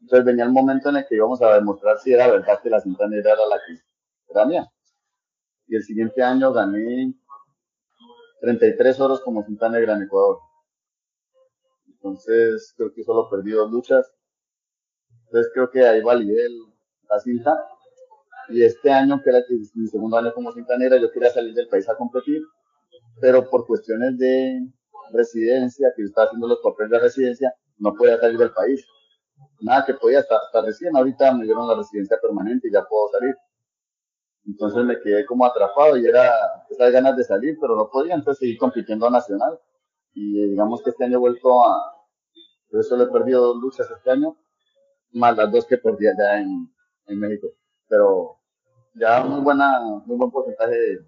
Entonces 0.00 0.24
venía 0.24 0.44
el 0.44 0.50
momento 0.50 0.88
en 0.88 0.96
el 0.96 1.06
que 1.06 1.16
íbamos 1.16 1.40
a 1.42 1.54
demostrar 1.54 1.98
si 1.98 2.12
era 2.12 2.28
verdad 2.28 2.60
que 2.62 2.70
la 2.70 2.80
cinta 2.80 3.06
negra 3.08 3.32
era 3.32 3.46
la 3.46 3.56
que 3.56 3.78
era 4.32 4.46
mía. 4.46 4.72
Y 5.68 5.76
el 5.76 5.82
siguiente 5.84 6.22
año 6.22 6.52
gané 6.52 7.14
33 8.40 9.00
oros 9.00 9.20
como 9.20 9.44
cinta 9.44 9.68
negra 9.68 9.94
en 9.94 10.02
Ecuador. 10.02 10.38
Entonces, 11.86 12.74
creo 12.76 12.92
que 12.92 13.04
solo 13.04 13.30
perdí 13.30 13.52
dos 13.52 13.70
luchas. 13.70 14.12
Entonces, 15.32 15.50
creo 15.54 15.70
que 15.70 15.80
ahí 15.80 16.02
validé 16.02 16.46
la 17.08 17.18
cinta. 17.18 17.66
Y 18.50 18.62
este 18.62 18.90
año, 18.90 19.18
que 19.24 19.30
era 19.30 19.38
mi 19.74 19.86
segundo 19.86 20.18
año 20.18 20.34
como 20.34 20.52
cinta 20.52 20.76
negra, 20.76 20.98
yo 20.98 21.10
quería 21.10 21.30
salir 21.30 21.54
del 21.54 21.68
país 21.68 21.88
a 21.88 21.96
competir, 21.96 22.42
pero 23.18 23.48
por 23.48 23.66
cuestiones 23.66 24.18
de 24.18 24.60
residencia, 25.10 25.90
que 25.96 26.02
yo 26.02 26.08
estaba 26.08 26.26
haciendo 26.26 26.48
los 26.48 26.58
papeles 26.62 26.90
de 26.90 26.98
residencia, 26.98 27.54
no 27.78 27.94
podía 27.94 28.18
salir 28.18 28.36
del 28.36 28.52
país. 28.52 28.84
Nada 29.62 29.86
que 29.86 29.94
podía, 29.94 30.18
hasta, 30.18 30.36
hasta 30.36 30.60
recién 30.60 30.94
ahorita 30.94 31.32
me 31.32 31.44
dieron 31.44 31.66
la 31.66 31.76
residencia 31.76 32.18
permanente 32.20 32.68
y 32.68 32.72
ya 32.72 32.84
puedo 32.84 33.08
salir. 33.08 33.34
Entonces 34.44 34.84
me 34.84 35.00
quedé 35.00 35.24
como 35.24 35.46
atrapado 35.46 35.96
y 35.96 36.04
era 36.04 36.30
esas 36.68 36.92
ganas 36.92 37.16
de 37.16 37.24
salir, 37.24 37.56
pero 37.58 37.74
no 37.74 37.88
podía, 37.90 38.14
entonces 38.14 38.40
seguí 38.40 38.58
compitiendo 38.58 39.06
a 39.06 39.10
nacional. 39.10 39.58
Y 40.12 40.50
digamos 40.50 40.82
que 40.82 40.90
este 40.90 41.04
año 41.04 41.16
he 41.16 41.20
vuelto 41.20 41.64
a, 41.64 42.04
yo 42.70 42.82
solo 42.82 43.04
he 43.04 43.10
perdido 43.10 43.46
dos 43.46 43.56
luchas 43.62 43.90
este 43.90 44.10
año, 44.10 44.36
más 45.12 45.36
las 45.36 45.50
dos 45.50 45.66
que 45.66 45.78
perdí 45.78 46.06
allá 46.06 46.40
en, 46.40 46.68
en 47.06 47.18
México. 47.18 47.48
Pero 47.88 48.38
ya 48.94 49.22
muy 49.24 49.40
buena, 49.40 49.80
muy 50.06 50.16
buen 50.16 50.30
porcentaje 50.30 50.74
de, 50.74 50.98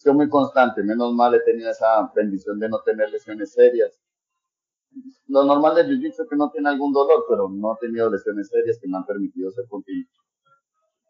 sido 0.00 0.14
muy 0.14 0.30
constante, 0.30 0.82
menos 0.82 1.12
mal 1.12 1.34
he 1.34 1.40
tenido 1.40 1.70
esa 1.70 2.10
bendición 2.14 2.58
de 2.58 2.70
no 2.70 2.80
tener 2.80 3.10
lesiones 3.10 3.52
serias. 3.52 4.00
Lo 5.28 5.44
normal 5.44 5.74
del 5.74 5.88
jiu-jitsu 5.88 6.22
es 6.22 6.28
que 6.28 6.36
no 6.36 6.50
tiene 6.50 6.70
algún 6.70 6.92
dolor, 6.92 7.26
pero 7.28 7.48
no 7.50 7.74
he 7.74 7.86
tenido 7.86 8.10
lesiones 8.10 8.48
serias 8.48 8.78
que 8.80 8.88
me 8.88 8.96
han 8.96 9.04
permitido 9.04 9.50
ser 9.50 9.66
continuo. 9.68 10.08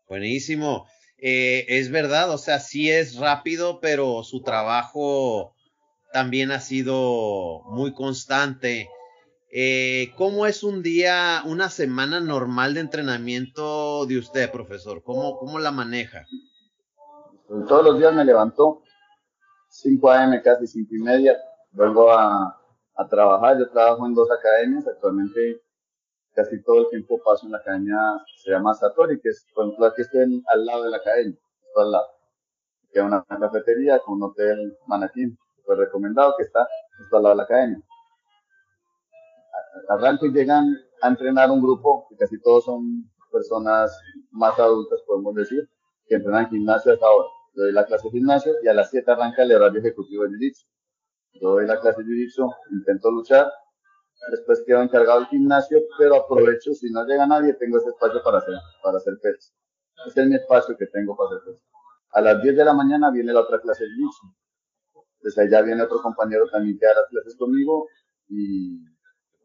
Buenísimo. 0.09 0.87
Eh, 1.18 1.66
es 1.68 1.90
verdad, 1.90 2.31
o 2.31 2.38
sea, 2.38 2.59
sí 2.59 2.90
es 2.90 3.16
rápido, 3.16 3.79
pero 3.81 4.25
su 4.25 4.42
trabajo 4.42 5.55
también 6.12 6.51
ha 6.51 6.61
sido 6.61 7.62
muy 7.66 7.94
constante. 7.94 8.88
Eh, 9.53 10.13
¿Cómo 10.17 10.47
es 10.47 10.63
un 10.63 10.83
día, 10.83 11.43
una 11.45 11.69
semana 11.69 12.21
normal 12.21 12.75
de 12.75 12.81
entrenamiento 12.81 14.07
de 14.07 14.19
usted, 14.19 14.51
profesor? 14.51 15.03
¿Cómo, 15.03 15.39
cómo 15.39 15.59
la 15.59 15.73
maneja? 15.73 16.25
Pues 17.49 17.67
todos 17.67 17.85
los 17.85 17.99
días 17.99 18.15
me 18.15 18.25
levanto 18.25 18.83
5 19.69 20.11
a.m., 20.11 20.43
casi 20.43 20.67
5 20.67 20.95
y 20.95 21.03
media. 21.03 21.37
Vengo 21.73 22.13
a, 22.13 22.61
a 22.95 23.09
trabajar. 23.09 23.59
Yo 23.59 23.69
trabajo 23.71 24.07
en 24.07 24.15
dos 24.15 24.29
academias. 24.31 24.87
Actualmente 24.87 25.61
casi 26.35 26.63
todo 26.63 26.83
el 26.83 26.89
tiempo 26.89 27.21
paso 27.23 27.47
en 27.47 27.53
la 27.53 27.59
academia, 27.59 27.99
se 28.37 28.51
llama 28.51 28.75
Satori, 28.75 29.21
que 29.21 29.31
es, 29.31 29.47
por 29.55 29.65
ejemplo, 29.65 29.87
aquí 29.87 30.03
estoy 30.03 30.43
al 30.47 30.67
lado 30.67 30.85
de 30.85 30.91
la 30.91 30.97
academia, 30.99 31.37
está 31.67 31.83
al 31.83 31.93
lado. 31.93 32.07
Que 32.93 33.01
una 33.01 33.25
cafetería 33.25 33.99
con 34.01 34.15
un 34.15 34.25
hotel 34.25 34.77
Manaquín, 34.87 35.39
fue 35.65 35.77
recomendado 35.77 36.35
que 36.37 36.45
está, 36.45 36.67
está 37.03 37.17
al 37.17 37.23
lado 37.23 37.35
de 37.35 37.37
la 37.37 37.43
academia. 37.45 37.83
Arranco 39.89 40.27
y 40.27 40.33
llegan 40.33 40.77
a 41.03 41.09
entrenar 41.09 41.51
un 41.51 41.63
grupo, 41.63 42.07
que 42.09 42.17
casi 42.17 42.41
todos 42.41 42.65
son 42.65 43.11
personas 43.31 43.97
más 44.31 44.59
adultas, 44.59 45.01
podemos 45.07 45.35
decir, 45.35 45.69
que 46.07 46.17
entrenan 46.17 46.49
gimnasio 46.49 46.93
hasta 46.93 47.07
ahora. 47.07 47.29
Yo 47.55 47.63
doy 47.65 47.73
la 47.73 47.87
clase 47.87 48.09
de 48.09 48.13
gimnasio 48.13 48.53
y 48.63 48.69
a 48.69 48.75
las 48.75 48.91
7 48.91 49.11
arranca 49.11 49.43
el 49.43 49.53
horario 49.53 49.81
ejecutivo 49.81 50.25
de 50.25 50.31
Jiu-Jitsu. 50.31 50.67
Yo 51.41 51.51
doy 51.51 51.67
la 51.67 51.81
clase 51.81 52.03
de 52.03 52.09
Jiu-Jitsu, 52.09 52.53
intento 52.73 53.11
luchar, 53.11 53.51
después 54.31 54.63
quedo 54.67 54.83
encargado 54.83 55.21
del 55.21 55.29
gimnasio, 55.29 55.79
pero 55.99 56.17
aprovecho, 56.17 56.75
si 56.75 56.91
no 56.91 57.05
llega 57.07 57.27
nadie, 57.27 57.55
tengo 57.55 57.79
ese 57.79 57.89
espacio 57.89 58.23
para 58.23 58.39
hacer, 58.39 58.55
para 58.83 58.99
hacer 58.99 59.15
pesas. 59.23 59.55
Ese 60.07 60.23
es 60.23 60.29
mi 60.29 60.35
espacio 60.37 60.77
que 60.77 60.87
tengo 60.87 61.17
para 61.17 61.31
hacer 61.31 61.53
pesas. 61.53 61.69
A 62.13 62.21
las 62.21 62.43
10 62.43 62.57
de 62.57 62.65
la 62.65 62.75
mañana 62.75 63.11
viene 63.11 63.33
la 63.33 63.41
otra 63.41 63.61
clase 63.61 63.85
de 63.85 63.91
Jiu-Jitsu. 63.91 64.35
Entonces 65.19 65.39
ahí 65.39 65.65
viene 65.65 65.83
otro 65.83 66.01
compañero 66.03 66.49
también 66.51 66.79
que 66.79 66.87
da 66.87 66.95
las 66.95 67.07
clases 67.09 67.37
conmigo 67.37 67.87
y 68.29 68.79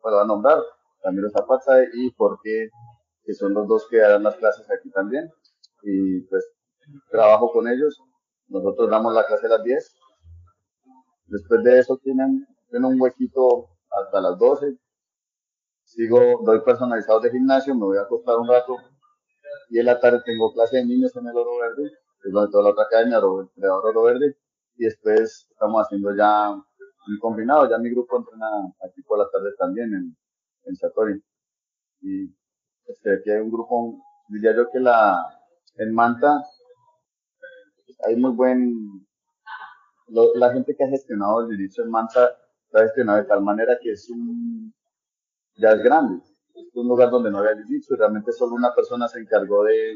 bueno, 0.06 0.20
a 0.20 0.26
nombrar 0.26 0.60
Ramiro 1.04 1.32
Zapata 1.32 1.84
y 1.94 2.12
porque 2.12 2.70
que 3.24 3.34
son 3.34 3.56
los 3.56 3.68
dos 3.68 3.88
que 3.90 3.98
dan 3.98 4.22
las 4.22 4.36
clases 4.36 4.68
aquí 4.70 4.92
también. 4.92 5.28
Y 5.82 6.22
pues 6.28 6.46
trabajo 7.10 7.52
con 7.52 7.68
ellos. 7.68 8.00
Nosotros 8.48 8.88
damos 8.88 9.16
la 9.16 9.26
clase 9.26 9.48
a 9.48 9.50
las 9.50 9.64
10. 9.64 9.96
Después 11.26 11.64
de 11.64 11.80
eso 11.80 11.98
tienen, 12.04 12.46
tienen 12.70 12.86
un 12.86 13.02
huequito 13.02 13.70
hasta 13.90 14.22
las 14.22 14.38
12. 14.38 14.78
Sigo, 15.86 16.20
doy 16.44 16.62
personalizados 16.62 17.24
de 17.24 17.32
gimnasio, 17.32 17.74
me 17.74 17.86
voy 17.86 17.98
a 17.98 18.02
acostar 18.02 18.38
un 18.38 18.48
rato. 18.48 18.78
Y 19.70 19.80
en 19.80 19.88
la 19.88 20.00
tarde 20.00 20.22
tengo 20.24 20.54
clase 20.54 20.78
de 20.78 20.86
niños 20.86 21.16
en 21.16 21.26
el 21.26 21.36
Oro 21.36 21.58
Verde, 21.58 21.90
que 22.22 22.30
es 22.30 22.32
donde 22.32 22.52
toda 22.52 22.66
la 22.66 22.70
otra 22.70 22.84
academia, 22.84 23.18
el 23.18 23.24
Oro 23.24 24.04
Verde. 24.04 24.38
Y 24.76 24.86
después 24.86 25.48
estamos 25.50 25.82
haciendo 25.82 26.16
ya 26.16 26.54
un 27.08 27.20
combinado, 27.20 27.70
ya 27.70 27.78
mi 27.78 27.90
grupo 27.90 28.18
entrena 28.18 28.48
aquí 28.84 29.02
por 29.04 29.20
las 29.20 29.32
tardes 29.32 29.56
también 29.58 29.94
en, 29.94 30.18
en 30.66 30.76
Satori. 30.76 31.22
Y 32.02 32.34
este, 32.86 33.14
aquí 33.14 33.32
hay 33.32 33.40
un 33.40 33.52
grupo, 33.52 34.00
diría 34.30 34.56
yo 34.56 34.70
que 34.72 34.80
la, 34.80 35.18
en 35.76 35.94
Manta 35.94 36.44
hay 38.06 38.16
muy 38.16 38.32
buen, 38.32 39.08
la 40.08 40.54
gente 40.54 40.76
que 40.76 40.84
ha 40.84 40.90
gestionado 40.90 41.42
el 41.42 41.60
inicio 41.60 41.84
en 41.84 41.92
Manta 41.92 42.36
está 42.66 42.84
gestionado 42.84 43.20
de 43.20 43.26
tal 43.26 43.42
manera 43.42 43.78
que 43.82 43.92
es 43.92 44.10
un, 44.10 44.74
ya 45.58 45.72
es 45.72 45.82
grande. 45.82 46.24
Es 46.56 46.76
un 46.76 46.88
lugar 46.88 47.10
donde 47.10 47.32
no 47.32 47.40
había 47.40 47.64
jiu 47.66 47.82
realmente 47.98 48.32
solo 48.32 48.56
una 48.56 48.74
persona 48.74 49.08
se 49.08 49.20
encargó 49.20 49.64
de 49.64 49.96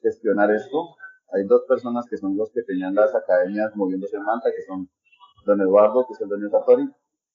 gestionar 0.00 0.50
esto. 0.50 0.96
Hay 1.32 1.44
dos 1.44 1.62
personas 1.68 2.06
que 2.08 2.16
son 2.16 2.36
los 2.36 2.50
que 2.52 2.62
tenían 2.62 2.94
las 2.94 3.14
academias 3.14 3.74
moviéndose 3.76 4.16
en 4.16 4.24
Manta, 4.24 4.50
que 4.50 4.62
son 4.62 4.88
don 5.44 5.60
Eduardo, 5.60 6.06
que 6.06 6.14
es 6.14 6.20
el 6.20 6.28
dueño 6.28 6.44
de 6.46 6.50
Satori, 6.50 6.88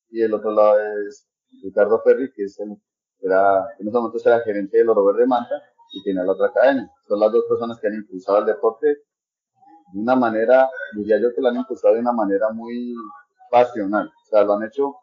y 0.09 0.21
el 0.21 0.33
otro 0.33 0.51
lado 0.51 0.79
es 1.07 1.27
Ricardo 1.63 2.01
Ferri, 2.03 2.31
que 2.31 2.43
es 2.43 2.59
el, 2.59 2.75
era, 3.21 3.65
en 3.79 3.87
ese 3.87 3.97
momento 3.97 4.17
era 4.23 4.39
gerente 4.41 4.77
del 4.77 4.89
Oro 4.89 5.05
Verde 5.05 5.25
Manta 5.25 5.55
y 5.93 6.03
tenía 6.03 6.23
la 6.23 6.33
otra 6.33 6.47
academia. 6.47 6.91
Son 7.07 7.19
las 7.19 7.31
dos 7.31 7.45
personas 7.47 7.79
que 7.79 7.87
han 7.87 7.95
impulsado 7.95 8.39
el 8.39 8.45
deporte 8.45 8.87
de 8.87 9.99
una 9.99 10.15
manera, 10.15 10.69
diría 10.95 11.19
yo 11.19 11.33
que 11.33 11.41
lo 11.41 11.49
han 11.49 11.57
impulsado 11.57 11.93
de 11.93 12.01
una 12.01 12.11
manera 12.11 12.49
muy 12.51 12.93
pasional. 13.49 14.07
O 14.07 14.25
sea, 14.25 14.43
lo 14.43 14.53
han 14.53 14.63
hecho 14.63 14.95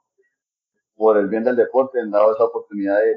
por 0.94 1.16
el 1.16 1.28
bien 1.28 1.44
del 1.44 1.56
deporte, 1.56 2.00
han 2.00 2.10
dado 2.10 2.32
esa 2.32 2.44
oportunidad 2.44 2.98
de, 2.98 3.16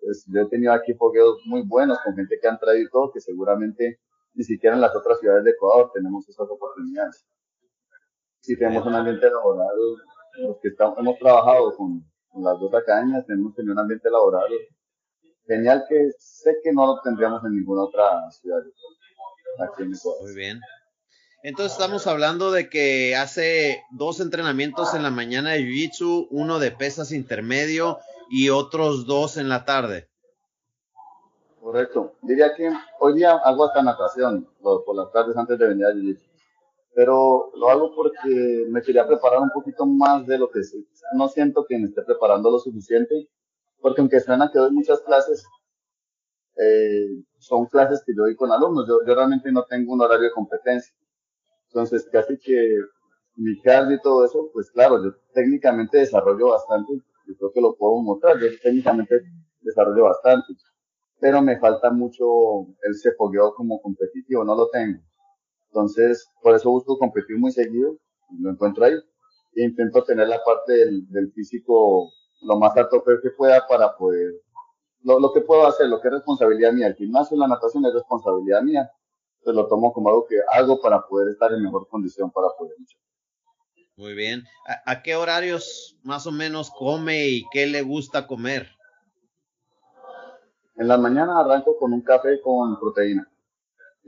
pues, 0.00 0.24
yo 0.26 0.42
he 0.42 0.48
tenido 0.48 0.72
aquí 0.72 0.94
fogueos 0.94 1.40
muy 1.46 1.62
buenos 1.62 1.98
con 2.04 2.14
gente 2.14 2.38
que 2.40 2.48
han 2.48 2.58
traído 2.58 2.88
todo, 2.92 3.10
que 3.12 3.20
seguramente 3.20 4.00
ni 4.34 4.44
siquiera 4.44 4.76
en 4.76 4.80
las 4.80 4.94
otras 4.94 5.18
ciudades 5.18 5.44
de 5.44 5.50
Ecuador 5.50 5.90
tenemos 5.92 6.28
esas 6.28 6.48
oportunidades. 6.48 7.26
Si 8.40 8.58
tenemos 8.58 8.86
un 8.86 8.94
ambiente 8.94 9.30
laboral, 9.30 9.76
los 10.38 10.56
que 10.60 10.68
estamos, 10.68 10.98
hemos 10.98 11.18
trabajado 11.18 11.76
con, 11.76 12.04
con 12.28 12.44
las 12.44 12.58
dos 12.58 12.72
academias, 12.74 13.26
tenemos 13.26 13.54
tenido 13.54 13.74
un 13.74 13.80
ambiente 13.80 14.10
laboral 14.10 14.50
genial 15.50 15.84
que 15.88 16.10
sé 16.18 16.56
que 16.62 16.72
no 16.72 16.86
lo 16.86 17.00
tendríamos 17.02 17.44
en 17.44 17.56
ninguna 17.56 17.82
otra 17.82 18.30
ciudad. 18.30 18.62
Aquí 19.58 19.82
en 19.82 19.94
Ecuador. 19.94 20.22
Muy 20.22 20.34
bien. 20.34 20.60
Entonces 21.42 21.72
estamos 21.72 22.06
hablando 22.06 22.52
de 22.52 22.68
que 22.68 23.16
hace 23.16 23.82
dos 23.90 24.20
entrenamientos 24.20 24.94
en 24.94 25.02
la 25.02 25.10
mañana 25.10 25.50
de 25.50 25.60
Jiu-Jitsu, 25.60 26.28
uno 26.30 26.58
de 26.58 26.70
pesas 26.70 27.12
intermedio 27.12 27.98
y 28.30 28.50
otros 28.50 29.06
dos 29.06 29.38
en 29.38 29.48
la 29.48 29.64
tarde. 29.64 30.08
Correcto. 31.60 32.14
Diría 32.22 32.54
que 32.54 32.70
hoy 33.00 33.14
día 33.14 33.32
hago 33.32 33.64
hasta 33.64 33.82
natación 33.82 34.48
por 34.60 34.94
las 34.94 35.10
tardes 35.12 35.36
antes 35.36 35.58
de 35.58 35.66
venir 35.66 35.86
a 35.86 35.90
Jiu-Jitsu. 35.90 36.29
Pero 36.94 37.52
lo 37.56 37.70
hago 37.70 37.94
porque 37.94 38.66
me 38.68 38.82
quería 38.82 39.06
preparar 39.06 39.40
un 39.40 39.50
poquito 39.50 39.86
más 39.86 40.26
de 40.26 40.38
lo 40.38 40.50
que 40.50 40.60
no 41.14 41.28
siento 41.28 41.64
que 41.68 41.78
me 41.78 41.86
esté 41.86 42.02
preparando 42.02 42.50
lo 42.50 42.58
suficiente. 42.58 43.28
Porque 43.80 44.00
aunque 44.00 44.20
suena 44.20 44.50
que 44.52 44.58
doy 44.58 44.72
muchas 44.72 45.00
clases, 45.02 45.44
eh, 46.56 47.06
son 47.38 47.66
clases 47.66 48.02
que 48.04 48.12
yo 48.14 48.24
doy 48.24 48.36
con 48.36 48.52
alumnos. 48.52 48.86
Yo, 48.88 48.98
yo 49.06 49.14
realmente 49.14 49.50
no 49.52 49.64
tengo 49.64 49.94
un 49.94 50.02
horario 50.02 50.24
de 50.24 50.32
competencia. 50.32 50.94
Entonces, 51.68 52.08
casi 52.12 52.36
que 52.38 52.80
mi 53.36 53.60
cardio 53.62 53.96
y 53.96 54.00
todo 54.00 54.24
eso, 54.24 54.50
pues 54.52 54.70
claro, 54.70 55.02
yo 55.02 55.12
técnicamente 55.32 55.98
desarrollo 55.98 56.48
bastante, 56.48 56.92
yo 57.26 57.34
creo 57.36 57.52
que 57.52 57.60
lo 57.60 57.76
puedo 57.76 58.02
mostrar, 58.02 58.38
yo 58.38 58.48
técnicamente 58.62 59.22
desarrollo 59.60 60.04
bastante, 60.04 60.54
pero 61.20 61.40
me 61.40 61.58
falta 61.58 61.90
mucho 61.90 62.24
el 62.82 62.94
cefogueo 63.00 63.54
como 63.54 63.80
competitivo, 63.80 64.44
no 64.44 64.54
lo 64.56 64.68
tengo. 64.68 65.00
Entonces, 65.70 66.28
por 66.42 66.56
eso 66.56 66.70
busco 66.70 66.98
competir 66.98 67.38
muy 67.38 67.52
seguido, 67.52 67.96
lo 68.40 68.50
encuentro 68.50 68.84
ahí, 68.84 68.94
e 69.54 69.64
intento 69.64 70.02
tener 70.02 70.28
la 70.28 70.42
parte 70.42 70.72
del, 70.72 71.08
del 71.10 71.32
físico 71.32 72.10
lo 72.42 72.58
más 72.58 72.76
alto 72.76 73.04
que 73.04 73.30
pueda 73.30 73.66
para 73.68 73.96
poder, 73.96 74.32
lo, 75.02 75.20
lo 75.20 75.32
que 75.32 75.42
puedo 75.42 75.66
hacer, 75.66 75.88
lo 75.88 76.00
que 76.00 76.08
es 76.08 76.14
responsabilidad 76.14 76.72
mía, 76.72 76.88
el 76.88 76.96
gimnasio 76.96 77.36
y 77.36 77.40
la 77.40 77.46
natación 77.46 77.84
es 77.86 77.94
responsabilidad 77.94 78.62
mía, 78.62 78.90
pues 79.44 79.54
lo 79.54 79.66
tomo 79.68 79.92
como 79.92 80.08
algo 80.08 80.26
que 80.26 80.36
hago 80.52 80.80
para 80.80 81.06
poder 81.06 81.28
estar 81.28 81.52
en 81.52 81.62
mejor 81.62 81.86
condición 81.88 82.30
para 82.30 82.48
poder 82.58 82.74
luchar. 82.78 83.00
Muy 83.96 84.14
bien. 84.14 84.44
¿A, 84.86 85.02
qué 85.02 85.14
horarios 85.14 85.98
más 86.02 86.26
o 86.26 86.32
menos 86.32 86.70
come 86.70 87.28
y 87.28 87.44
qué 87.52 87.66
le 87.66 87.82
gusta 87.82 88.26
comer? 88.26 88.70
En 90.76 90.88
la 90.88 90.96
mañana 90.96 91.38
arranco 91.38 91.76
con 91.76 91.92
un 91.92 92.00
café 92.00 92.40
con 92.40 92.80
proteína 92.80 93.29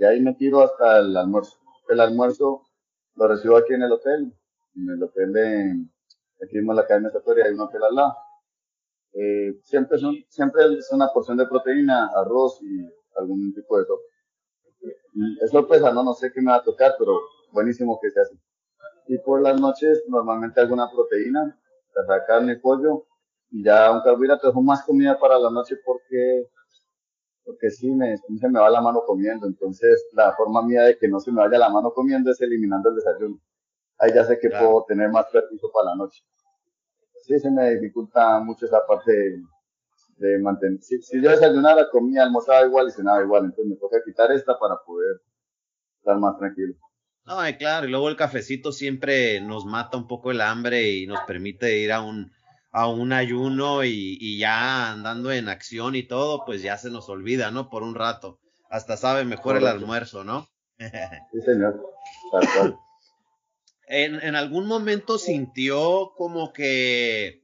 y 0.03 0.05
ahí 0.05 0.21
me 0.21 0.35
tiro 0.35 0.63
hasta 0.63 0.99
el 0.99 1.17
almuerzo. 1.17 1.59
El 1.89 2.01
almuerzo 2.01 2.63
lo 3.15 3.29
recibo 3.29 3.57
aquí 3.57 3.73
en 3.75 3.83
el 3.83 3.93
hotel, 3.93 4.35
en 4.75 4.91
el 4.91 5.01
hotel 5.01 5.33
de, 5.33 5.75
aquí 6.45 6.57
mismo 6.57 6.73
en 6.73 6.77
la 6.77 6.87
cadena 6.89 7.09
Satoria, 7.09 7.45
hay 7.45 7.53
un 7.53 7.61
hotel 7.61 7.85
al 7.85 7.95
lado. 7.95 8.17
Eh, 9.13 9.61
siempre, 9.63 9.99
son, 9.99 10.17
siempre 10.29 10.65
es 10.77 10.91
una 10.91 11.07
porción 11.13 11.37
de 11.37 11.47
proteína, 11.47 12.11
arroz 12.17 12.61
y 12.63 12.85
algún 13.17 13.55
tipo 13.55 13.79
de 13.79 13.85
sopa. 13.85 14.03
Es 15.41 15.51
sorpresa, 15.53 15.93
¿no? 15.93 16.03
No 16.03 16.15
sé 16.15 16.33
qué 16.33 16.41
me 16.41 16.51
va 16.51 16.57
a 16.57 16.65
tocar, 16.65 16.97
pero 16.99 17.21
buenísimo 17.53 18.01
que 18.03 18.11
se 18.11 18.23
hace. 18.23 18.35
Y 19.07 19.19
por 19.19 19.41
las 19.41 19.61
noches, 19.61 20.03
normalmente 20.09 20.61
alguna 20.61 20.91
proteína, 20.91 21.57
sea 21.95 22.25
carne, 22.27 22.57
pollo, 22.57 23.07
y 23.53 23.63
ya 23.63 23.93
un 23.93 24.03
carbohidrato, 24.03 24.49
dejo 24.49 24.63
más 24.63 24.83
comida 24.83 25.17
para 25.17 25.39
la 25.39 25.51
noche 25.51 25.77
porque, 25.85 26.49
porque 27.45 27.71
sí, 27.71 27.91
me, 27.91 28.17
se 28.17 28.49
me 28.49 28.61
va 28.61 28.71
la 28.71 28.81
mano 28.81 29.03
comiendo. 29.07 29.47
Entonces, 29.47 30.07
la 30.13 30.33
forma 30.35 30.63
mía 30.63 30.83
de 30.83 30.99
que 30.99 31.09
no 31.09 31.21
se 31.21 31.33
me 31.33 31.41
vaya 31.41 31.59
la 31.59 31.71
mano 31.71 31.93
comiendo 31.93 32.31
es 32.31 32.41
eliminando 32.41 32.91
el 32.91 32.97
desayuno. 32.97 33.41
Ahí 33.99 34.13
ya 34.15 34.25
sé 34.25 34.39
que 34.39 34.51
puedo 34.51 34.85
tener 34.87 35.11
más 35.11 35.27
permiso 35.27 35.71
para 35.73 35.91
la 35.91 35.97
noche. 35.97 36.23
Sí, 37.23 37.39
se 37.39 37.51
me 37.51 37.75
dificulta 37.75 38.41
mucho 38.41 38.67
esa 38.67 38.85
parte 38.87 39.41
de 40.17 40.39
mantener. 40.41 40.81
Si, 40.83 40.99
yo 41.21 41.31
desayunara, 41.31 41.89
comía, 41.91 42.25
almorzaba 42.25 42.67
igual 42.67 42.89
y 42.89 42.93
cenaba 42.93 43.23
igual. 43.23 43.45
Entonces 43.45 43.67
me 43.67 43.77
toca 43.77 43.99
quitar 44.05 44.33
esta 44.33 44.59
para 44.59 44.77
poder 44.85 45.21
estar 45.99 46.19
más 46.19 46.37
tranquilo. 46.39 46.75
No, 47.25 47.39
claro, 47.57 47.87
y 47.87 47.91
luego 47.91 48.09
el 48.09 48.17
cafecito 48.17 48.73
siempre 48.73 49.41
nos 49.41 49.65
mata 49.65 49.97
un 49.97 50.09
poco 50.09 50.33
el 50.33 50.41
hambre 50.41 50.91
y 50.91 51.07
nos 51.07 51.21
permite 51.21 51.79
ir 51.79 51.93
a 51.93 52.01
un, 52.01 52.33
a 52.73 52.89
un 52.89 53.13
ayuno 53.13 53.85
y, 53.85 54.17
y, 54.19 54.39
ya 54.39 54.91
andando 54.91 55.31
en 55.31 55.49
acción 55.49 55.95
y 55.95 56.03
todo, 56.03 56.45
pues 56.47 56.63
ya 56.63 56.79
se 56.79 56.91
nos 56.91 57.09
olvida, 57.11 57.51
¿no? 57.51 57.69
Por 57.69 57.83
un 57.83 57.95
rato. 57.95 58.39
Hasta 58.71 58.97
sabe 58.97 59.25
mejor 59.27 59.59
el 59.59 59.67
almuerzo, 59.67 60.25
¿no? 60.25 60.49
sí, 60.79 61.41
señor. 61.45 61.87
En, 63.87 64.15
en 64.23 64.35
algún 64.35 64.67
momento 64.67 65.19
sintió 65.19 66.13
como 66.17 66.55
que 66.55 67.43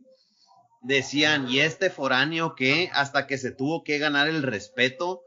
decían, 0.81 1.51
¿y 1.51 1.61
este 1.61 1.91
foráneo 1.91 2.55
qué? 2.55 2.91
Hasta 2.95 3.27
que 3.27 3.37
se 3.37 3.51
tuvo 3.51 3.85
que 3.85 3.99
ganar 3.99 4.29
el 4.29 4.43
respeto, 4.43 5.23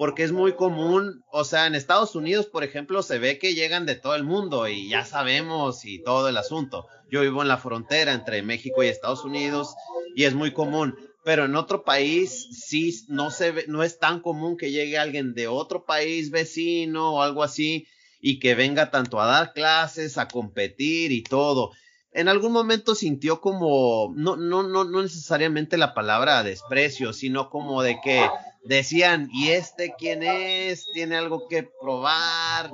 porque 0.00 0.22
es 0.22 0.32
muy 0.32 0.54
común, 0.54 1.26
o 1.30 1.44
sea, 1.44 1.66
en 1.66 1.74
Estados 1.74 2.14
Unidos, 2.14 2.46
por 2.46 2.64
ejemplo, 2.64 3.02
se 3.02 3.18
ve 3.18 3.38
que 3.38 3.52
llegan 3.52 3.84
de 3.84 3.96
todo 3.96 4.14
el 4.14 4.24
mundo 4.24 4.66
y 4.66 4.88
ya 4.88 5.04
sabemos 5.04 5.84
y 5.84 6.02
todo 6.02 6.30
el 6.30 6.38
asunto. 6.38 6.86
Yo 7.10 7.20
vivo 7.20 7.42
en 7.42 7.48
la 7.48 7.58
frontera 7.58 8.14
entre 8.14 8.40
México 8.40 8.82
y 8.82 8.86
Estados 8.86 9.26
Unidos 9.26 9.74
y 10.16 10.24
es 10.24 10.32
muy 10.32 10.54
común, 10.54 10.96
pero 11.22 11.44
en 11.44 11.54
otro 11.54 11.84
país 11.84 12.48
sí 12.50 13.04
no 13.08 13.30
se 13.30 13.52
ve, 13.52 13.64
no 13.68 13.82
es 13.82 13.98
tan 13.98 14.20
común 14.20 14.56
que 14.56 14.70
llegue 14.70 14.96
alguien 14.96 15.34
de 15.34 15.48
otro 15.48 15.84
país 15.84 16.30
vecino 16.30 17.16
o 17.16 17.20
algo 17.20 17.42
así 17.42 17.86
y 18.22 18.38
que 18.38 18.54
venga 18.54 18.90
tanto 18.90 19.20
a 19.20 19.26
dar 19.26 19.52
clases, 19.52 20.16
a 20.16 20.28
competir 20.28 21.12
y 21.12 21.22
todo 21.22 21.72
en 22.12 22.28
algún 22.28 22.52
momento 22.52 22.94
sintió 22.94 23.40
como, 23.40 24.12
no, 24.16 24.36
no, 24.36 24.62
no, 24.62 24.84
no 24.84 25.02
necesariamente 25.02 25.76
la 25.76 25.94
palabra 25.94 26.42
desprecio, 26.42 27.12
sino 27.12 27.50
como 27.50 27.82
de 27.82 28.00
que 28.02 28.28
decían, 28.64 29.28
¿y 29.32 29.50
este 29.50 29.94
quién 29.96 30.22
es? 30.22 30.86
¿Tiene 30.92 31.16
algo 31.16 31.46
que 31.48 31.70
probar? 31.80 32.72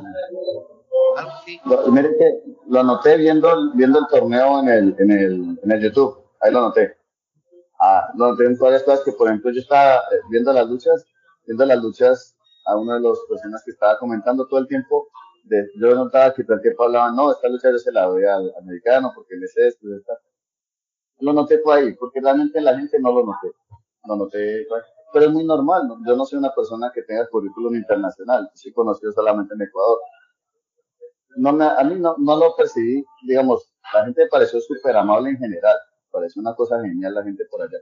Algo 1.17 1.31
así. 1.31 1.61
Lo, 1.65 1.85
que 1.93 2.43
lo 2.69 2.83
noté 2.83 3.17
viendo, 3.19 3.73
viendo 3.75 3.99
el 4.01 4.07
torneo 4.07 4.61
en 4.61 4.69
el, 4.69 4.97
en 4.99 5.11
el, 5.11 5.61
en 5.63 5.73
el 5.73 5.83
YouTube, 5.83 6.19
ahí 6.41 6.51
lo 6.51 6.63
noté. 6.63 6.97
Ah, 7.79 8.09
lo 8.17 8.31
noté 8.31 8.47
en 8.47 8.57
varias 8.57 8.85
cosas 8.85 9.05
que, 9.05 9.13
por 9.13 9.29
ejemplo, 9.29 9.51
yo 9.53 9.61
estaba 9.61 9.97
eh, 9.97 10.21
viendo 10.31 10.53
las 10.53 10.67
luchas, 10.67 11.05
viendo 11.47 11.67
las 11.67 11.79
luchas 11.79 12.37
a 12.67 12.77
una 12.77 12.95
de 12.95 13.01
las 13.03 13.19
personas 13.29 13.63
que 13.65 13.71
estaba 13.71 13.99
comentando 13.99 14.47
todo 14.49 14.61
el 14.61 14.67
tiempo, 14.67 15.09
yo 15.77 15.95
notaba 15.95 16.35
que 16.35 16.45
todo 16.45 16.57
el 16.57 16.63
tiempo 16.63 16.85
hablaban, 16.85 17.15
no, 17.15 17.31
esta 17.31 17.49
lucha 17.49 17.71
yo 17.71 17.79
se 17.79 17.93
la 17.93 18.07
doy 18.07 18.25
al 18.25 18.53
americano 18.61 19.13
porque 19.15 19.35
él 19.35 19.45
es 19.45 19.57
esto, 19.57 19.87
es 19.95 20.03
Lo 21.21 21.33
noté 21.33 21.59
por 21.59 21.77
ahí, 21.77 21.95
porque 21.95 22.21
realmente 22.21 22.61
la 22.61 22.77
gente 22.79 22.99
no 23.01 23.13
lo 23.13 23.25
noté. 23.25 23.49
Lo 24.05 24.17
noté, 24.17 24.67
pero 25.13 25.27
es 25.27 25.33
muy 25.33 25.45
normal. 25.45 25.89
Yo 26.07 26.17
no 26.17 26.25
soy 26.25 26.39
una 26.39 26.55
persona 26.55 26.91
que 26.95 27.03
tenga 27.03 27.29
currículum 27.29 27.75
internacional, 27.75 28.51
soy 28.55 28.73
conocido 28.73 29.13
solamente 29.13 29.55
en 29.55 29.63
Ecuador. 29.63 29.99
No 31.37 31.53
me, 31.53 31.65
a 31.65 31.85
mí 31.85 31.99
no, 31.99 32.17
no 32.19 32.37
lo 32.37 32.57
percibí, 32.57 33.05
digamos, 33.27 33.71
la 33.93 34.05
gente 34.05 34.25
me 34.25 34.29
pareció 34.29 34.61
súper 34.61 34.97
amable 34.97 35.31
en 35.31 35.39
general, 35.39 35.77
pareció 36.11 36.41
una 36.41 36.55
cosa 36.55 36.81
genial 36.81 37.15
la 37.15 37.23
gente 37.23 37.45
por 37.51 37.63
allá. 37.63 37.79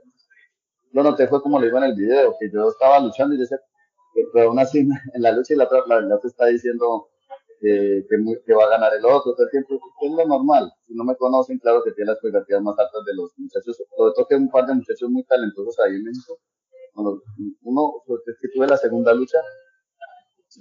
Lo 0.91 1.03
noté 1.03 1.27
fue 1.27 1.41
como 1.41 1.59
lo 1.59 1.65
digo 1.65 1.77
en 1.77 1.85
el 1.85 1.95
video, 1.95 2.35
que 2.39 2.49
yo 2.51 2.69
estaba 2.69 2.99
luchando 2.99 3.33
y 3.33 3.37
yo 3.37 3.41
decía, 3.41 3.59
pero 4.33 4.49
aún 4.49 4.59
así 4.59 4.79
en 5.13 5.21
la 5.21 5.31
lucha 5.31 5.53
y 5.53 5.57
la 5.57 5.65
otra, 5.65 5.83
la, 5.87 6.15
otra 6.15 6.29
está 6.29 6.45
diciendo, 6.45 7.09
que, 7.59 8.05
que, 8.45 8.53
va 8.53 8.65
a 8.65 8.69
ganar 8.69 8.93
el 8.93 9.05
otro 9.05 9.33
todo 9.33 9.45
el 9.45 9.51
tiempo, 9.51 9.79
es 10.01 10.11
lo 10.11 10.27
normal. 10.27 10.71
Si 10.87 10.93
no 10.93 11.03
me 11.03 11.15
conocen, 11.15 11.59
claro 11.59 11.83
que 11.83 11.91
tiene 11.91 12.09
las 12.09 12.17
expectativas 12.17 12.61
más 12.61 12.77
altas 12.79 13.03
de 13.05 13.15
los 13.15 13.31
muchachos, 13.37 13.77
sobre 13.77 14.13
todo 14.13 14.27
que 14.27 14.35
un 14.35 14.49
par 14.49 14.65
de 14.65 14.75
muchachos 14.75 15.09
muy 15.09 15.23
talentosos 15.23 15.77
ahí 15.79 15.95
en 15.95 16.03
México. 16.03 16.39
uno, 16.95 18.03
es 18.27 18.37
que 18.41 18.49
tuve 18.49 18.67
la 18.67 18.77
segunda 18.77 19.13
lucha, 19.13 19.39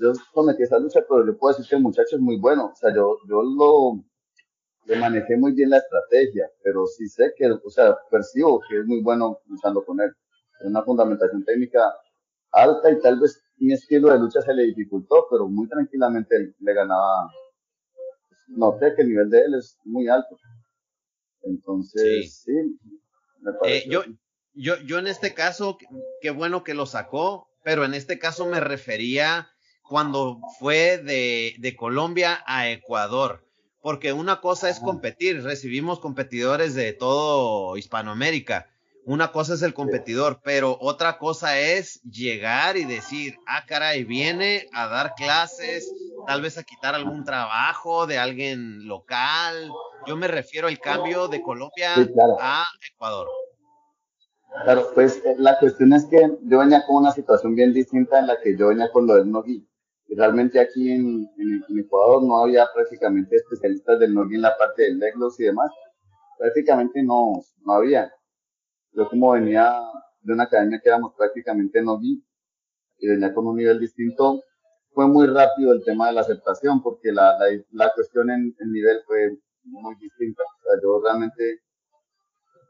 yo 0.00 0.12
cometí 0.32 0.62
esa 0.62 0.78
lucha, 0.78 1.00
pero 1.08 1.26
yo 1.26 1.36
puedo 1.38 1.54
decir 1.54 1.68
que 1.68 1.76
el 1.76 1.82
muchacho 1.82 2.16
es 2.16 2.22
muy 2.22 2.38
bueno. 2.38 2.72
O 2.72 2.76
sea, 2.76 2.94
yo, 2.94 3.18
yo 3.28 3.42
lo, 3.42 4.04
le 4.86 4.96
manejé 4.96 5.36
muy 5.36 5.52
bien 5.52 5.70
la 5.70 5.78
estrategia, 5.78 6.50
pero 6.62 6.86
sí 6.86 7.08
sé 7.08 7.32
que, 7.36 7.50
o 7.50 7.70
sea, 7.70 7.96
percibo 8.10 8.60
que 8.68 8.80
es 8.80 8.86
muy 8.86 9.02
bueno 9.02 9.38
luchando 9.46 9.84
con 9.84 10.00
él. 10.00 10.10
Es 10.60 10.66
una 10.66 10.82
fundamentación 10.82 11.44
técnica 11.44 11.94
alta 12.52 12.90
y 12.90 13.00
tal 13.00 13.20
vez 13.20 13.43
mi 13.56 13.72
estilo 13.72 14.12
de 14.12 14.18
lucha 14.18 14.40
se 14.40 14.54
le 14.54 14.64
dificultó, 14.64 15.26
pero 15.30 15.48
muy 15.48 15.68
tranquilamente 15.68 16.54
le 16.58 16.74
ganaba. 16.74 17.30
Noté 18.48 18.94
que 18.94 19.02
el 19.02 19.08
nivel 19.08 19.30
de 19.30 19.40
él 19.40 19.54
es 19.54 19.78
muy 19.84 20.08
alto. 20.08 20.36
Entonces, 21.42 22.42
sí, 22.42 22.52
me 23.40 23.52
eh, 23.64 23.84
yo, 23.88 24.02
yo, 24.54 24.76
yo 24.78 24.98
en 24.98 25.06
este 25.06 25.34
caso, 25.34 25.76
qué 26.20 26.30
bueno 26.30 26.64
que 26.64 26.74
lo 26.74 26.86
sacó, 26.86 27.48
pero 27.62 27.84
en 27.84 27.94
este 27.94 28.18
caso 28.18 28.46
me 28.46 28.60
refería 28.60 29.48
cuando 29.82 30.40
fue 30.58 30.98
de, 30.98 31.54
de 31.58 31.76
Colombia 31.76 32.42
a 32.46 32.70
Ecuador, 32.70 33.44
porque 33.82 34.14
una 34.14 34.40
cosa 34.40 34.70
es 34.70 34.80
competir, 34.80 35.42
recibimos 35.42 36.00
competidores 36.00 36.74
de 36.74 36.94
todo 36.94 37.76
Hispanoamérica, 37.76 38.73
una 39.06 39.32
cosa 39.32 39.54
es 39.54 39.62
el 39.62 39.74
competidor, 39.74 40.40
pero 40.42 40.78
otra 40.80 41.18
cosa 41.18 41.58
es 41.58 42.00
llegar 42.02 42.76
y 42.76 42.84
decir, 42.84 43.36
ah, 43.46 43.64
caray, 43.66 44.04
viene 44.04 44.66
a 44.72 44.88
dar 44.88 45.14
clases, 45.14 45.92
tal 46.26 46.40
vez 46.40 46.56
a 46.56 46.62
quitar 46.62 46.94
algún 46.94 47.24
trabajo 47.24 48.06
de 48.06 48.18
alguien 48.18 48.86
local. 48.86 49.70
Yo 50.06 50.16
me 50.16 50.28
refiero 50.28 50.68
al 50.68 50.78
cambio 50.78 51.28
de 51.28 51.42
Colombia 51.42 51.94
a 52.40 52.64
Ecuador. 52.94 53.28
Claro, 54.62 54.90
pues 54.94 55.20
eh, 55.24 55.34
la 55.36 55.58
cuestión 55.58 55.92
es 55.92 56.06
que 56.06 56.38
yo 56.42 56.58
venía 56.60 56.86
con 56.86 56.96
una 56.96 57.10
situación 57.10 57.54
bien 57.54 57.72
distinta 57.72 58.20
en 58.20 58.28
la 58.28 58.40
que 58.40 58.56
yo 58.56 58.68
venía 58.68 58.90
con 58.90 59.06
lo 59.06 59.16
del 59.16 59.30
Nogui. 59.30 59.68
Y 60.06 60.14
realmente 60.14 60.60
aquí 60.60 60.92
en, 60.92 61.28
Ecuador 61.76 62.22
no 62.22 62.38
había 62.38 62.66
prácticamente 62.72 63.36
especialistas 63.36 63.98
del 63.98 64.14
Nogui 64.14 64.36
en 64.36 64.42
la 64.42 64.56
parte 64.56 64.84
del 64.84 64.98
leglos 64.98 65.38
y 65.40 65.44
demás. 65.44 65.70
Prácticamente 66.38 67.02
no, 67.02 67.32
no 67.64 67.72
había 67.72 68.10
yo 68.94 69.08
como 69.08 69.32
venía 69.32 69.76
de 70.22 70.32
una 70.32 70.44
academia 70.44 70.80
que 70.82 70.88
éramos 70.88 71.14
prácticamente 71.16 71.82
no 71.82 71.98
vi 71.98 72.24
y 72.98 73.08
venía 73.08 73.34
con 73.34 73.46
un 73.46 73.56
nivel 73.56 73.80
distinto, 73.80 74.42
fue 74.92 75.06
muy 75.08 75.26
rápido 75.26 75.72
el 75.72 75.84
tema 75.84 76.06
de 76.06 76.14
la 76.14 76.20
aceptación 76.20 76.80
porque 76.82 77.12
la, 77.12 77.36
la, 77.72 77.92
cuestión 77.94 78.30
en 78.30 78.54
el 78.58 78.72
nivel 78.72 79.00
fue 79.06 79.36
muy 79.64 79.96
distinta. 79.96 80.42
O 80.42 80.62
sea, 80.62 80.80
yo 80.82 81.00
realmente 81.02 81.60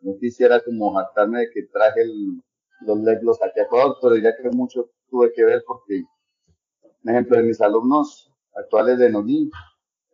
no 0.00 0.16
quisiera 0.18 0.60
como 0.60 0.94
jactarme 0.94 1.40
de 1.40 1.50
que 1.50 1.66
traje 1.70 2.02
el, 2.02 2.42
los 2.80 2.98
leglos 3.00 3.38
aquí 3.42 3.60
a 3.60 3.64
Ecuador, 3.64 3.96
pero 4.00 4.16
ya 4.16 4.34
que 4.34 4.48
mucho 4.50 4.90
tuve 5.10 5.32
que 5.32 5.44
ver 5.44 5.62
porque, 5.66 6.02
por 7.02 7.12
ejemplo, 7.12 7.36
de 7.36 7.42
mis 7.42 7.60
alumnos 7.60 8.32
actuales 8.54 8.98
de 8.98 9.10
Nogui, 9.10 9.50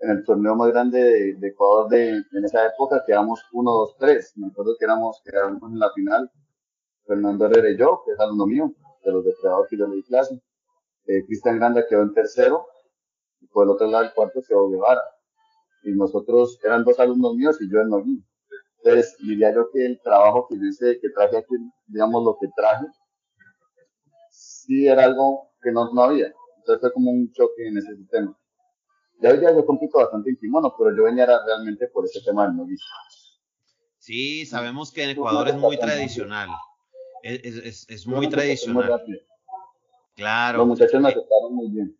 en 0.00 0.10
el 0.10 0.24
torneo 0.24 0.54
más 0.56 0.70
grande 0.70 1.36
de, 1.38 1.48
Ecuador 1.48 1.88
de, 1.88 2.08
en 2.08 2.44
esa 2.44 2.66
época 2.66 3.02
quedamos 3.06 3.44
1, 3.52 3.70
2, 3.70 3.96
3. 3.98 4.32
Me 4.36 4.46
acuerdo 4.48 4.76
que 4.78 4.84
éramos, 4.84 5.20
quedamos 5.24 5.72
en 5.72 5.78
la 5.78 5.92
final. 5.92 6.30
Fernando 7.06 7.46
Herrera 7.46 7.70
y 7.70 7.76
yo, 7.76 8.02
que 8.04 8.12
es 8.12 8.20
alumno 8.20 8.46
mío, 8.46 8.72
de 9.04 9.12
los 9.12 9.24
depredadores 9.24 9.68
que 9.68 9.76
yo 9.76 9.86
le 9.86 9.96
di 9.96 10.02
clase. 10.04 10.40
Eh, 11.06 11.24
Cristian 11.26 11.56
Granda 11.56 11.86
quedó 11.86 12.02
en 12.02 12.14
tercero. 12.14 12.66
Y 13.40 13.46
por 13.48 13.64
el 13.64 13.70
otro 13.70 13.88
lado, 13.88 14.04
el 14.04 14.14
cuarto 14.14 14.40
quedó 14.46 14.70
Guevara. 14.70 15.02
Y 15.82 15.92
nosotros 15.92 16.58
eran 16.62 16.84
dos 16.84 16.98
alumnos 16.98 17.34
míos 17.34 17.58
y 17.60 17.70
yo 17.70 17.80
en 17.80 17.88
Noguín. 17.88 18.26
Entonces, 18.82 19.16
diría 19.18 19.52
yo 19.54 19.70
que 19.70 19.84
el 19.84 20.00
trabajo 20.00 20.46
que 20.48 20.56
hice, 20.56 20.98
que 21.00 21.10
traje 21.10 21.36
aquí, 21.36 21.54
digamos 21.86 22.24
lo 22.24 22.38
que 22.40 22.48
traje, 22.56 22.86
sí 24.30 24.86
era 24.86 25.04
algo 25.04 25.50
que 25.60 25.70
no, 25.72 25.92
no 25.92 26.02
había. 26.02 26.32
Entonces 26.58 26.80
fue 26.80 26.92
como 26.92 27.10
un 27.10 27.30
choque 27.32 27.66
en 27.66 27.76
ese 27.76 27.96
sistema. 27.96 28.39
Ya 29.22 29.30
hoy 29.30 29.38
día 29.38 29.52
yo 29.52 29.66
compito 29.66 29.98
bastante 29.98 30.30
en 30.30 30.36
kimono, 30.36 30.74
pero 30.76 30.96
yo 30.96 31.04
venía 31.04 31.26
realmente 31.26 31.86
por 31.88 32.04
ese 32.04 32.22
tema 32.22 32.46
del 32.46 32.56
novicio. 32.56 32.86
Sí, 33.98 34.46
sabemos 34.46 34.90
que 34.92 35.04
en 35.04 35.10
Ecuador 35.10 35.48
es 35.48 35.56
muy 35.56 35.78
tradicional. 35.78 36.48
Es, 37.22 37.44
es, 37.44 37.86
es 37.90 38.06
muy 38.06 38.28
tradicional. 38.30 39.02
Claro. 40.16 40.58
Los 40.58 40.68
muchachos 40.68 41.00
me 41.00 41.08
aceptaron 41.08 41.54
muy 41.54 41.68
bien. 41.68 41.96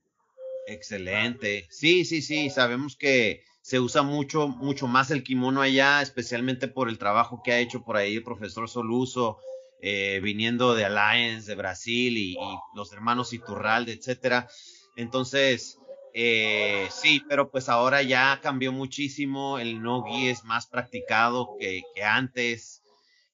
Excelente. 0.67 1.67
Sí, 1.69 2.05
sí, 2.05 2.23
sí. 2.23 2.49
Sabemos 2.49 2.97
que 2.97 3.43
se 3.61 3.81
usa 3.81 4.03
mucho, 4.03 4.49
mucho 4.49 4.87
más 4.87 5.11
el 5.11 5.23
kimono 5.23 5.61
allá, 5.61 6.01
especialmente 6.01 6.69
por 6.69 6.89
el 6.89 6.99
trabajo 6.99 7.43
que 7.45 7.53
ha 7.53 7.59
hecho 7.59 7.83
por 7.83 7.99
ahí 7.99 8.17
el 8.17 8.25
profesor 8.25 8.69
Soluso, 8.69 9.39
eh, 9.83 10.21
viniendo 10.23 10.75
de 10.75 10.87
Alliance, 10.87 11.51
de 11.51 11.57
Brasil 11.57 12.17
y, 12.17 12.33
y 12.33 12.59
los 12.75 12.93
hermanos 12.95 13.35
Iturralde, 13.35 13.93
etcétera. 13.93 14.49
Entonces, 14.97 15.79
eh, 16.13 16.89
sí, 16.91 17.23
pero 17.29 17.51
pues 17.51 17.69
ahora 17.69 18.03
ya 18.03 18.41
cambió 18.43 18.73
muchísimo, 18.73 19.59
el 19.59 19.83
no-gi 19.83 20.29
es 20.29 20.45
más 20.45 20.67
practicado 20.67 21.57
que, 21.59 21.83
antes 22.03 22.83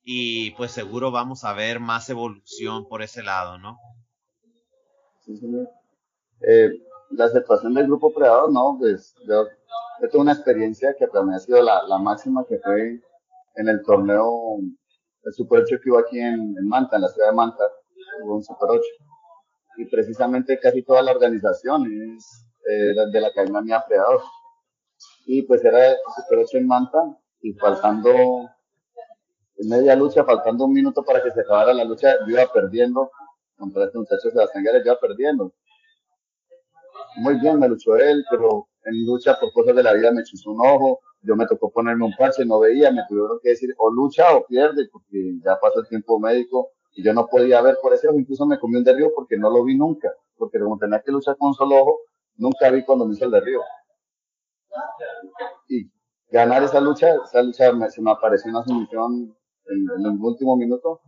y 0.03 0.53
pues 0.53 0.73
seguro 0.73 1.11
vamos 1.11 1.45
a 1.45 1.53
ver 1.53 1.81
más 1.81 2.09
evolución 2.11 2.87
por 2.89 3.03
ese 3.03 3.23
lado, 3.23 3.59
¿no? 3.59 3.79
Sí, 5.25 5.37
señor. 5.37 5.69
Eh, 6.43 6.71
la 7.11 7.25
aceptación 7.25 7.75
del 7.75 7.87
grupo 7.87 8.13
predador, 8.13 8.53
no, 8.53 8.77
pues 8.79 9.15
yo, 9.27 9.47
tuve 10.11 10.23
una 10.23 10.33
experiencia 10.33 10.95
que 10.99 11.09
para 11.09 11.25
mí 11.25 11.35
ha 11.35 11.39
sido 11.39 11.63
la, 11.63 11.99
máxima 11.99 12.45
que 12.47 12.59
fue 12.59 13.01
en 13.57 13.69
el 13.69 13.83
torneo 13.83 14.59
el 15.25 15.33
Super 15.33 15.63
8 15.63 15.77
que 15.83 15.91
hubo 15.91 15.99
aquí 15.99 16.21
en, 16.21 16.55
Manta, 16.69 16.97
en 16.97 17.03
la 17.03 17.09
ciudad 17.09 17.31
de 17.31 17.37
Manta, 17.37 17.65
hubo 18.23 18.37
un 18.37 18.45
Super 18.45 18.69
8. 18.71 18.83
Y 19.79 19.87
precisamente 19.87 20.59
casi 20.59 20.83
toda 20.83 21.03
la 21.03 21.13
organización 21.13 21.87
es 22.17 22.46
eh, 22.69 22.95
de 23.13 23.21
la 23.21 23.33
cadena 23.33 23.61
Mía 23.61 23.85
Predador. 23.87 24.23
Y 25.27 25.43
pues 25.43 25.65
era 25.65 25.95
Super 26.17 26.39
8 26.39 26.59
en 26.59 26.67
Manta 26.67 26.99
y 27.43 27.53
faltando 27.55 28.11
media 29.59 29.97
lucha, 29.97 30.25
faltando 30.25 30.65
un 30.65 30.73
minuto 30.73 31.03
para 31.03 31.23
que 31.23 31.31
se 31.31 31.41
acabara 31.41 31.73
la 31.73 31.85
lucha, 31.85 32.15
yo 32.27 32.33
iba 32.33 32.47
perdiendo 32.53 33.11
contra 33.57 33.85
este 33.85 33.99
muchacho 33.99 34.31
Sebastián 34.31 34.65
Guerra, 34.65 34.79
yo 34.79 34.93
iba 34.93 35.01
perdiendo. 35.01 35.53
Muy 37.17 37.41
bien, 37.41 37.59
me 37.59 37.69
luchó 37.69 37.97
él, 37.97 38.25
pero 38.31 38.69
en 38.85 39.07
lucha 39.07 39.39
por 39.41 39.53
cosas 39.53 39.75
de 39.75 39.83
la 39.83 39.95
vida 39.95 40.13
me 40.13 40.21
echó 40.21 40.51
un 40.51 40.61
ojo, 40.65 41.01
yo 41.23 41.35
me 41.35 41.47
tocó 41.47 41.71
ponerme 41.71 42.05
un 42.05 42.15
parche, 42.17 42.45
no 42.45 42.61
veía, 42.61 42.91
me 42.91 43.03
tuvieron 43.09 43.41
que 43.43 43.51
decir 43.51 43.75
o 43.79 43.91
lucha 43.91 44.35
o 44.37 44.47
pierde, 44.47 44.89
porque 44.93 45.39
ya 45.43 45.59
pasó 45.59 45.81
el 45.81 45.89
tiempo 45.89 46.19
médico 46.21 46.73
y 46.95 47.03
yo 47.03 47.13
no 47.15 47.27
podía 47.27 47.61
ver 47.63 47.79
por 47.83 47.93
ese 47.95 48.09
ojo, 48.09 48.19
incluso 48.19 48.47
me 48.47 48.59
comí 48.59 48.77
un 48.77 48.85
derribo 48.85 49.13
porque 49.15 49.37
no 49.37 49.51
lo 49.51 49.65
vi 49.65 49.77
nunca, 49.77 50.13
porque 50.37 50.59
como 50.59 50.79
tenía 50.79 51.01
que 51.01 51.11
luchar 51.11 51.37
con 51.37 51.49
un 51.49 51.55
solo 51.55 51.77
ojo, 51.77 52.01
nunca 52.37 52.71
vi 52.71 52.85
cuando 52.85 53.07
me 53.07 53.15
hizo 53.15 53.25
el 53.25 53.31
derribo. 53.31 53.63
Y 55.69 55.91
ganar 56.31 56.63
esa 56.63 56.81
lucha, 56.81 57.15
esa 57.25 57.43
lucha 57.43 57.73
me, 57.73 57.91
se 57.91 58.01
me 58.03 58.11
apareció 58.11 58.51
una 58.51 58.65
sumisión 58.65 59.37
en, 59.67 60.07
el 60.07 60.21
último 60.21 60.57
minuto, 60.57 61.01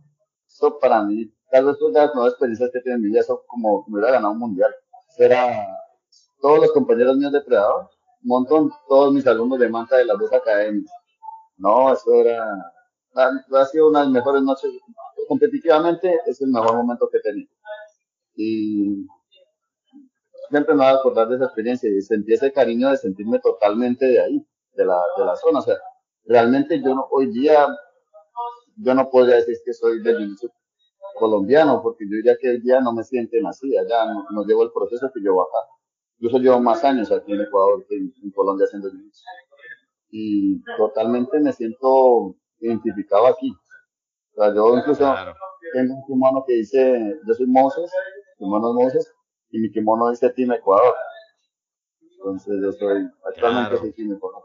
eso 0.47 0.77
para 0.79 1.03
mí, 1.03 1.31
tal 1.51 1.65
vez 1.65 1.77
de 1.79 1.91
las 1.91 2.13
nuevas 2.13 2.33
experiencias 2.33 2.71
que 2.73 2.81
tiene 2.81 2.99
mi 2.99 3.09
vida, 3.09 3.21
eso 3.21 3.43
como 3.47 3.85
me 3.87 3.99
hubiera 3.99 4.13
ganado 4.13 4.33
un 4.33 4.39
mundial. 4.39 4.73
Era 5.17 5.65
todos 6.41 6.59
los 6.59 6.71
compañeros 6.71 7.17
míos 7.17 7.31
de 7.31 7.41
Predador, 7.41 7.89
un 8.23 8.27
montón, 8.27 8.71
todos 8.87 9.13
mis 9.13 9.25
alumnos 9.27 9.59
de 9.59 9.69
Manta 9.69 9.97
de 9.97 10.05
las 10.05 10.17
dos 10.17 10.31
academias. 10.33 10.91
No, 11.57 11.91
eso 11.91 12.13
era, 12.13 12.45
ha, 13.15 13.65
sido 13.65 13.89
una 13.89 13.99
de 13.99 14.05
las 14.05 14.13
mejores 14.13 14.41
noches. 14.41 14.71
Competitivamente 15.27 16.19
es 16.25 16.41
el 16.41 16.49
mejor 16.49 16.75
momento 16.75 17.09
que 17.09 17.17
he 17.17 17.21
tenido. 17.21 17.51
Y 18.35 19.05
siempre 20.49 20.73
me 20.73 20.83
voy 20.83 20.93
a 20.93 20.97
acordar 20.97 21.27
de 21.27 21.35
esa 21.35 21.45
experiencia 21.45 21.89
y 21.89 22.01
sentí 22.01 22.33
ese 22.33 22.51
cariño 22.51 22.89
de 22.89 22.97
sentirme 22.97 23.39
totalmente 23.39 24.05
de 24.05 24.21
ahí, 24.21 24.47
de 24.73 24.85
la, 24.85 24.99
de 25.17 25.25
la 25.25 25.35
zona. 25.35 25.59
O 25.59 25.61
sea, 25.61 25.75
realmente 26.25 26.81
yo 26.81 26.95
no, 26.95 27.07
hoy 27.11 27.31
día 27.31 27.67
yo 28.81 28.93
no 28.93 29.09
podría 29.09 29.35
decir 29.35 29.57
que 29.65 29.73
soy 29.73 30.01
del 30.01 30.21
inicio 30.21 30.49
colombiano, 31.17 31.81
porque 31.81 32.05
yo 32.09 32.15
diría 32.15 32.37
que 32.39 32.49
hoy 32.49 32.61
día 32.61 32.79
no 32.79 32.93
me 32.93 33.03
sienten 33.03 33.45
así, 33.45 33.77
allá 33.77 34.05
no, 34.31 34.45
llevo 34.45 34.63
el 34.63 34.71
proceso 34.71 35.11
que 35.13 35.21
yo 35.21 35.41
acá. 35.41 35.67
Yo 36.19 36.29
llevo 36.39 36.59
más 36.59 36.83
años 36.83 37.11
aquí 37.11 37.33
en 37.33 37.41
Ecuador 37.41 37.85
que 37.87 37.95
en, 37.95 38.31
Colombia 38.33 38.65
haciendo 38.65 38.89
jiu 38.89 39.09
Y 40.11 40.61
totalmente 40.77 41.39
me 41.39 41.53
siento 41.53 42.35
identificado 42.59 43.27
aquí. 43.27 43.51
O 44.33 44.35
sea, 44.35 44.53
yo 44.53 44.77
incluso 44.77 45.13
tengo 45.73 45.95
un 45.95 46.05
kimono 46.05 46.43
que 46.47 46.55
dice, 46.55 47.19
yo 47.27 47.33
soy 47.33 47.47
Moses, 47.47 47.91
kimono 48.37 48.73
Moses, 48.73 49.13
y 49.51 49.59
mi 49.59 49.71
kimono 49.71 50.09
dice 50.09 50.29
Team 50.29 50.51
Ecuador. 50.53 50.95
Entonces 52.11 52.55
yo 52.61 52.71
soy, 52.73 53.07
actualmente 53.25 53.77
soy 53.77 53.93
Team 53.93 54.13
Ecuador. 54.13 54.43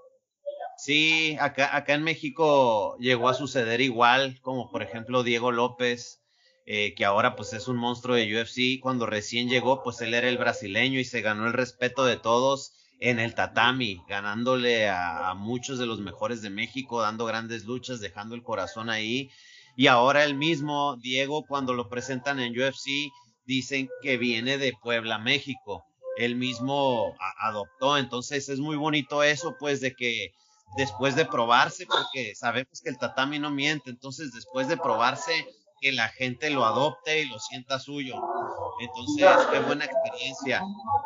Sí, 0.77 1.37
acá, 1.41 1.77
acá 1.77 1.95
en 1.95 2.03
México 2.03 2.97
llegó 2.99 3.29
a 3.29 3.35
suceder 3.35 3.81
igual, 3.81 4.41
como 4.43 4.71
por 4.71 4.83
ejemplo 4.83 5.23
Diego 5.23 5.53
López, 5.53 6.23
eh, 6.67 6.95
que 6.95 7.05
ahora 7.05 7.37
pues 7.37 7.53
es 7.53 7.69
un 7.69 7.77
monstruo 7.77 8.17
de 8.17 8.35
UFC. 8.35 8.81
Cuando 8.81 9.07
recién 9.07 9.49
llegó, 9.49 9.83
pues 9.83 10.01
él 10.01 10.15
era 10.15 10.29
el 10.29 10.39
brasileño 10.39 10.99
y 10.99 11.05
se 11.05 11.21
ganó 11.21 11.47
el 11.47 11.53
respeto 11.53 12.05
de 12.05 12.17
todos 12.17 12.73
en 13.01 13.19
el 13.19 13.35
tatami, 13.35 14.03
ganándole 14.09 14.89
a, 14.89 15.31
a 15.31 15.35
muchos 15.35 15.79
de 15.79 15.87
los 15.87 16.01
mejores 16.01 16.43
de 16.43 16.51
México, 16.51 17.03
dando 17.03 17.27
grandes 17.27 17.65
luchas, 17.65 18.01
dejando 18.01 18.35
el 18.35 18.43
corazón 18.43 18.89
ahí. 18.91 19.31
Y 19.77 19.89
ahora 19.89 20.25
el 20.25 20.35
mismo 20.35 20.97
Diego, 20.97 21.45
cuando 21.47 21.75
lo 21.75 21.89
presentan 21.89 22.41
en 22.41 22.59
UFC, 22.59 23.13
dicen 23.47 23.89
que 24.03 24.17
viene 24.17 24.59
de 24.59 24.73
Puebla, 24.83 25.19
México. 25.19 25.85
Él 26.17 26.37
mismo 26.37 27.15
adoptó, 27.41 27.99
entonces 27.99 28.49
es 28.49 28.61
muy 28.61 28.77
bonito 28.77 29.23
eso, 29.23 29.57
pues 29.59 29.81
de 29.81 29.95
que 29.95 30.33
después 30.77 31.17
de 31.17 31.25
probarse, 31.25 31.87
porque 31.87 32.35
sabemos 32.35 32.81
que 32.83 32.91
el 32.91 32.99
tatami 32.99 33.39
no 33.39 33.51
miente, 33.51 33.91
entonces 33.91 34.33
después 34.33 34.69
de 34.69 34.77
probarse, 34.77 35.47
que 35.81 35.93
la 35.93 36.09
gente 36.09 36.49
lo 36.49 36.65
adopte 36.65 37.21
y 37.21 37.29
lo 37.29 37.39
sienta 37.39 37.79
suyo. 37.79 38.15
Entonces, 38.81 39.27
qué 39.53 39.59
buena 39.61 39.85
experiencia. 39.85 40.63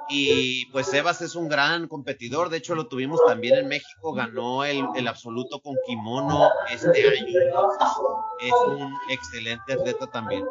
Y 0.08 0.66
pues 0.66 0.86
Sebas 0.86 1.20
es 1.20 1.34
un 1.34 1.48
gran 1.48 1.88
competidor, 1.88 2.48
de 2.48 2.58
hecho 2.58 2.76
lo 2.76 2.86
tuvimos 2.86 3.20
también 3.26 3.58
en 3.58 3.66
México, 3.66 4.12
ganó 4.12 4.64
el, 4.64 4.86
el 4.94 5.08
absoluto 5.08 5.60
con 5.60 5.74
kimono 5.84 6.48
este 6.70 7.08
año. 7.08 7.40
es 8.40 8.52
un 8.68 8.94
excelente 9.10 9.72
atleta 9.72 10.06
también. 10.06 10.44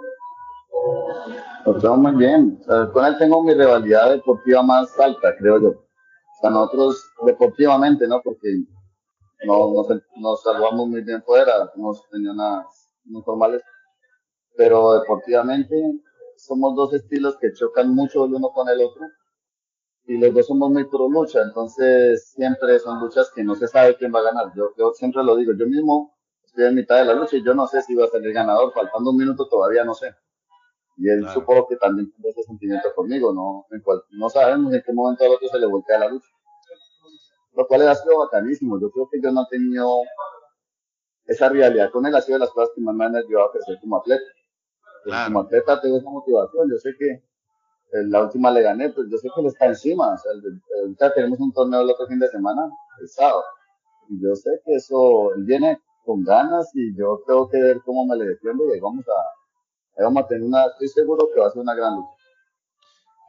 Muy 1.98 2.16
bien. 2.16 2.60
con 2.94 3.06
él 3.06 3.18
tengo 3.18 3.44
mi 3.44 3.54
rivalidad 3.54 4.12
deportiva 4.12 4.64
más 4.64 4.98
alta, 5.00 5.36
creo 5.38 5.62
yo. 5.62 5.70
O 5.70 6.40
sea, 6.42 6.50
nosotros 6.50 7.12
deportivamente, 7.26 8.08
¿no? 8.08 8.22
Porque 8.22 8.64
no, 9.46 9.74
nos, 10.16 10.44
salvamos 10.44 10.88
muy 10.88 11.02
bien 11.02 11.22
fuera, 11.24 11.72
no 11.76 11.94
tenía 12.12 12.34
nada 12.34 12.66
muy 13.06 13.22
formales, 13.24 13.62
pero 14.56 15.00
deportivamente 15.00 15.76
somos 16.38 16.76
dos 16.76 16.94
estilos 16.94 17.38
que 17.38 17.54
chocan 17.54 17.94
mucho 17.94 18.26
el 18.26 18.34
uno 18.34 18.50
con 18.50 18.70
el 18.70 18.82
otro 18.82 19.06
y 20.06 20.18
los 20.18 20.34
dos 20.34 20.48
somos 20.48 20.72
muy 20.72 20.86
pro 20.86 21.10
lucha, 21.10 21.42
entonces 21.42 22.32
siempre 22.32 22.80
son 22.80 23.00
luchas 23.00 23.32
que 23.36 23.44
no 23.44 23.56
se 23.56 23.68
sabe 23.68 23.98
quién 23.98 24.14
va 24.14 24.20
a 24.20 24.24
ganar. 24.24 24.54
Yo, 24.56 24.70
yo 24.78 24.94
siempre 24.94 25.24
lo 25.24 25.36
digo, 25.36 25.54
yo 25.58 25.68
mismo 25.68 26.16
estoy 26.46 26.66
en 26.66 26.76
mitad 26.76 26.98
de 26.98 27.06
la 27.06 27.14
lucha 27.14 27.38
y 27.38 27.44
yo 27.44 27.54
no 27.54 27.68
sé 27.68 27.82
si 27.82 27.94
va 27.94 28.06
a 28.06 28.10
salir 28.10 28.34
ganador, 28.34 28.72
faltando 28.74 29.12
un 29.12 29.18
minuto 29.18 29.48
todavía 29.50 29.84
no 29.84 29.94
sé. 29.94 30.16
Y 30.98 31.10
él 31.10 31.28
supongo 31.30 31.68
que 31.68 31.76
también 31.76 32.12
tiene 32.12 32.30
ese 32.30 32.44
sentimiento 32.44 32.90
conmigo, 32.96 33.32
no, 33.32 33.68
en 33.76 33.82
cual, 33.82 34.02
no 34.12 34.30
sabemos 34.30 34.74
en 34.74 34.82
qué 34.84 34.94
momento 34.94 35.24
al 35.24 35.32
otro 35.32 35.48
se 35.48 35.60
le 35.60 35.68
voltea 35.68 36.00
la 36.00 36.10
lucha. 36.10 36.28
Lo 37.54 37.68
cual 37.68 37.88
ha 37.88 37.96
sido 37.96 38.20
bacanísimo. 38.20 38.80
Yo 38.80 38.90
creo 38.92 39.08
que 39.12 39.22
yo 39.22 39.32
no 39.32 39.44
he 39.44 39.50
tenido 39.50 40.02
esa 41.26 41.50
realidad 41.50 41.92
con 41.92 42.06
él, 42.06 42.16
ha 42.16 42.22
sido 42.22 42.38
de 42.38 42.46
las 42.46 42.52
cosas 42.52 42.72
que 42.74 42.82
más 42.82 42.96
me 42.96 43.06
han 43.06 43.16
ayudado 43.16 43.50
a 43.50 43.52
crecer 43.52 43.78
como 43.80 43.98
atleta. 43.98 44.24
Pues, 45.04 45.16
como 45.26 45.40
atleta 45.42 45.82
tengo 45.82 45.98
esa 45.98 46.10
motivación, 46.10 46.70
yo 46.70 46.78
sé 46.78 46.92
que 46.98 47.24
la 47.92 48.24
última 48.24 48.52
le 48.52 48.62
gané, 48.62 48.90
pues 48.90 49.08
yo 49.10 49.18
sé 49.18 49.30
que 49.34 49.42
él 49.42 49.48
está 49.48 49.66
encima, 49.68 50.14
o 50.14 50.18
sea, 50.18 50.32
ahorita 50.82 51.14
tenemos 51.14 51.40
un 51.40 51.54
torneo 51.54 51.82
el 51.82 51.90
otro 51.90 52.08
fin 52.08 52.20
de 52.20 52.28
semana, 52.28 52.70
el 53.00 53.08
sábado, 53.08 53.44
y 54.10 54.22
yo 54.22 54.36
sé 54.36 54.62
que 54.66 54.76
eso, 54.76 55.34
él 55.36 55.46
viene 55.46 55.80
con 56.04 56.24
ganas 56.24 56.70
y 56.74 56.96
yo 56.98 57.22
tengo 57.26 57.48
que 57.50 57.62
ver 57.62 57.82
cómo 57.86 58.06
me 58.06 58.18
le 58.18 58.26
defiendo 58.26 58.64
y 58.76 58.80
vamos 58.80 59.06
a, 59.08 59.37
vamos 60.04 60.24
a 60.24 60.28
tener 60.28 60.44
una, 60.44 60.66
estoy 60.66 60.88
seguro 60.90 61.30
que 61.34 61.40
va 61.40 61.48
a 61.48 61.52
ser 61.52 61.62
una 61.62 61.76
gran 61.76 61.96
lucha. 61.96 62.10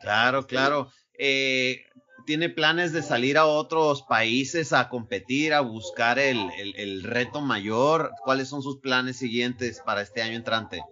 Claro, 0.00 0.46
claro. 0.46 0.88
Eh, 1.18 1.82
tiene 2.28 2.50
planes 2.50 2.92
de 2.92 3.02
salir 3.02 3.38
a 3.38 3.46
otros 3.46 4.02
países 4.02 4.74
a 4.74 4.90
competir, 4.90 5.54
a 5.54 5.62
buscar 5.62 6.18
el, 6.18 6.50
el, 6.76 7.02
reto 7.02 7.40
mayor? 7.40 8.10
¿Cuáles 8.22 8.48
son 8.48 8.60
sus 8.60 8.80
planes 8.80 9.16
siguientes 9.16 9.80
para 9.80 10.02
este 10.02 10.20
año 10.20 10.36
entrante? 10.36 10.84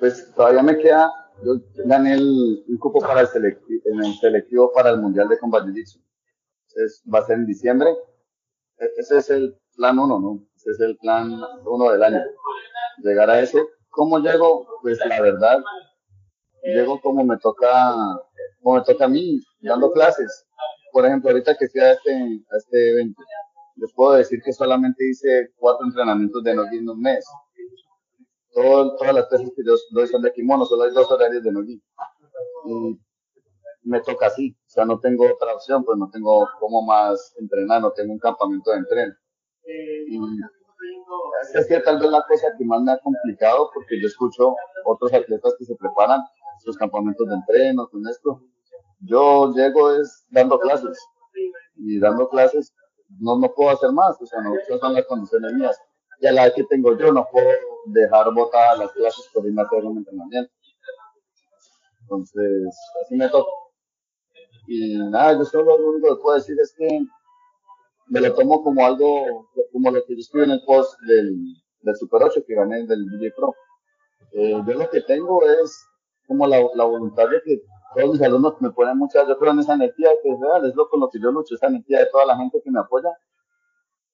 Pues 0.00 0.32
todavía 0.34 0.62
me 0.62 0.78
queda, 0.78 1.12
yo 1.44 1.56
gané 1.84 2.14
el, 2.14 2.64
un 2.66 2.78
cupo 2.78 3.00
para 3.00 3.20
el 3.20 3.26
selectivo, 3.26 3.82
en 3.84 4.02
el 4.02 4.14
selectivo 4.14 4.72
para 4.72 4.88
el 4.90 4.98
Mundial 4.98 5.28
de 5.28 5.38
Combat 5.38 5.64
Jiu-Jitsu. 5.64 6.00
Va 7.12 7.18
a 7.18 7.26
ser 7.26 7.36
en 7.36 7.46
diciembre. 7.46 7.90
E, 8.78 8.86
ese 8.96 9.18
es 9.18 9.28
el 9.28 9.58
plan 9.76 9.98
uno, 9.98 10.18
¿no? 10.18 10.46
Ese 10.56 10.70
es 10.70 10.80
el 10.80 10.96
plan 10.96 11.38
uno 11.66 11.90
del 11.90 12.02
año. 12.02 12.22
Llegar 13.02 13.28
a 13.28 13.40
ese. 13.40 13.58
¿Cómo 13.98 14.20
llego? 14.20 14.64
Pues 14.80 14.96
la 15.04 15.20
verdad, 15.20 15.58
llego 16.62 17.00
como 17.00 17.24
me 17.24 17.36
toca 17.38 17.92
como 18.62 18.76
me 18.76 18.84
toca 18.84 19.06
a 19.06 19.08
mí, 19.08 19.40
dando 19.60 19.90
clases. 19.90 20.46
Por 20.92 21.04
ejemplo, 21.04 21.30
ahorita 21.30 21.56
que 21.56 21.68
fui 21.68 21.80
a 21.80 21.94
este, 21.94 22.40
este 22.56 22.90
evento, 22.92 23.20
les 23.74 23.92
puedo 23.94 24.12
decir 24.12 24.40
que 24.40 24.52
solamente 24.52 25.04
hice 25.04 25.48
cuatro 25.56 25.84
entrenamientos 25.84 26.44
de 26.44 26.54
Nogi 26.54 26.78
en 26.78 26.88
un 26.88 27.00
mes. 27.00 27.26
todas 28.54 29.12
las 29.12 29.26
clases 29.26 29.50
que 29.56 29.64
yo 29.66 29.74
doy 29.90 30.06
son 30.06 30.22
de 30.22 30.32
kimono, 30.32 30.64
solo 30.64 30.84
hay 30.84 30.92
dos 30.92 31.10
horarios 31.10 31.42
de 31.42 31.50
Nogi. 31.50 31.82
Y 32.66 33.00
me 33.82 34.00
toca 34.02 34.26
así, 34.26 34.56
o 34.64 34.70
sea, 34.70 34.84
no 34.84 35.00
tengo 35.00 35.26
otra 35.26 35.54
opción, 35.54 35.84
pues 35.84 35.98
no 35.98 36.08
tengo 36.08 36.48
cómo 36.60 36.82
más 36.82 37.34
entrenar, 37.36 37.82
no 37.82 37.90
tengo 37.90 38.12
un 38.12 38.20
campamento 38.20 38.70
de 38.70 38.76
entreno. 38.76 39.14
Y 40.06 40.18
es 41.54 41.66
que 41.66 41.80
tal 41.80 41.98
vez 41.98 42.10
la 42.10 42.24
cosa 42.28 42.48
que 42.56 42.64
más 42.64 42.82
me 42.82 42.92
ha 42.92 42.98
complicado, 42.98 43.70
porque 43.72 44.00
yo 44.00 44.06
escucho 44.06 44.54
otros 44.84 45.12
atletas 45.12 45.54
que 45.58 45.64
se 45.64 45.76
preparan 45.76 46.20
sus 46.62 46.76
campamentos 46.76 47.26
de 47.28 47.34
entreno, 47.34 47.88
con 47.88 48.06
esto. 48.08 48.42
Yo 49.00 49.52
llego 49.54 49.92
es 49.94 50.26
dando 50.30 50.58
clases 50.58 50.98
y 51.76 51.98
dando 52.00 52.28
clases 52.28 52.74
no, 53.20 53.38
no 53.38 53.52
puedo 53.54 53.70
hacer 53.70 53.90
más, 53.92 54.20
o 54.20 54.26
sea, 54.26 54.40
no 54.40 54.52
son 54.78 54.94
las 54.94 55.06
condiciones 55.06 55.52
mías. 55.54 55.80
Y 56.20 56.26
a 56.26 56.32
la 56.32 56.44
vez 56.44 56.54
que 56.54 56.64
tengo 56.64 56.96
yo 56.98 57.12
no 57.12 57.26
puedo 57.30 57.48
dejar 57.86 58.32
botadas 58.34 58.78
las 58.78 58.92
clases 58.92 59.28
por 59.32 59.46
irme 59.46 59.62
a 59.62 59.64
hacer 59.64 59.84
un 59.84 59.98
entrenamiento. 59.98 60.52
Entonces, 62.02 62.76
así 63.04 63.16
me 63.16 63.28
toca. 63.28 63.50
Y 64.66 64.98
nada, 64.98 65.38
yo 65.38 65.44
solo 65.44 65.78
lo 65.78 65.90
único 65.90 66.16
que 66.16 66.22
puedo 66.22 66.36
decir 66.36 66.56
es 66.60 66.74
que 66.76 66.86
me 68.10 68.20
lo 68.20 68.34
tomo 68.34 68.62
como 68.62 68.84
algo, 68.84 69.48
como 69.72 69.90
lo 69.90 70.04
que 70.04 70.14
yo 70.14 70.20
escribí 70.20 70.44
en 70.44 70.52
el 70.52 70.64
post 70.64 70.98
del, 71.02 71.36
del 71.82 71.96
Super 71.96 72.22
8 72.22 72.42
que 72.46 72.54
gané 72.54 72.86
del 72.86 73.06
DJ 73.06 73.32
Pro. 73.36 73.54
Eh, 74.32 74.62
yo 74.66 74.74
lo 74.74 74.90
que 74.90 75.00
tengo 75.02 75.42
es 75.46 75.86
como 76.26 76.46
la, 76.46 76.58
la, 76.74 76.84
voluntad 76.84 77.28
de 77.28 77.40
que 77.42 77.62
todos 77.94 78.12
mis 78.12 78.22
alumnos 78.22 78.60
me 78.60 78.70
ponen 78.70 78.98
mucha, 78.98 79.26
yo 79.26 79.38
creo 79.38 79.52
en 79.52 79.60
esa 79.60 79.74
energía 79.74 80.10
que 80.22 80.30
es 80.30 80.40
real, 80.40 80.66
es 80.66 80.74
lo 80.74 80.88
con 80.88 81.00
lo 81.00 81.08
que 81.08 81.18
yo 81.18 81.32
lucho, 81.32 81.54
esa 81.54 81.68
energía 81.68 82.00
de 82.00 82.06
toda 82.06 82.26
la 82.26 82.36
gente 82.36 82.60
que 82.62 82.70
me 82.70 82.80
apoya, 82.80 83.10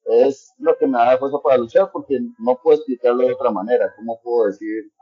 es 0.04 0.54
lo 0.58 0.76
que 0.76 0.86
me 0.86 0.98
da 0.98 1.18
fuerza 1.18 1.38
para 1.42 1.58
luchar 1.58 1.90
porque 1.92 2.18
no 2.38 2.58
puedo 2.62 2.76
explicarlo 2.76 3.26
de 3.26 3.32
otra 3.32 3.50
manera. 3.50 3.92
¿Cómo 3.96 4.20
puedo 4.22 4.46
decir 4.46 4.92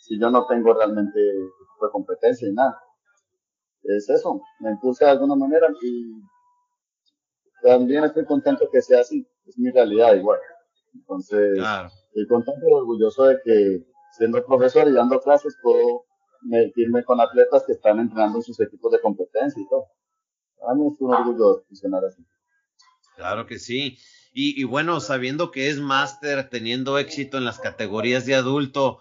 si 0.00 0.20
yo 0.20 0.30
no 0.30 0.46
tengo 0.46 0.74
realmente 0.74 1.20
competencia 1.90 2.48
y 2.48 2.52
nada? 2.52 2.78
Es 3.82 4.08
eso, 4.08 4.40
me 4.60 4.70
impulsa 4.70 5.06
de 5.06 5.10
alguna 5.12 5.34
manera 5.34 5.68
y 5.82 6.12
también 7.62 8.04
estoy 8.04 8.24
contento 8.24 8.68
que 8.70 8.82
sea 8.82 9.00
así, 9.00 9.26
es 9.46 9.58
mi 9.58 9.70
realidad 9.70 10.14
igual. 10.14 10.38
Entonces, 10.94 11.58
estoy 12.08 12.26
contento 12.28 12.66
y 12.68 12.72
orgulloso 12.72 13.24
de 13.24 13.40
que 13.44 13.86
siendo 14.16 14.44
profesor 14.44 14.88
y 14.88 14.92
dando 14.92 15.20
clases 15.20 15.56
puedo 15.62 16.04
medirme 16.42 17.04
con 17.04 17.20
atletas 17.20 17.64
que 17.66 17.72
están 17.72 18.00
entrenando 18.00 18.38
en 18.38 18.44
sus 18.44 18.60
equipos 18.60 18.92
de 18.92 19.00
competencia 19.00 19.62
y 19.62 19.68
todo. 19.68 19.86
A 20.68 20.74
mí 20.74 20.86
es 20.86 21.00
un 21.00 21.14
orgullo 21.14 21.64
funcionar 21.68 22.04
así. 22.04 22.22
Claro 23.16 23.46
que 23.46 23.58
sí. 23.58 23.98
Y, 24.34 24.64
bueno, 24.64 25.00
sabiendo 25.00 25.50
que 25.50 25.68
es 25.68 25.78
máster, 25.78 26.48
teniendo 26.48 26.98
éxito 26.98 27.36
en 27.36 27.44
las 27.44 27.58
categorías 27.58 28.24
de 28.24 28.34
adulto, 28.34 29.00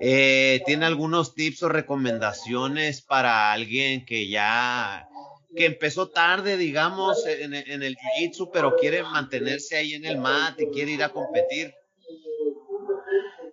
eh, 0.00 0.62
¿tiene 0.66 0.84
algunos 0.84 1.34
tips 1.34 1.62
o 1.62 1.68
recomendaciones 1.68 3.00
para 3.00 3.52
alguien 3.52 4.04
que 4.04 4.28
ya, 4.28 5.08
que 5.56 5.66
empezó 5.66 6.10
tarde, 6.10 6.56
digamos, 6.56 7.26
en, 7.26 7.54
el 7.54 7.96
Jiu-Jitsu, 7.96 8.50
pero 8.52 8.74
quiere 8.76 9.02
mantenerse 9.02 9.76
ahí 9.76 9.94
en 9.94 10.04
el 10.04 10.18
mat 10.18 10.60
y 10.60 10.68
quiere 10.68 10.92
ir 10.92 11.02
a 11.02 11.10
competir? 11.10 11.72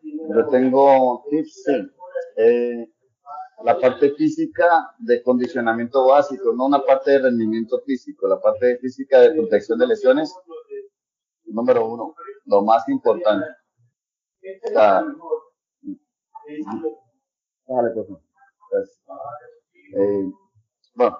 Yo 0.03 0.47
tengo 0.49 1.23
tips, 1.29 1.63
sí. 1.63 1.73
Eh, 2.37 2.87
la 3.63 3.77
parte 3.77 4.11
física 4.15 4.95
de 4.99 5.21
condicionamiento 5.21 6.07
básico, 6.07 6.53
no 6.53 6.65
una 6.65 6.83
parte 6.83 7.11
de 7.11 7.19
rendimiento 7.19 7.81
físico, 7.85 8.27
la 8.27 8.39
parte 8.39 8.77
física 8.77 9.19
de 9.21 9.31
protección 9.31 9.77
de 9.77 9.87
lesiones 9.87 10.33
número 11.45 11.87
uno, 11.87 12.15
lo 12.45 12.63
más 12.63 12.87
importante. 12.89 13.47
Pues, 18.69 19.01
eh, 19.93 20.31
bueno, 20.95 21.17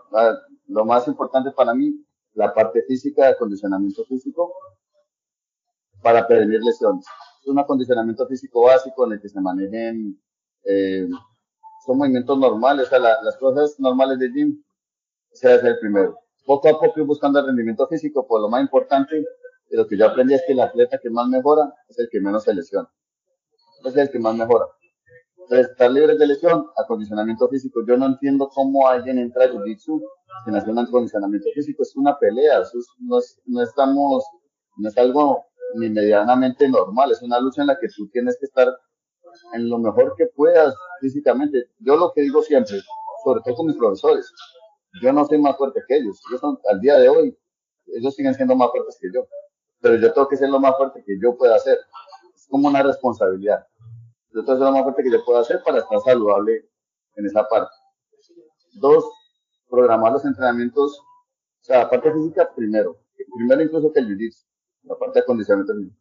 lo 0.72 0.86
más 0.86 1.08
importante 1.08 1.52
para 1.52 1.74
mí, 1.74 1.94
la 2.34 2.54
parte 2.54 2.84
física, 2.84 3.26
de 3.26 3.32
acondicionamiento 3.32 4.06
físico, 4.06 4.54
para 6.02 6.26
prevenir 6.26 6.62
lesiones. 6.62 7.06
Es 7.42 7.48
un 7.48 7.60
acondicionamiento 7.60 8.26
físico 8.28 8.64
básico 8.64 9.06
en 9.06 9.14
el 9.14 9.22
que 9.22 9.30
se 9.30 9.42
manejen, 9.42 10.20
eh, 10.64 11.08
son 11.86 11.98
movimientos 11.98 12.38
normales, 12.38 12.88
o 12.88 12.90
sea, 12.90 13.00
las 13.00 13.38
cosas 13.38 13.80
normales 13.80 14.20
de 14.20 14.30
gym, 14.30 14.64
ese 15.32 15.56
es 15.56 15.64
el 15.64 15.80
primero. 15.80 16.18
Poco 16.46 16.70
a 16.70 16.80
poco 16.80 17.00
ir 17.00 17.06
buscando 17.06 17.40
el 17.40 17.48
rendimiento 17.48 17.88
físico, 17.88 18.26
pues 18.28 18.42
lo 18.42 18.50
más 18.50 18.62
importante 18.62 19.24
y 19.70 19.76
lo 19.76 19.88
que 19.88 19.98
yo 19.98 20.08
aprendí 20.08 20.34
es 20.34 20.44
que 20.46 20.54
el 20.54 20.60
atleta 20.60 21.00
que 21.02 21.10
más 21.10 21.28
mejora 21.28 21.74
es 21.88 21.98
el 22.00 22.10
que 22.10 22.20
menos 22.20 22.44
se 22.44 22.54
lesiona. 22.54 22.90
Es 23.86 23.96
el 23.96 24.10
que 24.10 24.20
más 24.20 24.36
mejora. 24.36 24.66
Entonces, 25.38 25.72
estar 25.72 25.90
libre 25.90 26.18
de 26.18 26.28
lesión, 26.28 26.68
acondicionamiento 26.78 27.48
físico. 27.50 27.82
Yo 27.88 27.98
no 27.98 28.06
entiendo 28.06 28.50
cómo 28.50 28.88
alguien 28.88 29.18
entra 29.18 29.46
a 29.46 29.48
Jiu-Jitsu 29.48 30.02
sin 30.46 30.56
hacer 30.56 30.70
un 30.70 30.80
acondicionamiento 30.80 31.50
físico. 31.54 31.84
Es 31.84 31.96
una 31.96 32.18
pelea. 32.18 32.62
no, 33.00 33.20
es, 33.20 33.42
no, 33.46 33.62
estamos, 33.62 34.26
no 34.78 34.90
es 34.90 34.98
algo 34.98 35.46
ni 35.76 35.90
medianamente 35.90 36.68
normal. 36.70 37.12
Es 37.12 37.22
una 37.22 37.40
lucha 37.40 37.62
en 37.62 37.68
la 37.68 37.80
que 37.80 37.88
tú 37.96 38.08
tienes 38.10 38.38
que 38.40 38.46
estar 38.46 38.68
en 39.54 39.70
lo 39.70 39.80
mejor 39.80 40.14
que 40.18 40.28
puedas 40.28 40.76
físicamente. 41.00 41.70
Yo 41.80 41.96
lo 41.96 42.12
que 42.14 42.22
digo 42.22 42.42
siempre, 42.42 42.82
sobre 43.24 43.42
todo 43.42 43.56
con 43.56 43.68
mis 43.68 43.78
profesores, 43.78 44.32
yo 45.02 45.14
no 45.14 45.26
soy 45.26 45.38
más 45.38 45.58
fuerte 45.58 45.82
que 45.88 45.98
ellos. 45.98 46.20
Ellos 46.30 46.42
son, 46.42 46.60
al 46.70 46.82
día 46.82 46.98
de 46.98 47.10
hoy, 47.10 47.38
ellos 47.88 48.16
siguen 48.16 48.34
siendo 48.34 48.56
más 48.56 48.72
fuertes 48.72 48.98
que 49.00 49.08
yo 49.14 49.26
pero 49.82 49.96
yo 49.96 50.14
tengo 50.14 50.28
que 50.28 50.38
ser 50.38 50.50
lo 50.50 50.60
más 50.60 50.78
fuerte 50.78 51.04
que 51.06 51.20
yo 51.22 51.36
pueda 51.36 51.56
hacer. 51.56 51.78
Es 52.36 52.48
como 52.48 52.68
una 52.70 52.84
responsabilidad. 52.84 53.66
Yo 54.32 54.46
tengo 54.46 54.60
que 54.60 54.64
ser 54.64 54.66
lo 54.68 54.72
más 54.72 54.84
fuerte 54.84 55.04
que 55.04 55.12
yo 55.12 55.26
pueda 55.26 55.42
hacer 55.42 55.62
para 55.64 55.80
estar 55.80 56.00
saludable 56.02 56.70
en 57.16 57.26
esa 57.26 57.48
parte. 57.48 57.74
Dos, 58.74 59.04
programar 59.72 60.12
los 60.12 60.26
entrenamientos, 60.26 61.00
o 61.00 61.64
sea, 61.64 61.80
la 61.80 61.90
parte 61.90 62.14
física 62.14 62.48
primero, 62.54 62.98
primero 63.36 63.62
incluso 63.64 63.92
que 63.92 64.02
el 64.02 64.08
jiu-jitsu, 64.10 64.46
la 64.84 64.96
parte 64.96 65.20
de 65.20 65.24
acondicionamiento 65.24 65.74
físico. 65.74 65.98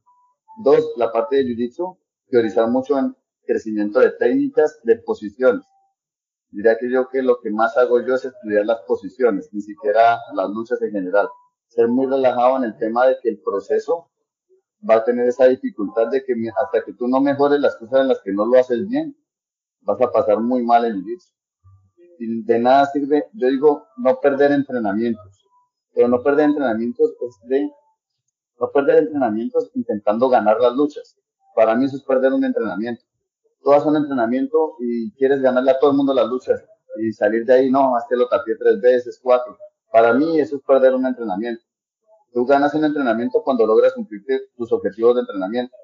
Dos, 0.63 0.93
la 0.97 1.11
parte 1.13 1.37
de 1.37 1.45
jiu-jitsu, 1.45 1.97
priorizar 2.29 2.69
mucho 2.69 2.99
en 2.99 3.17
crecimiento 3.47 4.01
de 4.01 4.11
técnicas, 4.11 4.81
de 4.83 4.97
posiciones. 4.97 5.65
Diría 6.51 6.77
que 6.77 6.91
yo 6.91 7.09
que 7.09 7.23
lo 7.23 7.41
que 7.41 7.51
más 7.51 7.77
hago 7.77 8.05
yo 8.05 8.17
es 8.17 8.25
estudiar 8.25 8.67
las 8.67 8.81
posiciones, 8.81 9.49
ni 9.53 9.61
siquiera 9.61 10.19
las 10.35 10.51
luchas 10.51 10.83
en 10.83 10.91
general 10.91 11.29
ser 11.71 11.87
muy 11.87 12.07
relajado 12.07 12.57
en 12.57 12.65
el 12.65 12.77
tema 12.77 13.07
de 13.07 13.17
que 13.23 13.29
el 13.29 13.39
proceso 13.39 14.11
va 14.89 14.97
a 14.97 15.05
tener 15.05 15.29
esa 15.29 15.47
dificultad 15.47 16.09
de 16.09 16.25
que 16.25 16.35
hasta 16.61 16.85
que 16.85 16.93
tú 16.95 17.07
no 17.07 17.21
mejores 17.21 17.61
las 17.61 17.77
cosas 17.77 18.01
en 18.01 18.09
las 18.09 18.21
que 18.23 18.33
no 18.33 18.45
lo 18.45 18.59
haces 18.59 18.89
bien, 18.89 19.17
vas 19.83 20.01
a 20.01 20.11
pasar 20.11 20.41
muy 20.41 20.65
mal 20.65 20.85
el 20.85 21.03
jiu 21.05 21.19
De 22.21 22.59
nada 22.59 22.85
sirve, 22.87 23.25
yo 23.33 23.49
digo, 23.49 23.87
no 23.97 24.21
perder 24.21 24.53
entrenamientos. 24.53 25.43
Pero 25.95 26.07
no 26.09 26.23
perder 26.23 26.51
entrenamientos 26.51 27.13
es 27.21 27.49
de, 27.49 27.71
no 28.61 28.71
perder 28.71 28.99
entrenamientos 28.99 29.71
intentando 29.75 30.29
ganar 30.29 30.61
las 30.61 30.75
luchas. 30.75 31.17
Para 31.55 31.75
mí 31.75 31.87
eso 31.87 31.97
es 31.97 32.03
perder 32.03 32.35
un 32.35 32.45
entrenamiento. 32.45 33.03
Haces 33.67 33.87
un 33.87 33.97
entrenamiento 33.97 34.77
y 34.81 35.11
quieres 35.13 35.41
ganarle 35.41 35.71
a 35.71 35.79
todo 35.79 35.93
el 35.93 35.97
mundo 35.97 36.13
las 36.13 36.27
luchas 36.29 36.63
y 36.97 37.13
salir 37.13 37.45
de 37.47 37.55
ahí, 37.55 37.71
no, 37.71 37.93
más 37.93 38.05
que 38.09 38.17
lo 38.17 38.29
tapé 38.29 38.55
tres 38.57 38.81
veces, 38.81 39.19
cuatro. 39.23 39.57
Para 39.91 40.13
mí 40.13 40.39
eso 40.39 40.57
es 40.57 40.63
perder 40.63 40.95
un 40.95 41.07
entrenamiento. 41.07 41.63
Tú 42.33 42.45
ganas 42.45 42.75
un 42.75 42.85
entrenamiento 42.85 43.43
cuando 43.43 43.67
logras 43.67 43.95
cumplir 43.95 44.23
tus 44.57 44.71
objetivos 44.73 45.15
de 45.15 45.21
entrenamiento. 45.23 45.75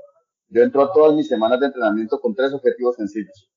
Yo 0.48 0.62
entro 0.62 0.82
a 0.82 0.92
todas 0.92 1.14
mis 1.14 1.28
semanas 1.28 1.60
de 1.60 1.66
entrenamiento 1.66 2.20
con 2.20 2.34
tres 2.34 2.52
objetivos 2.52 2.96
sencillos. 2.96 3.50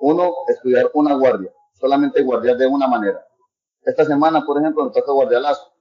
Uno, 0.00 0.32
estudiar 0.48 0.90
una 0.94 1.14
guardia, 1.14 1.52
solamente 1.78 2.22
guardiar 2.22 2.56
de 2.56 2.66
una 2.66 2.86
manera. 2.86 3.24
Esta 3.82 4.04
semana, 4.04 4.44
por 4.44 4.58
ejemplo, 4.58 4.84
me 4.84 4.90
toca 4.90 5.12
guardialazo. 5.12 5.72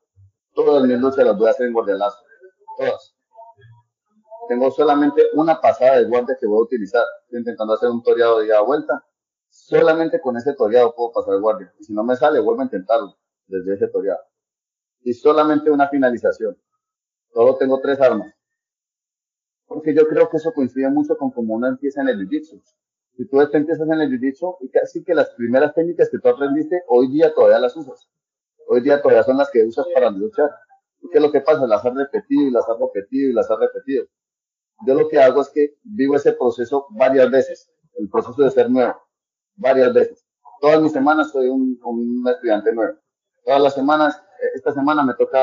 Todas 0.53 0.83
mis 0.83 0.99
luchas 0.99 1.25
las 1.25 1.37
voy 1.37 1.47
a 1.47 1.51
hacer 1.51 1.67
en 1.67 1.73
guardialazo. 1.73 2.17
Todas. 2.77 3.15
Tengo 4.47 4.71
solamente 4.71 5.23
una 5.33 5.59
pasada 5.59 5.97
de 5.97 6.05
guardia 6.05 6.37
que 6.39 6.47
voy 6.47 6.59
a 6.59 6.63
utilizar. 6.63 7.03
Estoy 7.23 7.39
intentando 7.39 7.73
hacer 7.73 7.89
un 7.89 8.01
toreado 8.01 8.39
de 8.39 8.45
ida 8.45 8.61
vuelta. 8.61 9.03
Solamente 9.49 10.21
con 10.21 10.37
ese 10.37 10.53
toreado 10.53 10.93
puedo 10.95 11.11
pasar 11.11 11.39
guardia. 11.39 11.73
Y 11.79 11.83
si 11.83 11.93
no 11.93 12.03
me 12.03 12.15
sale, 12.15 12.39
vuelvo 12.39 12.61
a 12.61 12.65
intentarlo 12.65 13.17
desde 13.47 13.73
ese 13.73 13.87
toreado. 13.87 14.21
Y 15.01 15.13
solamente 15.13 15.69
una 15.69 15.89
finalización. 15.89 16.57
Solo 17.33 17.55
tengo 17.57 17.79
tres 17.81 17.99
armas. 17.99 18.33
Porque 19.65 19.93
yo 19.93 20.07
creo 20.07 20.29
que 20.29 20.37
eso 20.37 20.53
coincide 20.53 20.89
mucho 20.89 21.17
con 21.17 21.31
cómo 21.31 21.55
uno 21.55 21.67
empieza 21.67 22.01
en 22.01 22.09
el 22.09 22.19
jiu-jitsu. 22.19 22.61
Si 23.17 23.27
tú 23.27 23.41
empiezas 23.41 23.87
en 23.87 23.99
el 23.99 24.11
jiu-jitsu 24.11 24.57
y 24.61 24.69
casi 24.69 25.03
que 25.03 25.15
las 25.15 25.31
primeras 25.31 25.73
técnicas 25.73 26.09
que 26.09 26.19
tú 26.19 26.29
aprendiste, 26.29 26.83
hoy 26.87 27.11
día 27.11 27.33
todavía 27.33 27.59
las 27.59 27.75
usas. 27.75 28.07
Hoy 28.67 28.81
día 28.81 29.01
todavía 29.01 29.23
son 29.23 29.37
las 29.37 29.49
que 29.49 29.63
usas 29.63 29.87
para 29.93 30.11
luchar. 30.11 30.51
¿Y 31.01 31.09
qué 31.09 31.17
es 31.17 31.23
lo 31.23 31.31
que 31.31 31.41
pasa? 31.41 31.65
Las 31.65 31.83
has 31.83 31.95
repetido 31.95 32.47
y 32.47 32.51
las 32.51 32.69
has 32.69 32.77
repetido 32.79 33.31
y 33.31 33.33
las 33.33 33.49
has 33.49 33.59
repetido. 33.59 34.05
Yo 34.85 34.93
lo 34.93 35.07
que 35.09 35.19
hago 35.19 35.41
es 35.41 35.49
que 35.49 35.77
vivo 35.83 36.15
ese 36.15 36.33
proceso 36.33 36.85
varias 36.91 37.31
veces. 37.31 37.71
El 37.95 38.07
proceso 38.07 38.43
de 38.43 38.51
ser 38.51 38.69
nuevo. 38.69 38.95
Varias 39.55 39.91
veces. 39.93 40.23
Todas 40.61 40.79
mis 40.79 40.91
semanas 40.91 41.31
soy 41.31 41.47
un, 41.47 41.79
un 41.83 42.27
estudiante 42.27 42.71
nuevo 42.71 42.99
todas 43.47 43.61
las 43.61 43.73
semanas. 43.73 44.21
Esta 44.53 44.73
semana 44.73 45.03
me 45.03 45.15
toca 45.15 45.39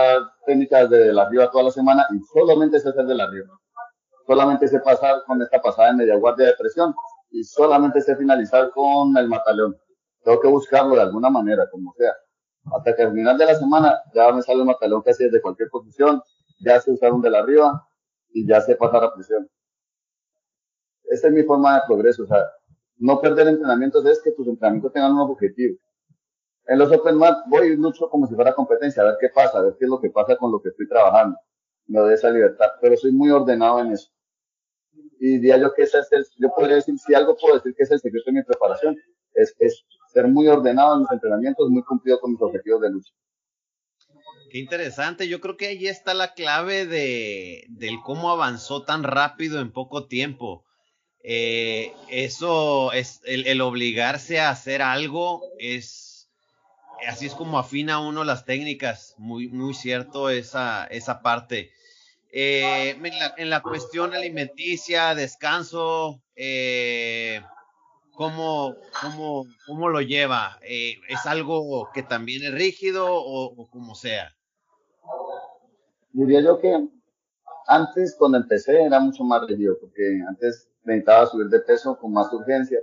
técnicas 0.46 0.88
de 0.90 1.12
la 1.12 1.22
arriba 1.22 1.50
toda 1.50 1.64
la 1.64 1.70
semana 1.70 2.06
y 2.12 2.20
solamente 2.32 2.78
sé 2.78 2.90
hacer 2.90 3.06
de 3.06 3.14
la 3.14 3.24
arriba. 3.24 3.48
Solamente 4.26 4.68
sé 4.68 4.78
pasar 4.80 5.24
con 5.26 5.42
esta 5.42 5.60
pasada 5.60 5.90
en 5.90 5.96
media 5.96 6.16
guardia 6.16 6.46
de 6.46 6.54
presión 6.54 6.94
y 7.34 7.42
solamente 7.42 8.00
sé 8.00 8.14
finalizar 8.14 8.70
con 8.70 9.16
el 9.16 9.28
mataleón. 9.28 9.76
Tengo 10.22 10.40
que 10.40 10.46
buscarlo 10.46 10.94
de 10.94 11.02
alguna 11.02 11.30
manera, 11.30 11.68
como 11.68 11.92
sea. 11.94 12.12
Hasta 12.72 12.94
que 12.94 13.02
al 13.02 13.12
final 13.12 13.36
de 13.36 13.44
la 13.44 13.56
semana 13.56 14.00
ya 14.14 14.32
me 14.32 14.40
sale 14.40 14.60
el 14.60 14.66
mataleón 14.66 15.02
casi 15.02 15.24
desde 15.24 15.42
cualquier 15.42 15.68
posición, 15.68 16.22
ya 16.60 16.80
sé 16.80 16.92
usar 16.92 17.12
un 17.12 17.20
de 17.20 17.30
la 17.30 17.40
arriba 17.40 17.88
y 18.32 18.46
ya 18.46 18.60
sé 18.60 18.76
pasar 18.76 19.02
a 19.02 19.12
presión. 19.12 19.50
Esta 21.02 21.26
es 21.26 21.34
mi 21.34 21.42
forma 21.42 21.74
de 21.74 21.80
progreso, 21.88 22.22
o 22.22 22.26
sea, 22.26 22.38
no 22.98 23.20
perder 23.20 23.48
entrenamientos 23.48 24.06
es 24.06 24.22
que 24.22 24.30
tus 24.30 24.46
entrenamientos 24.46 24.92
tengan 24.92 25.12
un 25.12 25.20
objetivo. 25.28 25.76
En 26.66 26.78
los 26.78 26.90
Open 26.92 27.16
Mat 27.16 27.38
voy 27.48 27.76
mucho 27.76 28.08
como 28.10 28.28
si 28.28 28.34
fuera 28.36 28.54
competencia, 28.54 29.02
a 29.02 29.06
ver 29.06 29.16
qué 29.20 29.28
pasa, 29.34 29.58
a 29.58 29.62
ver 29.62 29.74
qué 29.76 29.86
es 29.86 29.90
lo 29.90 30.00
que 30.00 30.10
pasa 30.10 30.36
con 30.36 30.52
lo 30.52 30.62
que 30.62 30.68
estoy 30.68 30.88
trabajando. 30.88 31.36
Me 31.88 31.98
doy 31.98 32.14
esa 32.14 32.30
libertad, 32.30 32.68
pero 32.80 32.96
soy 32.96 33.10
muy 33.10 33.30
ordenado 33.30 33.80
en 33.80 33.90
eso. 33.90 34.13
Y 35.20 35.38
diría 35.38 35.58
yo 35.58 35.72
que 35.74 35.82
ese 35.82 35.98
es 35.98 36.12
el, 36.12 36.26
yo 36.38 36.50
podría 36.54 36.76
decir, 36.76 36.98
si 36.98 37.14
algo 37.14 37.36
puedo 37.36 37.54
decir 37.54 37.74
que 37.76 37.84
es 37.84 37.90
el 37.90 38.00
secreto 38.00 38.24
de 38.26 38.32
mi 38.32 38.42
preparación, 38.42 38.96
es, 39.34 39.54
es 39.58 39.84
ser 40.12 40.28
muy 40.28 40.48
ordenado 40.48 40.94
en 40.94 41.00
mis 41.00 41.10
entrenamientos, 41.10 41.70
muy 41.70 41.82
cumplido 41.82 42.20
con 42.20 42.32
mis 42.32 42.42
objetivos 42.42 42.80
de 42.82 42.90
lucha. 42.90 43.12
Qué 44.54 44.58
interesante. 44.58 45.26
Yo 45.26 45.40
creo 45.40 45.56
que 45.56 45.66
ahí 45.66 45.88
está 45.88 46.14
la 46.14 46.32
clave 46.34 46.86
de, 46.86 47.64
del 47.70 47.96
cómo 48.04 48.30
avanzó 48.30 48.84
tan 48.84 49.02
rápido 49.02 49.60
en 49.60 49.72
poco 49.72 50.06
tiempo. 50.06 50.64
Eh, 51.24 51.92
eso 52.08 52.92
es 52.92 53.20
el, 53.24 53.60
obligarse 53.62 54.38
a 54.38 54.50
hacer 54.50 54.82
algo 54.82 55.42
es 55.58 56.28
así 57.08 57.26
es 57.26 57.34
como 57.34 57.58
afina 57.58 57.98
uno 57.98 58.22
las 58.22 58.44
técnicas. 58.44 59.16
Muy, 59.18 59.48
muy 59.48 59.74
cierto 59.74 60.30
esa, 60.30 60.86
esa 60.86 61.20
parte. 61.20 61.72
Eh, 62.36 62.98
en, 63.36 63.48
la, 63.48 63.62
cuestión 63.62 64.12
alimenticia, 64.12 65.14
descanso, 65.14 66.20
eh, 66.34 67.40
¿cómo, 68.12 68.74
cómo, 69.00 69.46
cómo, 69.64 69.88
lo 69.88 70.00
lleva? 70.00 70.58
¿Es 70.62 71.26
algo 71.26 71.88
que 71.94 72.02
también 72.02 72.42
es 72.42 72.52
rígido 72.52 73.06
o, 73.06 73.54
o 73.54 73.70
como 73.70 73.94
sea? 73.94 74.32
Diría 76.10 76.40
yo 76.40 76.58
que 76.58 76.88
antes, 77.68 78.16
cuando 78.18 78.38
empecé, 78.38 78.82
era 78.82 78.98
mucho 78.98 79.22
más 79.22 79.46
rígido, 79.46 79.76
porque 79.80 80.20
antes 80.28 80.68
necesitaba 80.82 81.26
subir 81.26 81.46
de 81.46 81.60
peso 81.60 81.96
con 81.96 82.12
más 82.12 82.32
urgencia. 82.32 82.80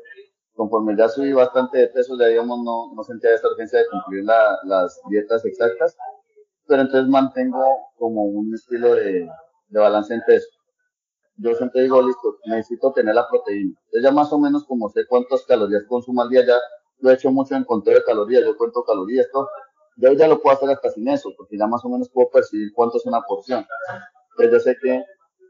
Conforme 0.56 0.96
ya 0.96 1.10
subí 1.10 1.34
bastante 1.34 1.78
de 1.78 1.88
peso, 1.88 2.18
ya 2.18 2.28
digamos, 2.28 2.64
no, 2.64 2.94
no 2.94 3.04
sentía 3.04 3.34
esta 3.34 3.50
urgencia 3.50 3.80
de 3.80 3.86
cumplir 3.92 4.24
las 4.24 5.02
dietas 5.10 5.44
exactas, 5.44 5.98
pero 6.72 6.84
entonces 6.84 7.10
mantengo 7.10 7.62
como 7.98 8.24
un 8.24 8.54
estilo 8.56 8.96
de, 8.96 9.30
balance 9.68 10.14
en 10.14 10.22
peso. 10.26 10.48
Yo 11.36 11.54
siempre 11.56 11.82
digo, 11.82 12.02
listo, 12.02 12.38
necesito 12.46 12.94
tener 12.94 13.14
la 13.14 13.28
proteína. 13.28 13.78
Entonces 13.88 14.04
ya 14.04 14.12
más 14.14 14.32
o 14.32 14.40
menos 14.40 14.64
como 14.64 14.88
sé 14.88 15.06
cuántas 15.06 15.44
calorías 15.44 15.84
consumo 15.90 16.22
al 16.22 16.30
día, 16.30 16.46
ya 16.46 16.56
lo 17.00 17.10
he 17.10 17.16
hecho 17.16 17.30
mucho 17.30 17.56
en 17.56 17.66
conteo 17.66 17.96
de 17.96 18.06
calorías, 18.06 18.46
yo 18.46 18.56
cuento 18.56 18.86
calorías, 18.86 19.28
todo 19.34 19.50
yo 19.98 20.14
ya 20.14 20.30
lo 20.30 20.42
puedo 20.42 20.56
hacer 20.56 20.70
hasta 20.70 20.92
sin 20.92 21.10
eso, 21.10 21.30
porque 21.36 21.58
ya 21.58 21.68
más 21.68 21.84
o 21.84 21.90
menos 21.90 22.10
puedo 22.10 22.30
percibir 22.30 22.72
cuánto 22.74 23.00
es 23.00 23.06
una 23.06 23.22
porción. 23.24 23.66
Entonces 24.30 24.54
yo 24.54 24.60
sé 24.62 24.78
que 24.82 25.04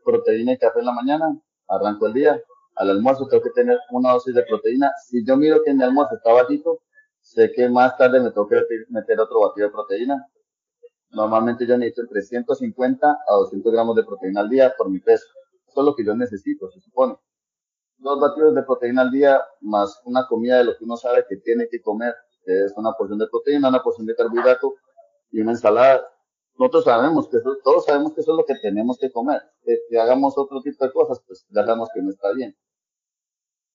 proteína 0.03 0.53
y 0.53 0.57
café 0.57 0.79
en 0.79 0.87
la 0.87 0.93
mañana, 0.93 1.37
arranco 1.67 2.07
el 2.07 2.13
día, 2.13 2.41
al 2.77 2.89
almuerzo 2.89 3.27
tengo 3.27 3.43
que 3.43 3.51
tener 3.51 3.77
una 3.91 4.13
dosis 4.13 4.33
de 4.33 4.41
proteína. 4.41 4.91
Si 5.05 5.23
yo 5.23 5.37
miro 5.37 5.61
que 5.63 5.71
mi 5.71 5.83
almuerzo 5.83 6.15
está 6.15 6.33
bajito, 6.33 6.79
sé 7.19 7.51
que 7.51 7.69
más 7.69 7.95
tarde 7.95 8.19
me 8.19 8.31
tengo 8.31 8.47
que 8.47 8.59
meter 8.89 9.19
otro 9.19 9.41
batido 9.41 9.67
de 9.67 9.71
proteína. 9.71 10.27
Normalmente 11.11 11.67
yo 11.67 11.77
necesito 11.77 12.01
entre 12.01 12.21
150 12.21 13.11
a 13.27 13.33
200 13.33 13.71
gramos 13.71 13.95
de 13.95 14.03
proteína 14.03 14.41
al 14.41 14.49
día 14.49 14.73
por 14.77 14.89
mi 14.89 14.99
peso. 14.99 15.27
Eso 15.67 15.81
es 15.81 15.85
lo 15.85 15.95
que 15.95 16.05
yo 16.05 16.15
necesito, 16.15 16.69
se 16.71 16.79
supone. 16.79 17.17
Dos 17.97 18.19
batidos 18.19 18.55
de 18.55 18.63
proteína 18.63 19.03
al 19.03 19.11
día 19.11 19.41
más 19.61 20.01
una 20.05 20.25
comida 20.27 20.57
de 20.57 20.63
lo 20.65 20.77
que 20.77 20.83
uno 20.83 20.97
sabe 20.97 21.25
que 21.29 21.37
tiene 21.37 21.67
que 21.69 21.81
comer 21.81 22.15
que 22.45 22.65
es 22.65 22.73
una 22.75 22.93
porción 22.93 23.19
de 23.19 23.27
proteína, 23.27 23.69
una 23.69 23.83
porción 23.83 24.07
de 24.07 24.15
carbohidrato 24.15 24.75
y 25.31 25.41
una 25.41 25.51
ensalada. 25.51 26.05
Nosotros 26.57 26.83
sabemos 26.85 27.27
que 27.29 27.37
eso, 27.37 27.57
todos 27.63 27.85
sabemos 27.85 28.13
que 28.13 28.21
eso 28.21 28.31
es 28.31 28.37
lo 28.37 28.45
que 28.45 28.55
tenemos 28.61 28.97
que 28.97 29.11
comer. 29.11 29.41
Que, 29.63 29.99
hagamos 29.99 30.37
otro 30.37 30.61
tipo 30.61 30.85
de 30.85 30.91
cosas, 30.91 31.21
pues 31.25 31.45
ya 31.49 31.65
sabemos 31.65 31.89
que 31.93 32.01
no 32.01 32.09
está 32.09 32.31
bien. 32.33 32.55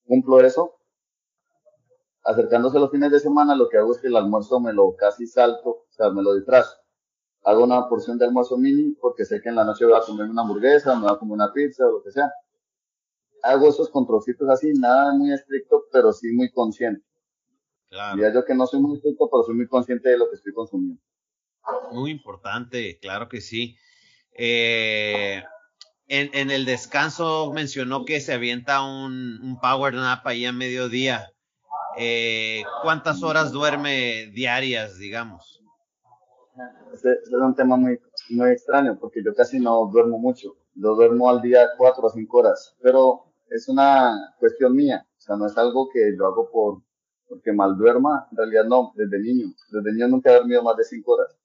Cumplo 0.04 0.40
eso. 0.40 0.74
Acercándose 2.22 2.78
los 2.78 2.90
fines 2.90 3.12
de 3.12 3.20
semana, 3.20 3.54
lo 3.54 3.68
que 3.68 3.78
hago 3.78 3.92
es 3.92 4.00
que 4.00 4.08
el 4.08 4.16
almuerzo 4.16 4.60
me 4.60 4.72
lo 4.72 4.96
casi 4.96 5.26
salto, 5.26 5.68
o 5.70 5.86
sea, 5.90 6.10
me 6.10 6.22
lo 6.22 6.34
disfrazo. 6.34 6.76
Hago 7.46 7.62
una 7.62 7.88
porción 7.88 8.18
de 8.18 8.24
almuerzo 8.24 8.58
mini 8.58 8.96
porque 9.00 9.24
sé 9.24 9.40
que 9.40 9.48
en 9.48 9.54
la 9.54 9.64
noche 9.64 9.84
voy 9.84 9.94
a 9.94 10.00
comer 10.00 10.28
una 10.28 10.42
hamburguesa, 10.42 10.96
me 10.96 11.02
voy 11.02 11.14
a 11.14 11.18
comer 11.18 11.34
una 11.34 11.52
pizza 11.52 11.86
o 11.86 11.92
lo 11.92 12.02
que 12.02 12.10
sea. 12.10 12.28
Hago 13.44 13.68
esos 13.68 13.88
controlcitos 13.88 14.48
así, 14.48 14.72
nada 14.72 15.12
muy 15.12 15.32
estricto, 15.32 15.84
pero 15.92 16.12
sí 16.12 16.32
muy 16.32 16.50
consciente. 16.50 17.06
Claro. 17.88 18.20
yo 18.34 18.44
que 18.44 18.52
no 18.52 18.66
soy 18.66 18.80
muy 18.80 18.96
estricto, 18.96 19.30
pero 19.30 19.44
soy 19.44 19.54
muy 19.54 19.68
consciente 19.68 20.08
de 20.08 20.18
lo 20.18 20.28
que 20.28 20.34
estoy 20.34 20.52
consumiendo. 20.52 21.00
Muy 21.92 22.10
importante, 22.10 22.98
claro 23.00 23.28
que 23.28 23.40
sí. 23.40 23.76
Eh, 24.32 25.44
en, 26.08 26.50
el 26.50 26.64
descanso 26.64 27.52
mencionó 27.54 28.04
que 28.04 28.20
se 28.20 28.34
avienta 28.34 28.82
un, 28.82 29.56
power 29.62 29.94
nap 29.94 30.26
ahí 30.26 30.46
a 30.46 30.52
mediodía. 30.52 31.30
Eh, 31.96 32.64
¿Cuántas 32.82 33.22
horas 33.22 33.52
duerme 33.52 34.32
diarias, 34.34 34.98
digamos? 34.98 35.55
Ese, 36.92 37.12
es 37.12 37.30
un 37.32 37.54
tema 37.54 37.76
muy, 37.76 38.00
muy 38.30 38.50
extraño 38.50 38.98
porque 38.98 39.22
yo 39.22 39.34
casi 39.34 39.60
no 39.60 39.86
duermo 39.92 40.18
mucho. 40.18 40.56
Yo 40.74 40.94
duermo 40.94 41.28
al 41.28 41.42
día 41.42 41.68
cuatro 41.76 42.06
o 42.06 42.10
cinco 42.10 42.38
horas, 42.38 42.76
pero 42.80 43.24
es 43.48 43.68
una 43.68 44.34
cuestión 44.38 44.74
mía. 44.74 45.06
O 45.18 45.20
sea, 45.20 45.36
no 45.36 45.46
es 45.46 45.56
algo 45.58 45.88
que 45.92 46.14
yo 46.16 46.26
hago 46.26 46.50
por, 46.50 46.82
porque 47.28 47.52
mal 47.52 47.76
duerma, 47.76 48.28
en 48.30 48.36
realidad 48.36 48.64
no, 48.64 48.92
desde 48.94 49.18
niño. 49.18 49.46
Desde 49.70 49.92
niño 49.92 50.08
nunca 50.08 50.30
he 50.30 50.36
dormido 50.36 50.62
más 50.62 50.76
de 50.76 50.84
cinco 50.84 51.12
horas. 51.12 51.36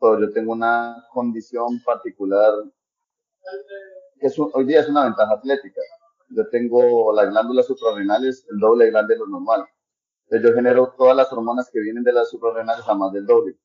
Pero 0.00 0.20
yo 0.20 0.32
tengo 0.32 0.52
una 0.52 1.04
condición 1.12 1.80
particular 1.84 2.52
que 4.18 4.28
hoy 4.54 4.64
día 4.64 4.80
es 4.80 4.88
una 4.88 5.04
ventaja 5.04 5.34
atlética. 5.34 5.80
Yo 6.30 6.48
tengo 6.48 7.12
las 7.12 7.28
glándulas 7.28 7.66
suprarrenales 7.66 8.46
el 8.50 8.58
doble 8.58 8.90
grande 8.90 9.14
de 9.14 9.20
lo 9.20 9.26
normal. 9.26 9.64
Entonces 10.24 10.48
yo 10.48 10.54
genero 10.54 10.94
todas 10.96 11.16
las 11.16 11.32
hormonas 11.32 11.68
que 11.70 11.80
vienen 11.80 12.04
de 12.04 12.12
las 12.12 12.30
suprarrenales 12.30 12.88
a 12.88 12.94
más 12.94 13.12
del 13.12 13.26
doble. 13.26 13.56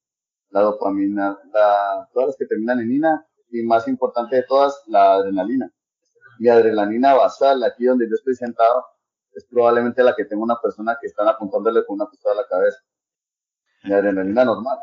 La 0.49 0.61
dopamina, 0.61 1.37
la, 1.53 2.09
todas 2.13 2.29
las 2.29 2.37
que 2.37 2.45
terminan 2.45 2.79
en 2.79 2.91
ina 2.91 3.27
y 3.49 3.63
más 3.63 3.87
importante 3.87 4.37
de 4.37 4.43
todas, 4.43 4.81
la 4.87 5.15
adrenalina. 5.15 5.71
Mi 6.39 6.49
adrenalina 6.49 7.15
basal, 7.15 7.63
aquí 7.63 7.85
donde 7.85 8.07
yo 8.07 8.15
estoy 8.15 8.35
sentado, 8.35 8.85
es 9.33 9.45
probablemente 9.45 10.03
la 10.03 10.15
que 10.15 10.25
tenga 10.25 10.43
una 10.43 10.59
persona 10.61 10.97
que 10.99 11.07
están 11.07 11.27
apuntándole 11.27 11.85
con 11.85 11.95
una 11.95 12.09
pistola 12.09 12.33
a 12.33 12.41
la 12.43 12.47
cabeza. 12.47 12.79
Mi 13.83 13.93
adrenalina 13.93 14.45
normal. 14.45 14.77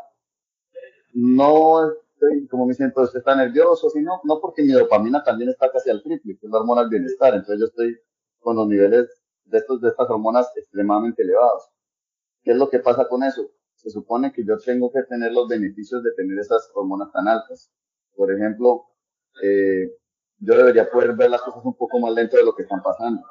No 1.13 1.91
estoy, 1.91 2.47
como 2.47 2.65
me 2.65 2.73
siento, 2.73 3.03
está 3.03 3.35
nervioso, 3.35 3.89
sino, 3.89 4.21
no 4.23 4.39
porque 4.39 4.63
mi 4.63 4.71
dopamina 4.71 5.23
también 5.23 5.49
está 5.49 5.71
casi 5.71 5.89
al 5.89 6.01
triple, 6.01 6.37
que 6.39 6.45
es 6.45 6.51
la 6.51 6.59
hormona 6.59 6.81
del 6.81 6.89
bienestar. 6.89 7.33
Entonces 7.33 7.59
yo 7.59 7.65
estoy 7.65 7.97
con 8.39 8.55
los 8.55 8.67
niveles 8.67 9.09
de, 9.45 9.57
estos, 9.57 9.81
de 9.81 9.89
estas 9.89 10.09
hormonas 10.09 10.51
extremadamente 10.55 11.23
elevados. 11.23 11.69
¿Qué 12.43 12.51
es 12.51 12.57
lo 12.57 12.69
que 12.69 12.79
pasa 12.79 13.07
con 13.07 13.23
eso? 13.23 13.49
Se 13.85 13.91
supone 13.91 14.33
que 14.33 14.43
yo 14.43 14.57
tengo 14.57 14.91
que 14.91 15.03
tener 15.03 15.31
los 15.31 15.47
beneficios 15.47 16.03
de 16.03 16.11
tener 16.13 16.39
esas 16.39 16.69
hormonas 16.73 17.11
tan 17.13 17.27
altas. 17.27 17.71
Por 18.15 18.33
ejemplo, 18.33 18.87
eh, 19.43 19.91
yo 20.39 20.57
debería 20.57 20.89
poder 20.89 21.15
ver 21.15 21.29
las 21.29 21.41
cosas 21.43 21.63
un 21.63 21.75
poco 21.77 21.99
más 21.99 22.13
lento 22.13 22.35
de 22.35 22.43
lo 22.43 22.55
que 22.55 22.63
están 22.63 22.81
pasando 22.81 23.21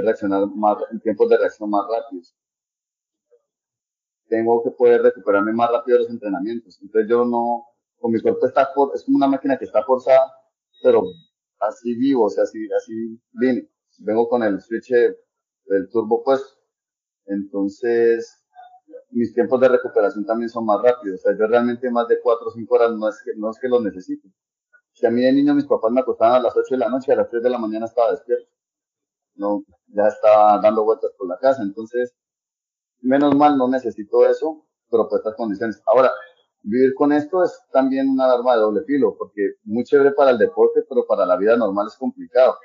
reaccionar 0.00 0.46
más, 0.54 0.78
en 0.90 1.00
tiempos 1.00 1.28
de 1.28 1.38
reacción 1.38 1.68
más 1.70 1.84
rápidos. 1.90 2.34
Tengo 4.28 4.62
que 4.62 4.70
poder 4.70 5.02
recuperarme 5.02 5.52
más 5.52 5.70
rápido 5.70 5.98
de 5.98 6.04
los 6.04 6.10
entrenamientos. 6.10 6.80
Entonces 6.80 7.10
yo 7.10 7.24
no, 7.24 7.66
con 7.98 8.12
mi 8.12 8.20
cuerpo 8.20 8.46
está 8.46 8.72
por, 8.74 8.94
es 8.94 9.04
como 9.04 9.18
una 9.18 9.26
máquina 9.26 9.58
que 9.58 9.66
está 9.66 9.84
forzada, 9.84 10.32
pero 10.82 11.02
así 11.58 11.94
vivo, 11.94 12.24
o 12.24 12.30
sea, 12.30 12.44
así, 12.44 12.66
así 12.72 13.20
vine. 13.32 13.68
Vengo 13.98 14.28
con 14.28 14.42
el 14.42 14.60
switch 14.60 14.90
del 14.90 15.88
turbo 15.90 16.22
puesto. 16.24 16.58
Entonces, 17.26 18.41
mis 19.10 19.34
tiempos 19.34 19.60
de 19.60 19.68
recuperación 19.68 20.24
también 20.24 20.48
son 20.48 20.66
más 20.66 20.82
rápidos. 20.82 21.20
O 21.20 21.22
sea, 21.22 21.38
yo 21.38 21.46
realmente 21.46 21.90
más 21.90 22.08
de 22.08 22.20
4 22.20 22.46
o 22.46 22.50
5 22.50 22.74
horas 22.74 22.92
no 22.92 23.08
es 23.08 23.22
que, 23.24 23.32
no 23.36 23.50
es 23.50 23.58
que 23.58 23.68
los 23.68 23.82
necesito. 23.82 24.28
Si 24.92 25.06
a 25.06 25.10
mí 25.10 25.22
de 25.22 25.32
niño 25.32 25.54
mis 25.54 25.66
papás 25.66 25.90
me 25.90 26.00
acostaban 26.00 26.36
a 26.36 26.42
las 26.42 26.56
8 26.56 26.74
de 26.74 26.78
la 26.78 26.88
noche, 26.88 27.12
a 27.12 27.16
las 27.16 27.28
3 27.28 27.42
de 27.42 27.50
la 27.50 27.58
mañana 27.58 27.86
estaba 27.86 28.10
despierto 28.10 28.52
no, 29.34 29.64
ya 29.88 30.08
estaba 30.08 30.60
dando 30.60 30.84
vueltas 30.84 31.10
por 31.16 31.28
la 31.28 31.38
casa. 31.38 31.62
Entonces, 31.62 32.14
menos 33.00 33.34
mal 33.34 33.56
no 33.56 33.68
necesito 33.68 34.26
eso, 34.26 34.66
pero 34.90 35.08
por 35.08 35.18
estas 35.18 35.34
condiciones. 35.36 35.82
Ahora, 35.86 36.10
vivir 36.62 36.94
con 36.94 37.12
esto 37.12 37.42
es 37.42 37.60
también 37.72 38.08
una 38.08 38.32
arma 38.32 38.54
de 38.54 38.60
doble 38.60 38.84
filo, 38.84 39.16
porque 39.18 39.54
muy 39.64 39.84
chévere 39.84 40.12
para 40.12 40.30
el 40.30 40.38
deporte, 40.38 40.82
pero 40.88 41.06
para 41.06 41.26
la 41.26 41.36
vida 41.36 41.56
normal 41.56 41.86
es 41.88 41.96
complicado. 41.96 42.56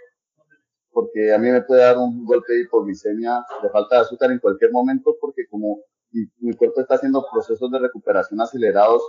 Porque 0.92 1.34
a 1.34 1.38
mí 1.38 1.50
me 1.50 1.62
puede 1.62 1.82
dar 1.82 1.98
un 1.98 2.26
golpe 2.26 2.54
de 2.54 2.62
hipoglicemia, 2.62 3.46
de 3.62 3.70
falta 3.70 3.96
de 3.96 4.02
azúcar 4.02 4.32
en 4.32 4.40
cualquier 4.40 4.72
momento, 4.72 5.16
porque 5.22 5.48
como 5.50 5.82
mi, 6.12 6.54
cuerpo 6.54 6.82
está 6.82 6.96
haciendo 6.96 7.26
procesos 7.32 7.70
de 7.72 7.80
recuperación 7.80 8.42
acelerados, 8.42 9.02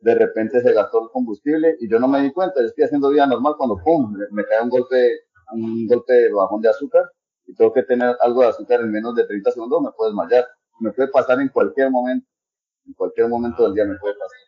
de 0.00 0.14
repente 0.14 0.60
se 0.60 0.72
gastó 0.72 1.04
el 1.04 1.10
combustible 1.10 1.76
y 1.80 1.90
yo 1.90 1.98
no 1.98 2.08
me 2.08 2.22
di 2.22 2.32
cuenta, 2.32 2.60
yo 2.60 2.66
estoy 2.66 2.84
haciendo 2.84 3.10
vida 3.10 3.26
normal 3.26 3.54
cuando 3.56 3.76
pum, 3.84 4.16
me, 4.30 4.44
cae 4.44 4.62
un 4.62 4.70
golpe 4.70 5.20
un 5.52 5.86
golpe 5.86 6.12
de 6.12 6.32
bajón 6.32 6.60
de 6.60 6.68
azúcar 6.68 7.10
y 7.46 7.54
tengo 7.54 7.72
que 7.72 7.82
tener 7.82 8.16
algo 8.20 8.42
de 8.42 8.48
azúcar 8.48 8.80
en 8.80 8.90
menos 8.90 9.14
de 9.14 9.26
30 9.26 9.50
segundos, 9.50 9.82
me 9.82 9.90
puedo 9.96 10.10
desmayar. 10.10 10.46
Me 10.80 10.92
puede 10.92 11.08
pasar 11.08 11.40
en 11.40 11.48
cualquier 11.48 11.90
momento, 11.90 12.26
en 12.86 12.94
cualquier 12.94 13.28
momento 13.28 13.64
del 13.64 13.74
día 13.74 13.84
me 13.84 13.98
puede 13.98 14.14
pasar. 14.14 14.38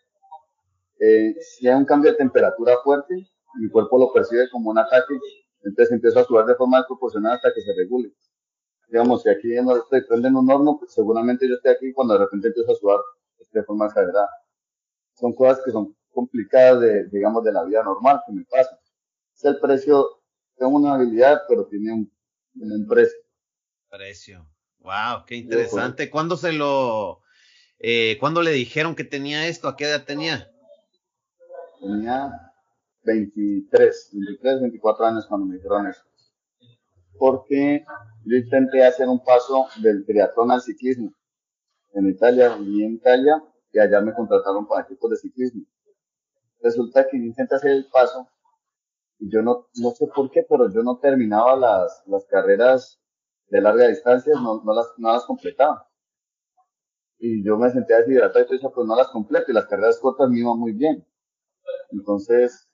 Eh, 1.01 1.35
si 1.41 1.69
hay 1.69 1.75
un 1.75 1.85
cambio 1.85 2.13
de 2.13 2.17
temperatura 2.17 2.77
fuerte, 2.83 3.15
mi 3.61 3.69
cuerpo 3.69 3.99
lo 3.99 4.13
percibe 4.13 4.49
como 4.51 4.71
un 4.71 4.79
ataque, 4.79 5.19
entonces 5.63 5.93
empiezo 5.93 6.21
a 6.21 6.25
sudar 6.25 6.47
de 6.47 6.55
forma 6.55 6.79
desproporcionada 6.79 7.35
hasta 7.35 7.53
que 7.53 7.61
se 7.61 7.73
regule. 7.77 8.13
Digamos, 8.93 9.23
si 9.23 9.31
aquí 9.31 9.49
no 9.63 9.75
estoy 9.75 10.05
en 10.11 10.37
un 10.37 10.51
horno, 10.51 10.77
pues 10.79 10.93
seguramente 10.93 11.49
yo 11.49 11.55
estoy 11.55 11.73
aquí 11.73 11.93
cuando 11.95 12.13
de 12.13 12.21
repente 12.21 12.49
empiezo 12.49 12.73
a 12.73 12.75
sudar 12.75 13.01
de 13.51 13.63
forma 13.65 13.87
exagerada. 13.87 14.29
Son 15.15 15.33
cosas 15.33 15.63
que 15.65 15.71
son 15.71 15.97
complicadas 16.11 16.81
de, 16.83 17.09
digamos, 17.09 17.43
de 17.43 17.53
la 17.53 17.65
vida 17.65 17.83
normal 17.83 18.21
que 18.27 18.33
me 18.35 18.45
pasan. 18.45 18.79
Es 19.35 19.45
el 19.47 19.59
precio 19.59 20.23
tengo 20.59 20.77
una 20.77 20.95
habilidad, 20.95 21.41
pero 21.49 21.65
tiene 21.65 21.93
un, 22.55 22.87
precio. 22.87 23.19
Precio. 23.89 24.47
Wow, 24.81 25.25
qué 25.27 25.37
interesante. 25.37 26.11
¿Cuándo 26.11 26.37
se 26.37 26.53
lo, 26.53 27.23
eh, 27.79 28.19
cuándo 28.21 28.43
le 28.43 28.51
dijeron 28.51 28.95
que 28.95 29.05
tenía 29.05 29.47
esto? 29.47 29.69
¿A 29.69 29.77
qué 29.77 29.85
edad 29.85 30.05
tenía? 30.05 30.53
tenía 31.81 32.53
23, 33.05 34.11
23, 34.13 34.61
24 34.61 35.07
años 35.07 35.27
cuando 35.27 35.47
me 35.47 35.57
dijeron 35.57 35.87
eso. 35.87 36.03
Porque 37.19 37.85
yo 38.25 38.37
intenté 38.37 38.85
hacer 38.85 39.09
un 39.09 39.23
paso 39.23 39.67
del 39.81 40.05
triatlón 40.05 40.51
al 40.51 40.61
ciclismo. 40.61 41.13
En 41.95 42.09
Italia, 42.09 42.57
viví 42.57 42.85
en 42.85 42.95
Italia 42.95 43.43
y 43.73 43.79
allá 43.79 44.01
me 44.01 44.15
contrataron 44.15 44.67
para 44.67 44.83
equipos 44.83 45.11
de 45.11 45.17
ciclismo. 45.17 45.65
Resulta 46.61 47.07
que 47.09 47.19
yo 47.19 47.25
intenté 47.25 47.55
hacer 47.55 47.73
el 47.73 47.87
paso 47.91 48.29
y 49.19 49.31
yo 49.31 49.43
no, 49.43 49.69
no 49.77 49.91
sé 49.93 50.07
por 50.09 50.31
qué, 50.31 50.45
pero 50.49 50.69
yo 50.73 50.83
no 50.83 50.99
terminaba 50.99 51.57
las, 51.57 52.03
las 52.07 52.25
carreras 52.27 53.01
de 53.49 53.61
larga 53.61 53.89
distancia, 53.89 54.33
no, 54.35 54.63
no, 54.65 54.75
las, 54.75 54.87
no 54.97 55.13
las 55.13 55.25
completaba. 55.25 55.89
Y 57.19 57.45
yo 57.45 57.57
me 57.57 57.71
senté 57.71 57.95
deshidratado 57.95 58.45
y 58.45 58.53
decía, 58.53 58.71
pues 58.71 58.87
no 58.87 58.97
las 58.97 59.09
completo 59.09 59.51
y 59.51 59.55
las 59.55 59.67
carreras 59.67 60.01
cortas 60.01 60.29
me 60.29 60.41
iban 60.41 60.59
muy 60.59 60.73
bien. 60.73 61.07
Entonces, 61.91 62.69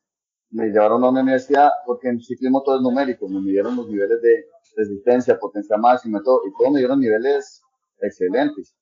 me 0.51 0.66
llevaron 0.66 1.05
a 1.05 1.09
una 1.11 1.20
universidad 1.20 1.70
porque 1.86 2.09
en 2.09 2.20
ciclismo 2.20 2.62
todo 2.62 2.76
es 2.76 2.82
numérico, 2.82 3.28
me 3.28 3.40
midieron 3.40 3.76
los 3.76 3.88
niveles 3.88 4.20
de 4.22 4.46
resistencia, 4.76 5.38
potencia 5.38 5.76
máxima 5.76 6.20
y 6.20 6.22
todo, 6.22 6.40
y 6.46 6.53
todos 6.57 6.72
me 6.72 6.78
dieron 6.78 7.01
niveles 7.01 7.62
excelentes. 8.01 8.74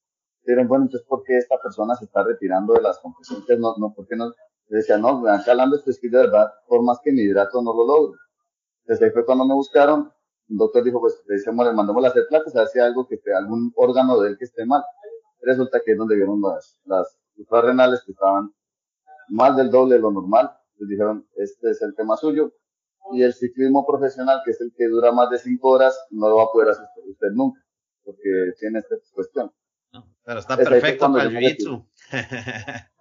Dijeron, 0.45 0.69
bueno, 0.69 0.85
entonces, 0.85 1.07
¿por 1.09 1.25
qué 1.25 1.39
esta 1.39 1.57
persona 1.61 1.97
se 1.97 2.05
está 2.05 2.23
retirando 2.23 2.75
de 2.75 2.83
las 2.83 2.99
competencias? 3.01 3.59
No, 3.59 3.75
no, 3.79 3.93
¿por 3.93 4.07
qué 4.07 4.15
no? 4.15 4.27
Le 4.69 4.79
decía, 4.79 4.97
no, 4.97 5.21
me 5.21 5.31
acá 5.31 5.53
hablando 5.53 5.77
es 5.77 6.01
de 6.01 6.09
verdad, 6.09 6.53
por 6.69 6.83
más 6.83 6.99
que 7.03 7.13
mi 7.13 7.23
hidrato 7.23 7.61
no 7.63 7.75
lo 7.75 7.87
logro. 7.87 8.19
Desde 8.85 9.07
ahí 9.07 9.11
fue 9.11 9.25
cuando 9.25 9.45
me 9.45 9.55
buscaron, 9.55 10.13
un 10.49 10.57
doctor 10.57 10.85
dijo, 10.85 11.01
pues 11.01 11.21
le 11.27 11.37
decíamos, 11.37 11.67
le 11.67 11.73
mandamos 11.73 12.05
a 12.05 12.09
hacer 12.09 12.27
placas, 12.29 12.55
hay 12.55 12.81
algo 12.81 13.09
que 13.09 13.17
esté, 13.17 13.35
algún 13.35 13.73
órgano 13.75 14.21
de 14.21 14.31
él 14.31 14.39
que 14.39 14.45
esté 14.45 14.65
mal. 14.65 14.85
Resulta 15.41 15.81
que 15.85 15.93
es 15.93 15.99
donde 15.99 16.15
vieron 16.15 16.41
las, 16.41 16.79
las 16.85 17.19
renales 17.51 18.03
que 18.05 18.13
estaban 18.13 18.53
más 19.29 19.57
del 19.57 19.71
doble 19.71 19.97
de 19.97 20.01
lo 20.01 20.13
normal 20.13 20.56
les 20.79 20.89
dijeron, 20.89 21.27
este 21.37 21.71
es 21.71 21.83
el 21.83 21.95
tema 21.95 22.17
suyo. 22.17 22.53
Y 23.13 23.23
el 23.23 23.33
ciclismo 23.33 23.87
profesional, 23.87 24.41
que 24.45 24.51
es 24.51 24.61
el 24.61 24.73
que 24.77 24.89
dura 24.89 25.13
más 25.13 25.31
de 25.31 25.39
cinco 25.39 25.71
horas, 25.71 25.97
no 26.11 26.29
lo 26.29 26.37
va 26.37 26.45
a 26.45 26.53
poder 26.53 26.71
hacer 26.71 26.87
usted 27.07 27.29
nunca, 27.33 27.61
porque 28.05 28.53
tiene 28.59 28.81
esta 28.81 28.97
cuestión. 29.15 29.53
pero 30.25 30.41
está 30.41 30.57
perfecto 30.57 31.13
para 31.13 31.25
el 31.25 31.57
jiu 31.57 31.87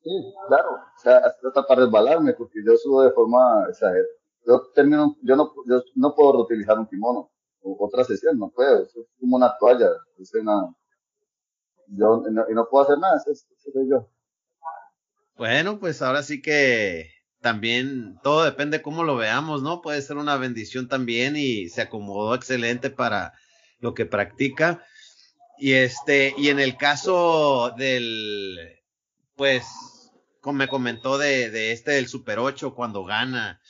Sí, 0.00 0.10
claro. 0.46 0.70
O 0.70 1.00
sea, 1.02 1.18
hasta 1.18 1.66
para 1.66 1.82
resbalarme, 1.82 2.34
porque 2.34 2.60
yo 2.64 2.76
subo 2.76 3.02
de 3.02 3.10
forma 3.10 3.66
exagerada. 3.68 4.06
Yo 4.46 4.62
termino, 4.74 5.16
yo 5.22 5.36
no, 5.36 5.52
yo 5.66 5.82
no 5.96 6.14
puedo 6.14 6.32
reutilizar 6.34 6.78
un 6.78 6.86
kimono. 6.86 7.30
O 7.62 7.84
otra 7.84 8.04
sesión, 8.04 8.38
no 8.38 8.50
puedo. 8.50 8.84
Es 8.84 8.94
como 9.18 9.36
una 9.36 9.52
toalla. 9.58 9.90
Es 10.18 10.32
una, 10.34 10.72
yo, 11.90 12.22
y 12.48 12.54
no, 12.54 12.68
puedo 12.68 12.84
hacer 12.84 12.98
nada, 12.98 13.16
eso, 13.16 13.46
soy 13.56 13.88
yo. 13.88 14.10
Bueno, 15.36 15.78
pues 15.78 16.02
ahora 16.02 16.22
sí 16.22 16.42
que 16.42 17.10
también 17.40 18.18
todo 18.22 18.44
depende 18.44 18.82
cómo 18.82 19.04
lo 19.04 19.16
veamos, 19.16 19.62
¿no? 19.62 19.80
Puede 19.80 20.02
ser 20.02 20.16
una 20.16 20.36
bendición 20.36 20.88
también 20.88 21.36
y 21.36 21.68
se 21.68 21.82
acomodó 21.82 22.34
excelente 22.34 22.90
para 22.90 23.32
lo 23.80 23.94
que 23.94 24.06
practica. 24.06 24.84
Y 25.56 25.72
este, 25.72 26.34
y 26.36 26.48
en 26.48 26.60
el 26.60 26.76
caso 26.76 27.74
del, 27.76 28.80
pues, 29.36 29.64
como 30.40 30.58
me 30.58 30.68
comentó 30.68 31.18
de, 31.18 31.50
de 31.50 31.72
este 31.72 31.92
del 31.92 32.08
Super 32.08 32.38
8 32.38 32.74
cuando 32.74 33.04
gana, 33.04 33.60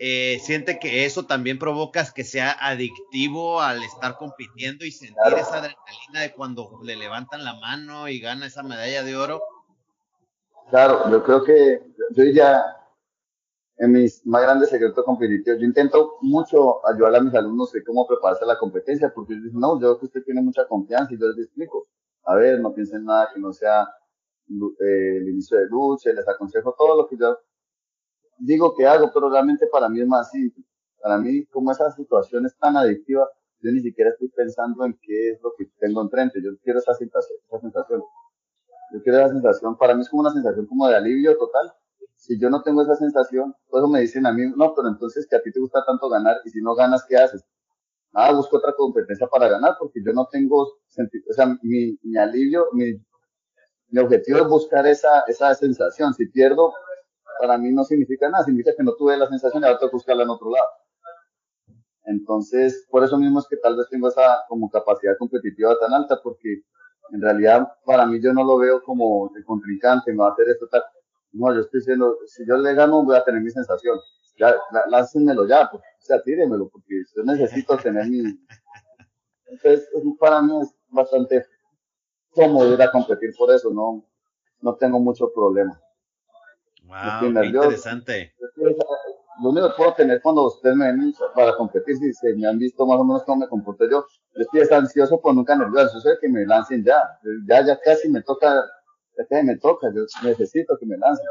eh, 0.00 0.38
siente 0.44 0.78
que 0.78 1.04
eso 1.06 1.26
también 1.26 1.58
provoca 1.58 2.12
que 2.14 2.22
sea 2.22 2.52
adictivo 2.52 3.60
al 3.60 3.82
estar 3.82 4.16
compitiendo 4.16 4.84
y 4.84 4.92
sentir 4.92 5.34
esa 5.36 5.58
adrenalina 5.58 6.20
de 6.20 6.32
cuando 6.32 6.78
le 6.84 6.94
levantan 6.94 7.44
la 7.44 7.54
mano 7.54 8.06
y 8.08 8.20
gana 8.20 8.46
esa 8.46 8.62
medalla 8.62 9.02
de 9.02 9.16
oro. 9.16 9.42
Claro, 10.70 11.10
yo 11.10 11.24
creo 11.24 11.42
que 11.42 11.82
yo 12.14 12.24
ya 12.32 12.77
en 13.78 13.92
mis 13.92 14.26
más 14.26 14.42
grandes 14.42 14.70
secretos 14.70 15.04
competitivos. 15.04 15.60
Yo 15.60 15.66
intento 15.66 16.16
mucho 16.20 16.86
ayudar 16.86 17.16
a 17.16 17.20
mis 17.20 17.34
alumnos 17.34 17.72
de 17.72 17.84
cómo 17.84 18.06
prepararse 18.06 18.44
a 18.44 18.48
la 18.48 18.58
competencia, 18.58 19.12
porque 19.14 19.34
ellos 19.34 19.44
dicen, 19.44 19.60
no, 19.60 19.74
yo 19.74 19.80
creo 19.80 19.98
que 20.00 20.06
usted 20.06 20.24
tiene 20.24 20.42
mucha 20.42 20.66
confianza 20.66 21.14
y 21.14 21.18
yo 21.18 21.28
les 21.28 21.46
explico. 21.46 21.86
A 22.24 22.34
ver, 22.34 22.60
no 22.60 22.74
piensen 22.74 23.04
nada 23.04 23.30
que 23.32 23.40
no 23.40 23.52
sea 23.52 23.82
eh, 24.50 25.16
el 25.18 25.28
inicio 25.28 25.58
de 25.58 25.66
lucha, 25.66 26.12
les 26.12 26.28
aconsejo 26.28 26.74
todo 26.76 26.96
lo 26.96 27.08
que 27.08 27.16
yo 27.16 27.38
digo 28.38 28.74
que 28.74 28.86
hago, 28.86 29.10
pero 29.14 29.30
realmente 29.30 29.66
para 29.68 29.88
mí 29.88 30.00
es 30.00 30.08
más 30.08 30.30
simple. 30.30 30.64
Para 31.00 31.18
mí, 31.18 31.46
como 31.46 31.70
esa 31.70 31.90
situación 31.92 32.46
es 32.46 32.56
tan 32.58 32.76
adictiva, 32.76 33.28
yo 33.60 33.70
ni 33.70 33.80
siquiera 33.80 34.10
estoy 34.10 34.28
pensando 34.28 34.84
en 34.84 34.98
qué 35.00 35.30
es 35.30 35.40
lo 35.42 35.52
que 35.56 35.66
tengo 35.78 36.02
enfrente. 36.02 36.40
Yo 36.42 36.50
quiero 36.62 36.80
esa 36.80 36.94
sensación, 36.94 37.38
esa 37.46 37.60
sensación. 37.60 38.02
Yo 38.92 39.02
quiero 39.02 39.18
esa 39.18 39.28
sensación, 39.28 39.76
para 39.76 39.94
mí 39.94 40.00
es 40.00 40.08
como 40.08 40.22
una 40.22 40.32
sensación 40.32 40.66
como 40.66 40.88
de 40.88 40.96
alivio 40.96 41.36
total 41.36 41.72
si 42.16 42.38
yo 42.40 42.50
no 42.50 42.62
tengo 42.62 42.82
esa 42.82 42.94
sensación, 42.96 43.54
por 43.68 43.80
eso 43.80 43.88
me 43.88 44.00
dicen 44.00 44.26
a 44.26 44.32
mí, 44.32 44.42
no, 44.56 44.74
pero 44.74 44.88
entonces 44.88 45.26
que 45.28 45.36
a 45.36 45.42
ti 45.42 45.52
te 45.52 45.60
gusta 45.60 45.84
tanto 45.86 46.08
ganar 46.08 46.36
y 46.44 46.50
si 46.50 46.60
no 46.60 46.74
ganas, 46.74 47.04
¿qué 47.08 47.16
haces? 47.16 47.44
Nada, 48.12 48.32
busco 48.32 48.56
otra 48.58 48.74
competencia 48.74 49.26
para 49.28 49.48
ganar 49.48 49.76
porque 49.78 50.00
yo 50.04 50.12
no 50.12 50.28
tengo 50.30 50.78
sentido, 50.88 51.24
o 51.30 51.34
sea, 51.34 51.46
mi, 51.62 51.98
mi 52.02 52.16
alivio, 52.18 52.66
mi, 52.72 52.94
mi 53.90 54.00
objetivo 54.00 54.38
es 54.38 54.48
buscar 54.48 54.86
esa, 54.86 55.20
esa 55.26 55.54
sensación. 55.54 56.12
Si 56.14 56.26
pierdo, 56.26 56.72
para 57.40 57.56
mí 57.58 57.72
no 57.72 57.84
significa 57.84 58.28
nada, 58.28 58.44
significa 58.44 58.74
que 58.76 58.82
no 58.82 58.94
tuve 58.94 59.16
la 59.16 59.28
sensación 59.28 59.62
y 59.62 59.66
ahora 59.66 59.78
tengo 59.78 59.90
que 59.90 59.96
buscarla 59.96 60.24
en 60.24 60.30
otro 60.30 60.50
lado. 60.50 60.68
Entonces, 62.04 62.86
por 62.90 63.04
eso 63.04 63.18
mismo 63.18 63.38
es 63.38 63.46
que 63.48 63.56
tal 63.58 63.76
vez 63.76 63.86
tengo 63.90 64.08
esa 64.08 64.44
como 64.48 64.70
capacidad 64.70 65.16
competitiva 65.18 65.78
tan 65.78 65.92
alta, 65.92 66.20
porque 66.22 66.62
en 67.12 67.20
realidad 67.20 67.68
para 67.84 68.06
mí 68.06 68.20
yo 68.20 68.32
no 68.32 68.44
lo 68.44 68.58
veo 68.58 68.82
como 68.82 69.30
el 69.36 69.44
contrincante, 69.44 70.12
me 70.12 70.18
va 70.18 70.28
a 70.28 70.32
hacer 70.32 70.48
esto 70.48 70.66
tal. 70.68 70.82
No, 71.32 71.54
yo 71.54 71.60
estoy 71.60 71.80
diciendo, 71.80 72.16
si 72.26 72.46
yo 72.46 72.56
le 72.56 72.74
gano, 72.74 73.04
voy 73.04 73.16
a 73.16 73.24
tener 73.24 73.40
mi 73.40 73.50
sensación. 73.50 73.98
Ya, 74.38 74.54
láncenmelo 74.88 75.46
ya, 75.48 75.68
pues, 75.70 75.82
o 75.82 76.00
sea, 76.00 76.22
tíremelo, 76.22 76.68
porque 76.68 77.02
yo 77.14 77.22
necesito 77.24 77.76
tener 77.76 78.06
mi. 78.06 78.38
Entonces, 79.46 79.88
para 80.20 80.42
mí 80.42 80.60
es 80.62 80.74
bastante 80.88 81.44
cómodo 82.30 82.72
ir 82.72 82.82
a 82.82 82.90
competir 82.90 83.34
por 83.36 83.50
eso, 83.50 83.70
no, 83.70 84.04
no 84.60 84.76
tengo 84.76 85.00
mucho 85.00 85.32
problema. 85.32 85.80
Wow, 86.84 87.20
qué 87.20 87.26
interesante. 87.26 88.34
Lo 89.40 89.50
único 89.50 89.68
que 89.68 89.74
puedo 89.76 89.94
tener 89.94 90.20
cuando 90.20 90.46
ustedes 90.46 90.74
me 90.74 90.86
ven 90.86 91.14
para 91.34 91.56
competir, 91.56 91.96
si 91.96 92.12
se 92.12 92.34
me 92.34 92.48
han 92.48 92.58
visto 92.58 92.84
más 92.86 92.98
o 92.98 93.04
menos 93.04 93.22
cómo 93.24 93.40
me 93.40 93.48
comporto 93.48 93.84
yo, 93.88 94.04
yo 94.34 94.62
estoy 94.62 94.76
ansioso, 94.76 95.20
pero 95.22 95.34
nunca 95.34 95.54
nervioso, 95.54 95.94
yo 95.94 96.00
sé 96.00 96.18
que 96.20 96.28
me 96.28 96.44
lancen 96.44 96.84
ya, 96.84 97.00
ya, 97.46 97.64
ya 97.64 97.78
casi 97.80 98.08
me 98.08 98.22
toca 98.22 98.64
que 99.26 99.42
me 99.42 99.56
toca, 99.56 99.88
yo 99.94 100.02
necesito 100.22 100.76
que 100.78 100.86
me 100.86 100.96
lancen. 100.96 101.26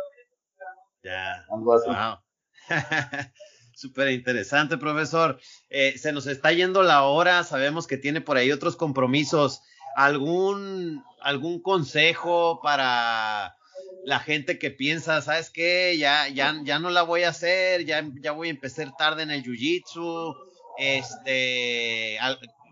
Ya. 1.04 1.46
Wow. 1.50 2.20
Súper 3.76 4.10
interesante, 4.10 4.78
profesor. 4.78 5.40
Eh, 5.70 5.98
se 5.98 6.12
nos 6.12 6.26
está 6.28 6.52
yendo 6.52 6.84
la 6.84 7.04
hora, 7.04 7.44
sabemos 7.44 7.86
que 7.88 7.98
tiene 7.98 8.22
por 8.22 8.38
ahí 8.38 8.52
otros 8.52 8.76
compromisos. 8.76 9.62
¿Algún, 9.96 11.04
algún 11.22 11.62
consejo 11.62 12.60
para 12.62 13.56
la 14.04 14.20
gente 14.20 14.58
que 14.58 14.72
piensa, 14.72 15.22
sabes 15.22 15.50
qué, 15.50 15.98
ya, 15.98 16.28
ya, 16.30 16.56
ya 16.64 16.80
no 16.80 16.90
la 16.90 17.02
voy 17.02 17.24
a 17.24 17.30
hacer, 17.30 17.84
ya, 17.86 18.08
ya 18.22 18.32
voy 18.32 18.48
a 18.48 18.52
empezar 18.52 18.96
tarde 18.98 19.24
en 19.24 19.32
el 19.32 19.44
jiu-jitsu, 19.44 20.34
este, 20.78 22.18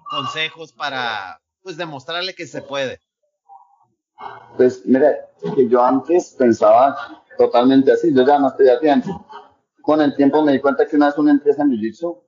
consejos 0.09 0.72
para, 0.72 1.41
pues, 1.61 1.78
demostrarle 1.78 2.36
que 2.36 2.47
se 2.47 2.61
puede. 2.61 3.01
Pues 4.57 4.86
mira, 4.86 5.30
que 5.55 5.68
yo 5.68 5.84
antes 5.84 6.36
pensaba 6.38 6.95
totalmente 7.38 7.91
así, 7.91 8.13
yo 8.13 8.26
ya 8.26 8.39
no 8.39 8.47
estoy 8.47 8.70
a. 8.70 8.80
Con 9.82 10.01
el 10.01 10.16
tiempo 10.16 10.41
me 10.41 10.53
di 10.53 10.61
cuenta 10.61 10.86
que 10.86 10.95
una 10.95 11.07
vez 11.07 11.18
una 11.18 11.32
empresa 11.32 11.61
en 11.63 11.70
Jiu-Jitsu 11.72 12.24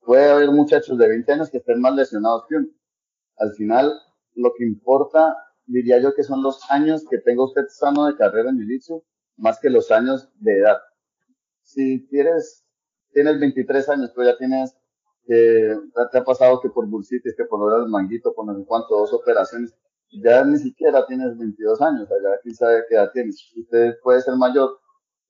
puede 0.00 0.30
haber 0.30 0.50
muchachos 0.50 0.96
de 0.96 1.08
20 1.08 1.32
años 1.32 1.50
que 1.50 1.58
estén 1.58 1.80
más 1.80 1.94
lesionados 1.94 2.46
que 2.48 2.56
uno. 2.56 2.68
Al 3.36 3.52
final, 3.52 3.92
lo 4.34 4.52
que 4.56 4.64
importa, 4.64 5.36
diría 5.66 5.98
yo 6.00 6.14
que 6.14 6.22
son 6.22 6.42
los 6.42 6.70
años 6.70 7.04
que 7.08 7.18
tenga 7.18 7.44
usted 7.44 7.66
sano 7.68 8.06
de 8.06 8.16
carrera 8.16 8.50
en 8.50 8.58
Jiu-Jitsu, 8.58 9.02
más 9.36 9.58
que 9.60 9.70
los 9.70 9.90
años 9.90 10.28
de 10.40 10.58
edad. 10.58 10.78
Si 11.62 12.06
quieres, 12.08 12.64
tienes 13.12 13.38
23 13.38 13.88
años, 13.90 14.12
pero 14.14 14.30
ya 14.30 14.38
tienes, 14.38 14.74
eh, 15.28 15.76
te 16.10 16.18
ha 16.18 16.24
pasado 16.24 16.60
que 16.60 16.70
por 16.70 16.86
bursitis, 16.86 17.34
que 17.36 17.44
por 17.44 17.82
el 17.82 17.88
manguito, 17.88 18.32
por 18.34 18.46
no 18.46 18.56
sé 18.56 18.64
cuánto, 18.64 18.96
dos 18.96 19.12
operaciones, 19.12 19.74
ya 20.10 20.44
ni 20.44 20.58
siquiera 20.58 21.06
tienes 21.06 21.36
22 21.38 21.80
años, 21.82 22.08
allá 22.10 22.38
quién 22.42 22.54
sabe 22.54 22.84
qué 22.88 22.94
edad 22.94 23.10
tienes. 23.12 23.52
Usted 23.56 23.94
puede 24.02 24.22
ser 24.22 24.36
mayor, 24.36 24.78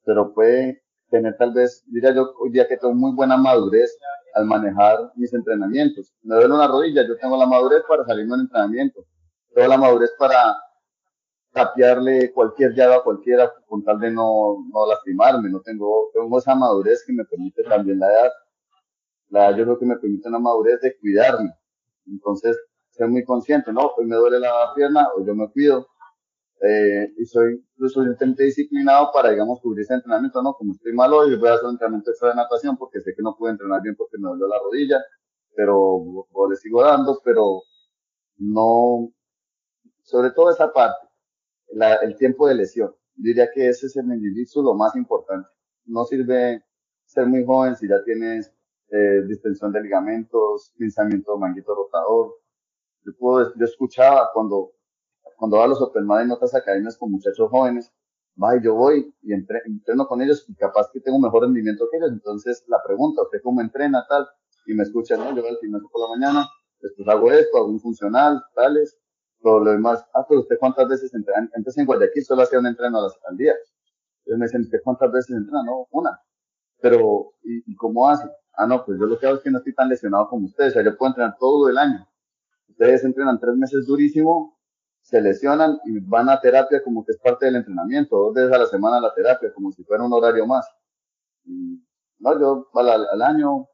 pero 0.04 0.32
puede 0.32 0.82
tener 1.10 1.36
tal 1.36 1.52
vez, 1.52 1.84
diría 1.86 2.14
yo 2.14 2.34
hoy 2.38 2.50
día 2.50 2.68
que 2.68 2.76
tengo 2.76 2.94
muy 2.94 3.12
buena 3.14 3.36
madurez 3.36 3.96
al 4.34 4.44
manejar 4.46 5.12
mis 5.16 5.32
entrenamientos. 5.32 6.12
Me 6.22 6.36
duele 6.36 6.54
una 6.54 6.68
rodilla, 6.68 7.06
yo 7.06 7.16
tengo 7.18 7.36
la 7.36 7.46
madurez 7.46 7.82
para 7.88 8.04
salirme 8.04 8.34
en 8.34 8.40
entrenamiento. 8.42 9.04
Tengo 9.54 9.68
la 9.68 9.78
madurez 9.78 10.10
para 10.18 10.56
tapearle 11.52 12.32
cualquier 12.32 12.74
llave 12.74 12.94
a 12.94 13.02
cualquiera 13.02 13.52
con 13.66 13.82
tal 13.82 13.98
de 13.98 14.10
no, 14.10 14.64
no 14.72 14.86
lastimarme. 14.86 15.50
No 15.50 15.60
tengo, 15.60 16.10
tengo 16.12 16.38
esa 16.38 16.54
madurez 16.54 17.04
que 17.06 17.12
me 17.12 17.24
permite 17.24 17.62
también 17.64 17.98
la 17.98 18.08
edad. 18.12 18.30
La 19.30 19.48
edad 19.48 19.58
yo 19.58 19.64
creo 19.64 19.78
que 19.78 19.86
me 19.86 19.96
permite 19.96 20.28
una 20.28 20.38
madurez 20.38 20.80
de 20.80 20.96
cuidarme. 20.98 21.50
Entonces, 22.06 22.56
ser 22.98 23.08
muy 23.10 23.24
consciente, 23.24 23.72
¿no? 23.72 23.92
Hoy 23.98 24.06
me 24.06 24.16
duele 24.16 24.40
la 24.40 24.72
pierna, 24.76 25.08
hoy 25.16 25.26
yo 25.26 25.36
me 25.36 25.50
cuido. 25.52 25.88
eh, 26.62 27.12
y 27.18 27.24
soy 27.26 27.64
lo 27.76 27.88
suficientemente 27.88 28.44
disciplinado 28.44 29.10
para, 29.12 29.30
digamos, 29.30 29.60
cubrir 29.60 29.82
ese 29.84 29.94
entrenamiento, 29.94 30.42
¿no? 30.42 30.54
Como 30.54 30.72
estoy 30.72 30.92
malo 30.92 31.18
hoy, 31.18 31.36
voy 31.36 31.48
a 31.48 31.54
hacer 31.54 31.66
un 31.66 31.72
entrenamiento 31.72 32.10
extra 32.10 32.30
de 32.30 32.36
natación 32.36 32.76
porque 32.76 33.00
sé 33.00 33.14
que 33.16 33.22
no 33.22 33.36
puedo 33.36 33.52
entrenar 33.52 33.82
bien 33.82 33.96
porque 33.96 34.18
me 34.18 34.28
dolió 34.28 34.48
la 34.48 34.58
rodilla, 34.60 34.98
pero 35.54 35.76
o 35.78 36.50
le 36.50 36.56
sigo 36.56 36.82
dando, 36.82 37.20
pero 37.24 37.62
no, 38.38 39.10
sobre 40.02 40.30
todo 40.32 40.50
esa 40.50 40.72
parte, 40.72 41.08
la, 41.72 41.96
el 41.96 42.16
tiempo 42.16 42.48
de 42.48 42.54
lesión. 42.56 42.94
Diría 43.16 43.50
que 43.52 43.68
ese 43.68 43.86
es 43.86 43.96
el 43.96 44.06
jiu 44.20 44.62
lo 44.62 44.74
más 44.74 44.96
importante. 44.96 45.48
No 45.86 46.04
sirve 46.04 46.64
ser 47.06 47.26
muy 47.26 47.44
joven 47.44 47.76
si 47.76 47.88
ya 47.88 48.02
tienes 48.04 48.52
eh, 48.90 49.22
distensión 49.28 49.72
de 49.72 49.82
ligamentos, 49.82 50.72
pinzamiento 50.78 51.34
de 51.34 51.40
manguito 51.40 51.74
rotador. 51.74 52.34
Yo, 53.08 53.16
puedo, 53.18 53.54
yo 53.54 53.64
escuchaba 53.64 54.30
cuando 54.34 54.72
cuando 55.38 55.56
va 55.56 55.64
a 55.64 55.68
los 55.68 55.80
Open 55.80 56.04
Mind 56.04 56.22
en 56.22 56.30
otras 56.32 56.54
academias 56.54 56.98
con 56.98 57.12
muchachos 57.12 57.48
jóvenes, 57.48 57.92
va 58.42 58.60
yo 58.60 58.74
voy 58.74 59.14
y 59.22 59.32
entreno 59.32 60.06
con 60.06 60.20
ellos 60.20 60.44
y 60.48 60.54
capaz 60.56 60.90
que 60.92 61.00
tengo 61.00 61.18
mejor 61.18 61.42
rendimiento 61.44 61.86
que 61.90 61.98
ellos. 61.98 62.10
Entonces 62.10 62.64
la 62.66 62.82
pregunta, 62.84 63.22
¿usted 63.22 63.40
cómo 63.42 63.60
entrena 63.60 64.04
tal? 64.08 64.26
Y 64.66 64.74
me 64.74 64.82
escuchan, 64.82 65.20
¿no? 65.20 65.34
Yo 65.34 65.42
voy 65.42 65.50
al 65.50 65.58
gimnasio 65.58 65.88
por 65.90 66.02
la 66.02 66.16
mañana, 66.16 66.48
después 66.80 67.08
hago 67.08 67.30
esto, 67.30 67.56
hago 67.56 67.68
un 67.68 67.80
funcional, 67.80 68.42
tales, 68.54 68.98
todo 69.40 69.60
lo 69.60 69.70
demás. 69.70 70.04
Ah, 70.12 70.26
pero 70.28 70.40
usted 70.40 70.56
cuántas 70.58 70.88
veces 70.88 71.14
entrena? 71.14 71.48
Entonces 71.54 71.78
en 71.78 71.86
Guayaquil 71.86 72.24
solo 72.24 72.42
hacía 72.42 72.58
un 72.58 72.66
entreno 72.66 72.98
al 72.98 73.36
día. 73.36 73.54
Entonces 74.24 74.38
me 74.38 74.46
dicen, 74.46 74.60
¿usted 74.62 74.80
cuántas 74.82 75.12
veces 75.12 75.36
entrena? 75.36 75.62
No, 75.64 75.86
una. 75.92 76.20
Pero, 76.80 77.34
¿y, 77.44 77.72
¿y 77.72 77.76
cómo 77.76 78.08
hace? 78.08 78.28
Ah, 78.54 78.66
no, 78.66 78.84
pues 78.84 78.98
yo 78.98 79.06
lo 79.06 79.18
que 79.18 79.26
hago 79.26 79.36
es 79.36 79.42
que 79.42 79.50
no 79.52 79.58
estoy 79.58 79.74
tan 79.74 79.88
lesionado 79.88 80.28
como 80.28 80.46
ustedes. 80.46 80.72
O 80.72 80.74
sea, 80.74 80.84
yo 80.84 80.96
puedo 80.96 81.10
entrenar 81.10 81.36
todo 81.38 81.68
el 81.68 81.78
año. 81.78 82.07
Ustedes 82.68 83.04
entrenan 83.04 83.40
tres 83.40 83.56
meses 83.56 83.86
durísimo 83.86 84.58
se 85.08 85.22
lesionan 85.22 85.80
y 85.86 86.00
van 86.00 86.28
a 86.28 86.38
terapia 86.38 86.82
como 86.84 87.02
que 87.02 87.12
es 87.12 87.18
parte 87.18 87.46
del 87.46 87.56
entrenamiento, 87.56 88.14
dos 88.14 88.34
veces 88.34 88.52
a 88.52 88.58
la 88.58 88.66
semana 88.66 89.00
la 89.00 89.14
terapia, 89.14 89.50
como 89.54 89.72
si 89.72 89.82
fuera 89.82 90.04
un 90.04 90.12
horario 90.12 90.46
más. 90.46 90.68
no, 91.44 92.38
yo 92.38 92.68
al, 92.74 93.06
al 93.10 93.22
año, 93.22 93.68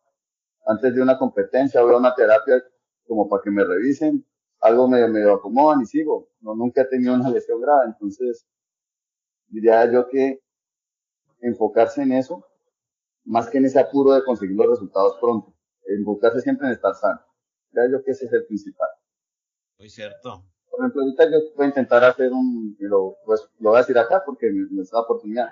antes 0.64 0.94
de 0.94 1.02
una 1.02 1.18
competencia, 1.18 1.82
voy 1.82 1.94
a 1.94 1.98
una 1.98 2.14
terapia 2.14 2.62
como 3.08 3.28
para 3.28 3.42
que 3.42 3.50
me 3.50 3.64
revisen, 3.64 4.24
algo 4.60 4.86
medio, 4.86 5.08
medio 5.08 5.34
acomodan 5.34 5.80
y 5.82 5.86
sigo. 5.86 6.28
No, 6.40 6.54
nunca 6.54 6.82
he 6.82 6.84
tenido 6.84 7.14
una 7.14 7.30
lesión 7.30 7.60
grave, 7.60 7.86
entonces 7.86 8.46
diría 9.48 9.90
yo 9.90 10.06
que 10.06 10.40
enfocarse 11.40 12.02
en 12.02 12.12
eso, 12.12 12.46
más 13.24 13.50
que 13.50 13.58
en 13.58 13.64
ese 13.64 13.80
apuro 13.80 14.12
de 14.12 14.24
conseguir 14.24 14.56
los 14.56 14.68
resultados 14.68 15.18
pronto, 15.20 15.52
enfocarse 15.84 16.42
siempre 16.42 16.68
en 16.68 16.74
estar 16.74 16.94
sano. 16.94 17.20
Diría 17.74 17.90
yo 17.90 18.04
que 18.04 18.12
ese 18.12 18.26
es 18.26 18.32
el 18.32 18.46
principal. 18.46 18.88
Muy 19.78 19.90
cierto. 19.90 20.44
Por 20.70 20.80
ejemplo, 20.80 21.02
ahorita 21.02 21.24
yo 21.30 21.38
voy 21.56 21.66
a 21.66 21.68
intentar 21.68 22.04
hacer 22.04 22.32
un, 22.32 22.76
lo, 22.78 23.16
pues, 23.24 23.48
lo 23.58 23.70
voy 23.70 23.78
a 23.78 23.80
decir 23.80 23.98
acá 23.98 24.22
porque 24.24 24.50
me, 24.50 24.66
me 24.70 24.82
da 24.90 25.00
oportunidad. 25.00 25.50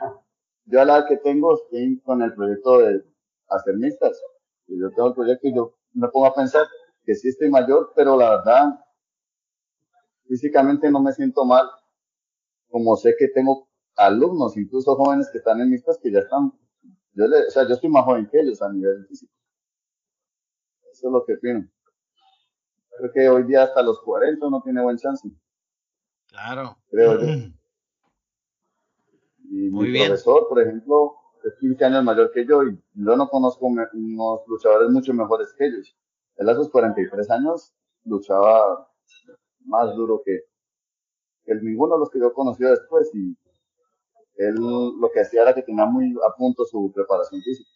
Yo 0.64 0.81
a 0.81 0.85
la 0.85 0.99
edad 0.99 1.09
que 1.09 1.16
tengo 1.16 1.55
estoy 1.55 2.01
con 2.01 2.23
el 2.23 2.35
proyecto 2.35 2.79
de 2.79 3.05
hacer 3.49 3.77
mixtas. 3.77 4.20
Y 4.68 4.81
yo 4.81 4.91
tengo 4.91 5.09
el 5.09 5.14
proyecto 5.14 5.49
y 5.49 5.55
yo 5.55 5.75
me 5.95 6.09
pongo 6.09 6.27
a 6.27 6.35
pensar 6.35 6.66
que 7.05 7.14
sí 7.14 7.29
estoy 7.29 7.51
mayor, 7.51 7.93
pero 7.97 8.16
la 8.16 8.31
verdad, 8.31 8.79
físicamente 10.27 10.91
no 10.91 11.01
me 11.01 11.12
siento 11.12 11.45
mal. 11.45 11.68
Como 12.68 12.97
sé 12.97 13.14
que 13.18 13.29
tengo 13.29 13.68
alumnos, 13.97 14.57
incluso 14.57 14.97
jóvenes 14.97 15.29
que 15.31 15.39
están 15.39 15.61
en 15.61 15.70
mixtas 15.70 15.99
que 16.03 16.11
ya 16.11 16.20
están, 16.20 16.53
yo 17.14 17.27
le, 17.27 17.47
o 17.47 17.51
sea, 17.51 17.66
yo 17.68 17.75
estoy 17.75 17.91
más 17.91 18.05
joven 18.05 18.29
que 18.31 18.41
ellos 18.41 18.62
a 18.62 18.73
nivel 18.73 19.07
físico. 19.07 19.33
Eso 20.91 21.09
es 21.09 21.12
lo 21.12 21.25
que 21.25 21.35
opino. 21.35 21.68
Creo 23.03 23.12
que 23.12 23.28
hoy 23.28 23.42
día 23.42 23.64
hasta 23.64 23.82
los 23.82 24.00
40 24.03 24.48
no 24.48 24.62
tiene 24.62 24.80
buen 24.80 24.96
chance. 24.96 25.28
Claro. 26.28 26.76
Creo 26.88 27.20
yo. 27.20 27.26
Y 29.55 29.68
Muy 29.68 29.88
mi 29.88 29.92
bien. 29.92 30.07
profesor, 30.07 30.48
por 30.48 30.62
ejemplo, 30.62 31.14
es 31.44 31.53
15 31.61 31.84
años 31.84 32.05
mayor 32.05 32.30
que 32.32 32.46
yo 32.46 32.62
y 32.62 32.80
yo 32.94 33.16
no 33.16 33.28
conozco 33.28 33.66
unos 33.66 34.40
luchadores 34.46 34.88
mucho 34.88 35.12
mejores 35.12 35.53
que 35.59 35.66
ellos. 35.66 35.94
Él 36.36 36.48
a 36.48 36.55
sus 36.55 36.70
43 36.70 37.28
años 37.30 37.74
luchaba 38.05 38.88
más 39.66 39.94
duro 39.94 40.22
que, 40.24 40.44
que 41.44 41.55
ninguno 41.57 41.96
de 41.96 42.00
los 42.00 42.11
que 42.11 42.18
yo 42.18 42.32
conocí 42.32 42.64
después 42.64 43.11
y 43.14 43.36
él 44.36 44.55
lo 44.55 45.11
que 45.12 45.20
hacía 45.20 45.42
era 45.42 45.55
que 45.55 45.62
tenía 45.62 45.84
muy 45.84 46.14
a 46.26 46.34
punto 46.34 46.64
su 46.64 46.90
preparación 46.94 47.42
física. 47.42 47.68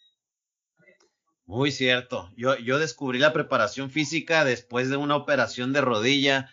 Muy 1.47 1.71
cierto. 1.71 2.29
Yo, 2.35 2.57
yo 2.57 2.77
descubrí 2.77 3.19
la 3.19 3.31
preparación 3.31 3.89
física 3.89 4.43
después 4.43 4.89
de 4.89 4.97
una 4.97 5.15
operación 5.15 5.71
de 5.71 5.79
rodilla 5.79 6.49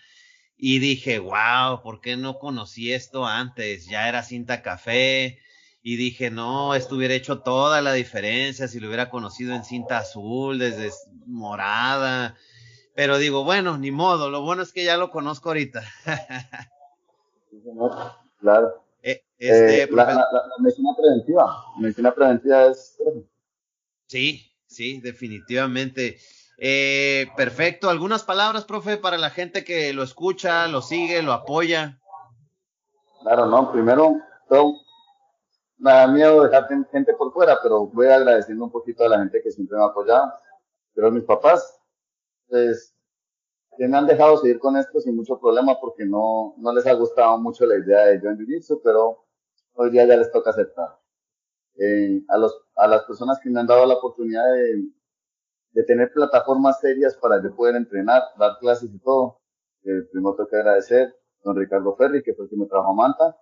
y 0.57 0.79
dije, 0.79 1.19
wow, 1.19 1.83
¿por 1.83 2.01
qué 2.01 2.17
no 2.17 2.39
conocí 2.39 2.93
esto 2.93 3.27
antes? 3.27 3.87
Ya 3.87 4.09
era 4.09 4.23
cinta 4.23 4.63
café 4.63 5.41
y 5.83 5.97
dije, 5.97 6.31
no, 6.31 6.77
esto 6.77 6.95
hubiera 6.95 7.15
hecho 7.15 7.41
toda 7.41 7.83
la 7.83 7.93
diferencia 7.93 8.69
si 8.69 8.79
lo 8.79 8.87
hubiera 8.87 9.11
conocido 9.11 9.53
en 9.55 9.65
cinta 9.65 9.99
azul, 9.99 10.61
desde 10.61 10.93
morada. 11.27 12.37
Pero 12.95 13.19
digo, 13.19 13.43
bueno, 13.43 13.77
ni 13.77 13.91
modo, 13.91 14.31
lo 14.31 14.43
bueno 14.43 14.63
es 14.63 14.73
que 14.73 14.85
ya 14.85 14.97
lo 14.97 15.11
conozco 15.11 15.49
ahorita. 15.51 15.83
Claro. 18.39 18.85
Eh, 19.03 19.25
este, 19.39 19.83
Eh, 19.83 19.89
la, 19.91 20.05
la- 20.15 20.25
medicina 20.61 20.91
preventiva. 20.97 21.65
La 21.75 21.81
medicina 21.83 22.15
preventiva 22.15 22.67
es 22.67 22.97
Sí, 24.07 24.54
sí, 24.75 25.01
definitivamente. 25.01 26.19
Eh, 26.59 27.27
perfecto. 27.37 27.91
¿Algunas 27.91 28.23
palabras, 28.23 28.65
profe, 28.65 28.97
para 28.97 29.19
la 29.19 29.31
gente 29.31 29.65
que 29.65 29.93
lo 29.93 30.03
escucha, 30.03 30.67
lo 30.69 30.83
sigue, 30.83 31.23
lo 31.23 31.33
apoya? 31.33 31.99
Claro, 33.23 33.47
no, 33.47 33.73
primero, 33.73 34.21
me 35.85 35.91
da 35.93 36.07
miedo 36.07 36.43
dejar 36.45 36.67
gen- 36.69 36.87
gente 36.91 37.13
por 37.15 37.33
fuera, 37.33 37.59
pero 37.63 37.87
voy 37.87 38.07
agradeciendo 38.07 38.65
un 38.65 38.71
poquito 38.71 39.05
a 39.05 39.09
la 39.09 39.19
gente 39.19 39.43
que 39.43 39.51
siempre 39.51 39.77
me 39.77 39.85
ha 39.85 39.89
apoyado. 39.89 40.33
Pero 40.95 41.11
mis 41.11 41.25
papás, 41.25 41.79
pues, 42.49 42.95
que 43.77 43.89
me 43.89 43.99
han 43.99 44.07
dejado 44.07 44.39
seguir 44.39 44.59
con 44.59 44.77
esto 44.77 45.01
sin 45.01 45.17
mucho 45.17 45.39
problema 45.39 45.79
porque 45.81 46.07
no, 46.07 46.55
no 46.59 46.73
les 46.73 46.87
ha 46.87 46.93
gustado 46.95 47.37
mucho 47.39 47.67
la 47.67 47.77
idea 47.77 48.07
de 48.07 48.21
yo 48.23 48.31
en 48.31 48.39
Jiu-Jitsu, 48.39 48.81
pero 48.83 49.25
hoy 49.75 49.91
día 49.91 50.07
ya 50.07 50.17
les 50.17 50.31
toca 50.31 50.51
aceptar. 50.51 50.97
Eh, 51.77 52.23
a, 52.29 52.39
los, 52.39 52.57
a 52.77 52.87
las 52.87 53.05
personas 53.05 53.39
que 53.43 53.51
me 53.51 53.61
han 53.61 53.67
dado 53.67 53.85
la 53.87 53.95
oportunidad 53.95 54.45
de, 54.53 54.85
de 55.73 55.83
tener 55.83 56.13
plataformas 56.13 56.81
serias 56.81 57.17
para 57.17 57.43
yo 57.43 57.55
poder 57.55 57.75
entrenar, 57.75 58.23
dar 58.39 58.59
clases 58.61 58.91
y 58.93 58.99
todo, 59.01 59.41
eh, 59.83 60.03
primero 60.13 60.37
tengo 60.37 60.49
que 60.49 60.57
agradecer 60.57 61.15
don 61.43 61.57
Ricardo 61.57 61.95
Ferri, 61.97 62.23
que 62.23 62.33
fue 62.35 62.45
el 62.45 62.51
que 62.51 62.57
me 62.57 62.67
trajo 62.67 62.91
a 62.91 62.95
Manta, 62.95 63.37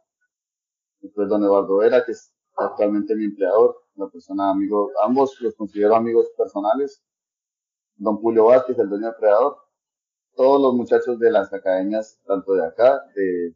después 1.01 1.29
don 1.29 1.45
Eduardo 1.45 1.77
Vera, 1.77 2.05
que 2.05 2.13
es 2.13 2.33
actualmente 2.57 3.15
mi 3.15 3.27
empleador, 3.27 3.77
una 3.95 4.09
persona 4.11 4.51
amigo, 4.51 4.91
ambos 5.05 5.39
los 5.41 5.55
considero 5.55 5.95
amigos 5.95 6.29
personales, 6.37 7.03
don 7.97 8.17
Julio 8.17 8.47
Vázquez, 8.47 8.79
el 8.79 8.89
dueño 8.89 9.09
de 9.09 9.13
Predador, 9.13 9.59
todos 10.35 10.61
los 10.61 10.75
muchachos 10.75 11.19
de 11.19 11.31
las 11.31 11.53
academias, 11.53 12.19
tanto 12.25 12.55
de 12.55 12.67
acá, 12.67 13.05
de 13.15 13.55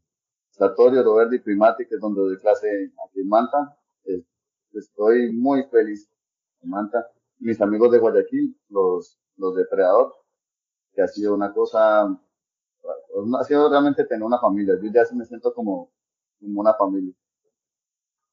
Satorio, 0.51 1.03
Roberto 1.03 1.35
y 1.35 1.41
Primati, 1.41 1.87
que 1.87 1.95
es 1.95 2.01
donde 2.01 2.21
doy 2.21 2.39
clase 2.39 2.93
aquí 3.09 3.21
en 3.21 3.29
Manta, 3.29 3.77
eh, 4.05 4.23
estoy 4.77 5.33
muy 5.33 5.65
feliz 5.65 6.09
en 6.63 6.71
Manta. 6.71 7.07
Mis 7.39 7.61
amigos 7.61 7.91
de 7.93 7.99
Guayaquil, 7.99 8.57
los, 8.69 9.19
los 9.37 9.55
de 9.55 9.65
Predador, 9.67 10.15
que 10.93 11.03
ha 11.03 11.09
sido 11.09 11.35
una 11.35 11.53
cosa, 11.53 12.05
ha 12.05 13.45
sido 13.45 13.69
realmente 13.69 14.05
tener 14.05 14.25
una 14.25 14.39
familia. 14.39 14.75
Yo 14.83 14.91
ya 14.91 15.03
me 15.15 15.25
siento 15.25 15.53
como, 15.53 15.91
como 16.41 16.61
una 16.61 16.75
familia. 16.75 17.15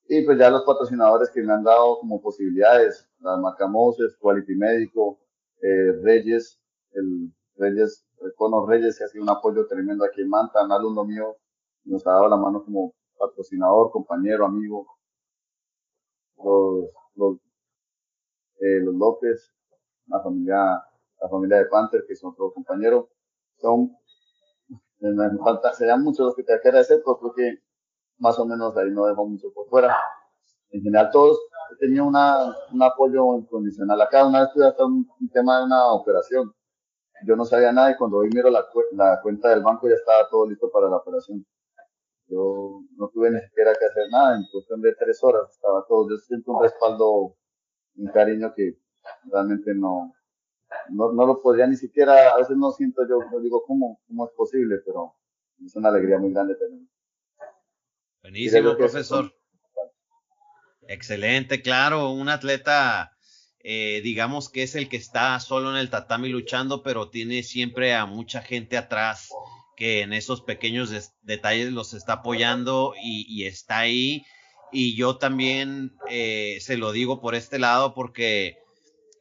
Y 0.07 0.25
pues 0.25 0.37
ya 0.37 0.49
los 0.49 0.63
patrocinadores 0.63 1.29
que 1.29 1.41
me 1.41 1.53
han 1.53 1.63
dado 1.63 1.99
como 1.99 2.21
posibilidades, 2.21 3.07
la 3.19 3.37
marca 3.37 3.67
Moses, 3.67 4.15
Quality 4.19 4.55
Médico, 4.55 5.19
eh, 5.61 5.93
Reyes, 6.01 6.59
el 6.91 7.31
Reyes, 7.55 8.05
el 8.21 8.33
Cono 8.35 8.65
Reyes, 8.65 8.97
que 8.97 9.05
ha 9.05 9.07
sido 9.07 9.23
un 9.23 9.29
apoyo 9.29 9.65
tremendo 9.67 10.03
aquí 10.03 10.21
en 10.21 10.29
Manta, 10.29 10.63
un 10.63 10.71
alumno 10.71 11.05
mío 11.05 11.37
nos 11.85 12.05
ha 12.07 12.11
dado 12.11 12.29
la 12.29 12.37
mano 12.37 12.63
como 12.63 12.93
patrocinador, 13.17 13.91
compañero, 13.91 14.45
amigo. 14.45 14.87
Los, 16.37 16.89
los, 17.15 17.37
eh, 18.59 18.79
los 18.81 18.95
López, 18.95 19.53
la 20.07 20.21
familia, 20.21 20.83
la 21.21 21.29
familia 21.29 21.57
de 21.57 21.65
Panther, 21.65 22.03
que 22.07 22.13
es 22.13 22.23
otro 22.23 22.51
compañero, 22.53 23.09
son, 23.57 23.95
me 24.99 25.37
falta, 25.39 25.73
serían 25.73 26.03
muchos 26.03 26.25
los 26.27 26.35
que 26.35 26.43
te 26.43 26.53
agradecer, 26.53 27.01
pero 27.05 27.19
creo 27.19 27.33
que 27.33 27.59
más 28.19 28.39
o 28.39 28.45
menos 28.45 28.77
ahí 28.77 28.91
no 28.91 29.05
dejo 29.07 29.27
mucho 29.27 29.51
por 29.53 29.67
fuera. 29.69 29.95
En 30.71 30.81
general 30.83 31.11
todos 31.11 31.39
tenían 31.79 32.05
una, 32.07 32.55
un 32.73 32.83
apoyo 32.83 33.37
incondicional. 33.37 34.01
Acá 34.01 34.25
una 34.27 34.41
vez 34.41 34.53
tuve 34.53 34.67
hasta 34.67 34.85
un, 34.85 35.09
un 35.19 35.29
tema 35.29 35.59
de 35.59 35.65
una 35.65 35.87
operación. 35.93 36.53
Yo 37.25 37.35
no 37.35 37.45
sabía 37.45 37.71
nada 37.71 37.91
y 37.91 37.97
cuando 37.97 38.17
hoy 38.17 38.29
miro 38.33 38.49
la, 38.49 38.65
la 38.93 39.21
cuenta 39.21 39.49
del 39.49 39.63
banco 39.63 39.89
ya 39.89 39.95
estaba 39.95 40.29
todo 40.29 40.47
listo 40.49 40.71
para 40.71 40.89
la 40.89 40.97
operación. 40.97 41.45
Yo 42.27 42.81
no 42.97 43.09
tuve 43.09 43.31
ni 43.31 43.39
siquiera 43.41 43.73
que 43.73 43.85
hacer 43.85 44.09
nada, 44.09 44.37
en 44.37 44.45
cuestión 44.51 44.81
de 44.81 44.95
tres 44.95 45.23
horas 45.23 45.49
estaba 45.51 45.85
todo. 45.87 46.09
Yo 46.09 46.17
siento 46.17 46.51
un 46.51 46.63
respaldo, 46.63 47.35
un 47.95 48.07
cariño 48.13 48.53
que 48.55 48.77
realmente 49.31 49.73
no, 49.75 50.13
no, 50.89 51.11
no 51.11 51.25
lo 51.25 51.41
podría 51.41 51.67
ni 51.67 51.75
siquiera, 51.75 52.31
a 52.31 52.37
veces 52.37 52.57
no 52.57 52.71
siento 52.71 53.07
yo, 53.07 53.19
no 53.31 53.39
digo 53.39 53.63
cómo, 53.65 54.01
cómo 54.07 54.25
es 54.25 54.31
posible, 54.33 54.77
pero 54.85 55.15
es 55.65 55.75
una 55.75 55.89
alegría 55.89 56.17
muy 56.17 56.31
grande 56.31 56.55
tener. 56.55 56.79
Buenísimo, 58.21 58.75
profesor. 58.77 59.33
Excelente, 60.87 61.61
claro, 61.61 62.11
un 62.11 62.29
atleta, 62.29 63.11
eh, 63.59 64.01
digamos 64.01 64.49
que 64.49 64.63
es 64.63 64.75
el 64.75 64.89
que 64.89 64.97
está 64.97 65.39
solo 65.39 65.71
en 65.71 65.77
el 65.77 65.89
tatami 65.89 66.29
luchando, 66.29 66.83
pero 66.83 67.09
tiene 67.09 67.43
siempre 67.43 67.93
a 67.93 68.05
mucha 68.05 68.41
gente 68.41 68.77
atrás 68.77 69.29
que 69.75 70.01
en 70.01 70.13
esos 70.13 70.41
pequeños 70.41 70.91
detalles 71.21 71.71
los 71.71 71.93
está 71.93 72.13
apoyando 72.13 72.93
y, 73.01 73.45
está 73.45 73.79
ahí. 73.79 74.25
Y 74.71 74.95
yo 74.95 75.17
también 75.17 75.93
eh, 76.09 76.57
se 76.61 76.77
lo 76.77 76.91
digo 76.91 77.21
por 77.21 77.35
este 77.35 77.59
lado 77.59 77.93
porque 77.93 78.57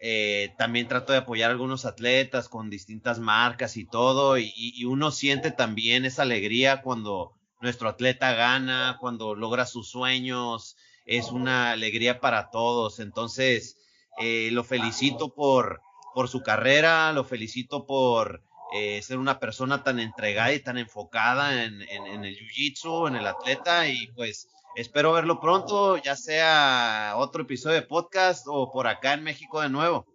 eh, 0.00 0.54
también 0.58 0.88
trato 0.88 1.12
de 1.12 1.18
apoyar 1.18 1.50
a 1.50 1.52
algunos 1.52 1.84
atletas 1.84 2.48
con 2.48 2.70
distintas 2.70 3.18
marcas 3.18 3.76
y 3.76 3.84
todo. 3.86 4.38
y 4.38 4.84
uno 4.84 5.10
siente 5.10 5.50
también 5.50 6.04
esa 6.04 6.22
alegría 6.22 6.82
cuando 6.82 7.32
nuestro 7.62 7.88
atleta 7.88 8.34
gana, 8.34 8.98
cuando 9.00 9.34
logra 9.34 9.66
sus 9.66 9.88
sueños 9.88 10.76
es 11.06 11.30
una 11.30 11.72
alegría 11.72 12.20
para 12.20 12.50
todos. 12.50 13.00
Entonces, 13.00 13.76
eh, 14.18 14.50
lo 14.52 14.64
felicito 14.64 15.34
por, 15.34 15.80
por 16.14 16.28
su 16.28 16.42
carrera, 16.42 17.12
lo 17.12 17.24
felicito 17.24 17.86
por 17.86 18.42
eh, 18.74 19.02
ser 19.02 19.18
una 19.18 19.38
persona 19.38 19.82
tan 19.82 20.00
entregada 20.00 20.52
y 20.52 20.62
tan 20.62 20.78
enfocada 20.78 21.64
en, 21.64 21.82
en, 21.82 22.24
el 22.24 22.34
jiu-jitsu, 22.34 23.08
en 23.08 23.16
el 23.16 23.26
atleta 23.26 23.88
y 23.88 24.06
pues 24.16 24.48
espero 24.76 25.12
verlo 25.12 25.40
pronto, 25.40 25.98
ya 25.98 26.16
sea 26.16 27.14
otro 27.16 27.42
episodio 27.42 27.76
de 27.76 27.86
podcast 27.86 28.46
o 28.48 28.70
por 28.70 28.86
acá 28.86 29.14
en 29.14 29.24
México 29.24 29.60
de 29.60 29.68
nuevo. 29.68 30.06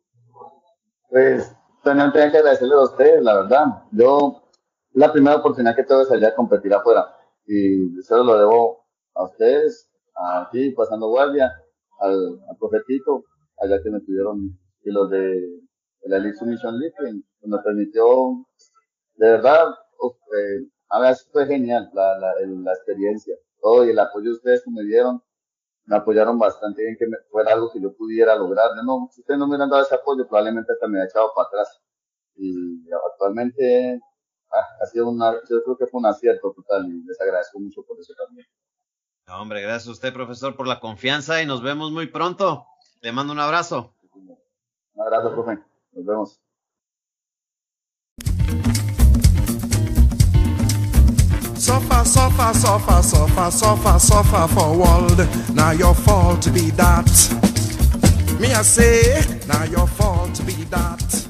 Pues 1.10 1.56
también 1.84 2.12
tengo 2.12 2.32
que 2.32 2.38
agradecerle 2.38 2.74
a 2.74 2.84
ustedes, 2.84 3.22
la 3.22 3.36
verdad. 3.36 3.66
Yo, 3.92 4.50
la 4.94 5.12
primera 5.12 5.38
oportunidad 5.38 5.76
que 5.76 5.84
tuve 5.84 6.06
salir 6.06 6.26
a 6.26 6.36
competir 6.36 6.74
afuera 6.74 7.06
y 7.46 8.00
eso 8.00 8.24
lo 8.24 8.38
debo 8.38 8.86
a 9.14 9.24
ustedes, 9.24 9.90
aquí 10.42 10.72
pasando 10.72 11.10
guardia, 11.10 11.52
al, 12.00 12.40
al 12.50 12.58
profetito, 12.58 13.24
allá 13.60 13.82
que 13.82 13.90
me 13.90 14.02
tuvieron, 14.02 14.60
y 14.84 14.92
los 14.92 15.10
de 15.10 15.67
la 16.08 16.18
Elite 16.18 16.38
Submission 16.38 16.80
League, 16.80 16.94
que 17.00 17.48
me 17.48 17.58
permitió, 17.60 18.46
de 19.16 19.30
verdad, 19.32 19.70
eh, 19.70 20.68
a 20.90 21.00
veces 21.00 21.28
fue 21.32 21.46
genial 21.48 21.90
la, 21.94 22.18
la, 22.20 22.34
la, 22.46 22.74
experiencia, 22.74 23.36
todo 23.62 23.86
y 23.86 23.90
el 23.90 24.00
apoyo 24.00 24.32
de 24.32 24.36
ustedes 24.36 24.64
que 24.64 24.72
me 24.72 24.84
dieron, 24.84 25.22
me 25.86 25.98
apoyaron 25.98 26.38
bastante 26.38 26.84
bien 26.84 26.98
que 26.98 27.08
me, 27.08 27.18
fuera 27.30 27.54
algo 27.54 27.72
que 27.72 27.82
yo 27.82 27.96
pudiera 27.96 28.36
lograr. 28.36 28.72
No, 28.84 29.10
si 29.12 29.22
ustedes 29.22 29.40
no 29.40 29.48
me 29.48 29.56
hubieran 29.56 29.70
dado 29.70 29.84
ese 29.84 29.96
apoyo, 29.96 30.28
probablemente 30.28 30.74
hasta 30.74 30.88
me 30.88 30.94
hubiera 30.94 31.10
echado 31.10 31.32
para 31.36 31.48
atrás. 31.48 31.82
Y 32.36 32.86
actualmente 33.12 34.00
ah, 34.52 34.66
ha 34.82 34.86
sido 34.86 35.10
una, 35.10 35.34
yo 35.50 35.64
creo 35.64 35.78
que 35.78 35.88
fue 35.88 36.00
un 36.00 36.06
acierto 36.06 36.54
total 36.54 36.88
y 36.88 37.04
les 37.04 37.20
agradezco 37.20 37.60
mucho 37.60 37.84
por 37.84 38.00
eso 38.00 38.14
también 38.18 38.46
hombre, 39.36 39.62
gracias 39.62 39.88
a 39.88 39.92
usted, 39.92 40.14
profesor, 40.14 40.56
por 40.56 40.68
la 40.68 40.80
confianza 40.80 41.42
y 41.42 41.46
nos 41.46 41.62
vemos 41.62 41.92
muy 41.92 42.08
pronto. 42.08 42.66
Le 43.02 43.12
mando 43.12 43.34
un 43.34 43.40
abrazo. 43.40 43.94
Un 44.14 45.02
abrazo, 45.02 45.32
profe. 45.32 45.60
Nos 45.98 46.06
vemos. 46.06 46.40
Suffer, 51.58 52.06
suffer, 52.06 52.54
suffer, 52.54 53.02
suffer, 53.02 53.52
suffer, 53.52 54.00
suffer 54.00 54.48
for 54.54 54.78
world. 54.78 55.28
Now 55.56 55.72
your 55.72 55.96
fault 55.96 56.44
to 56.44 56.52
be 56.52 56.70
that. 56.72 57.10
Me 58.40 58.54
I 58.54 58.62
say, 58.62 59.24
now 59.48 59.64
your 59.64 59.88
fault 59.88 60.36
to 60.36 60.44
be 60.44 60.54
that. 60.66 61.27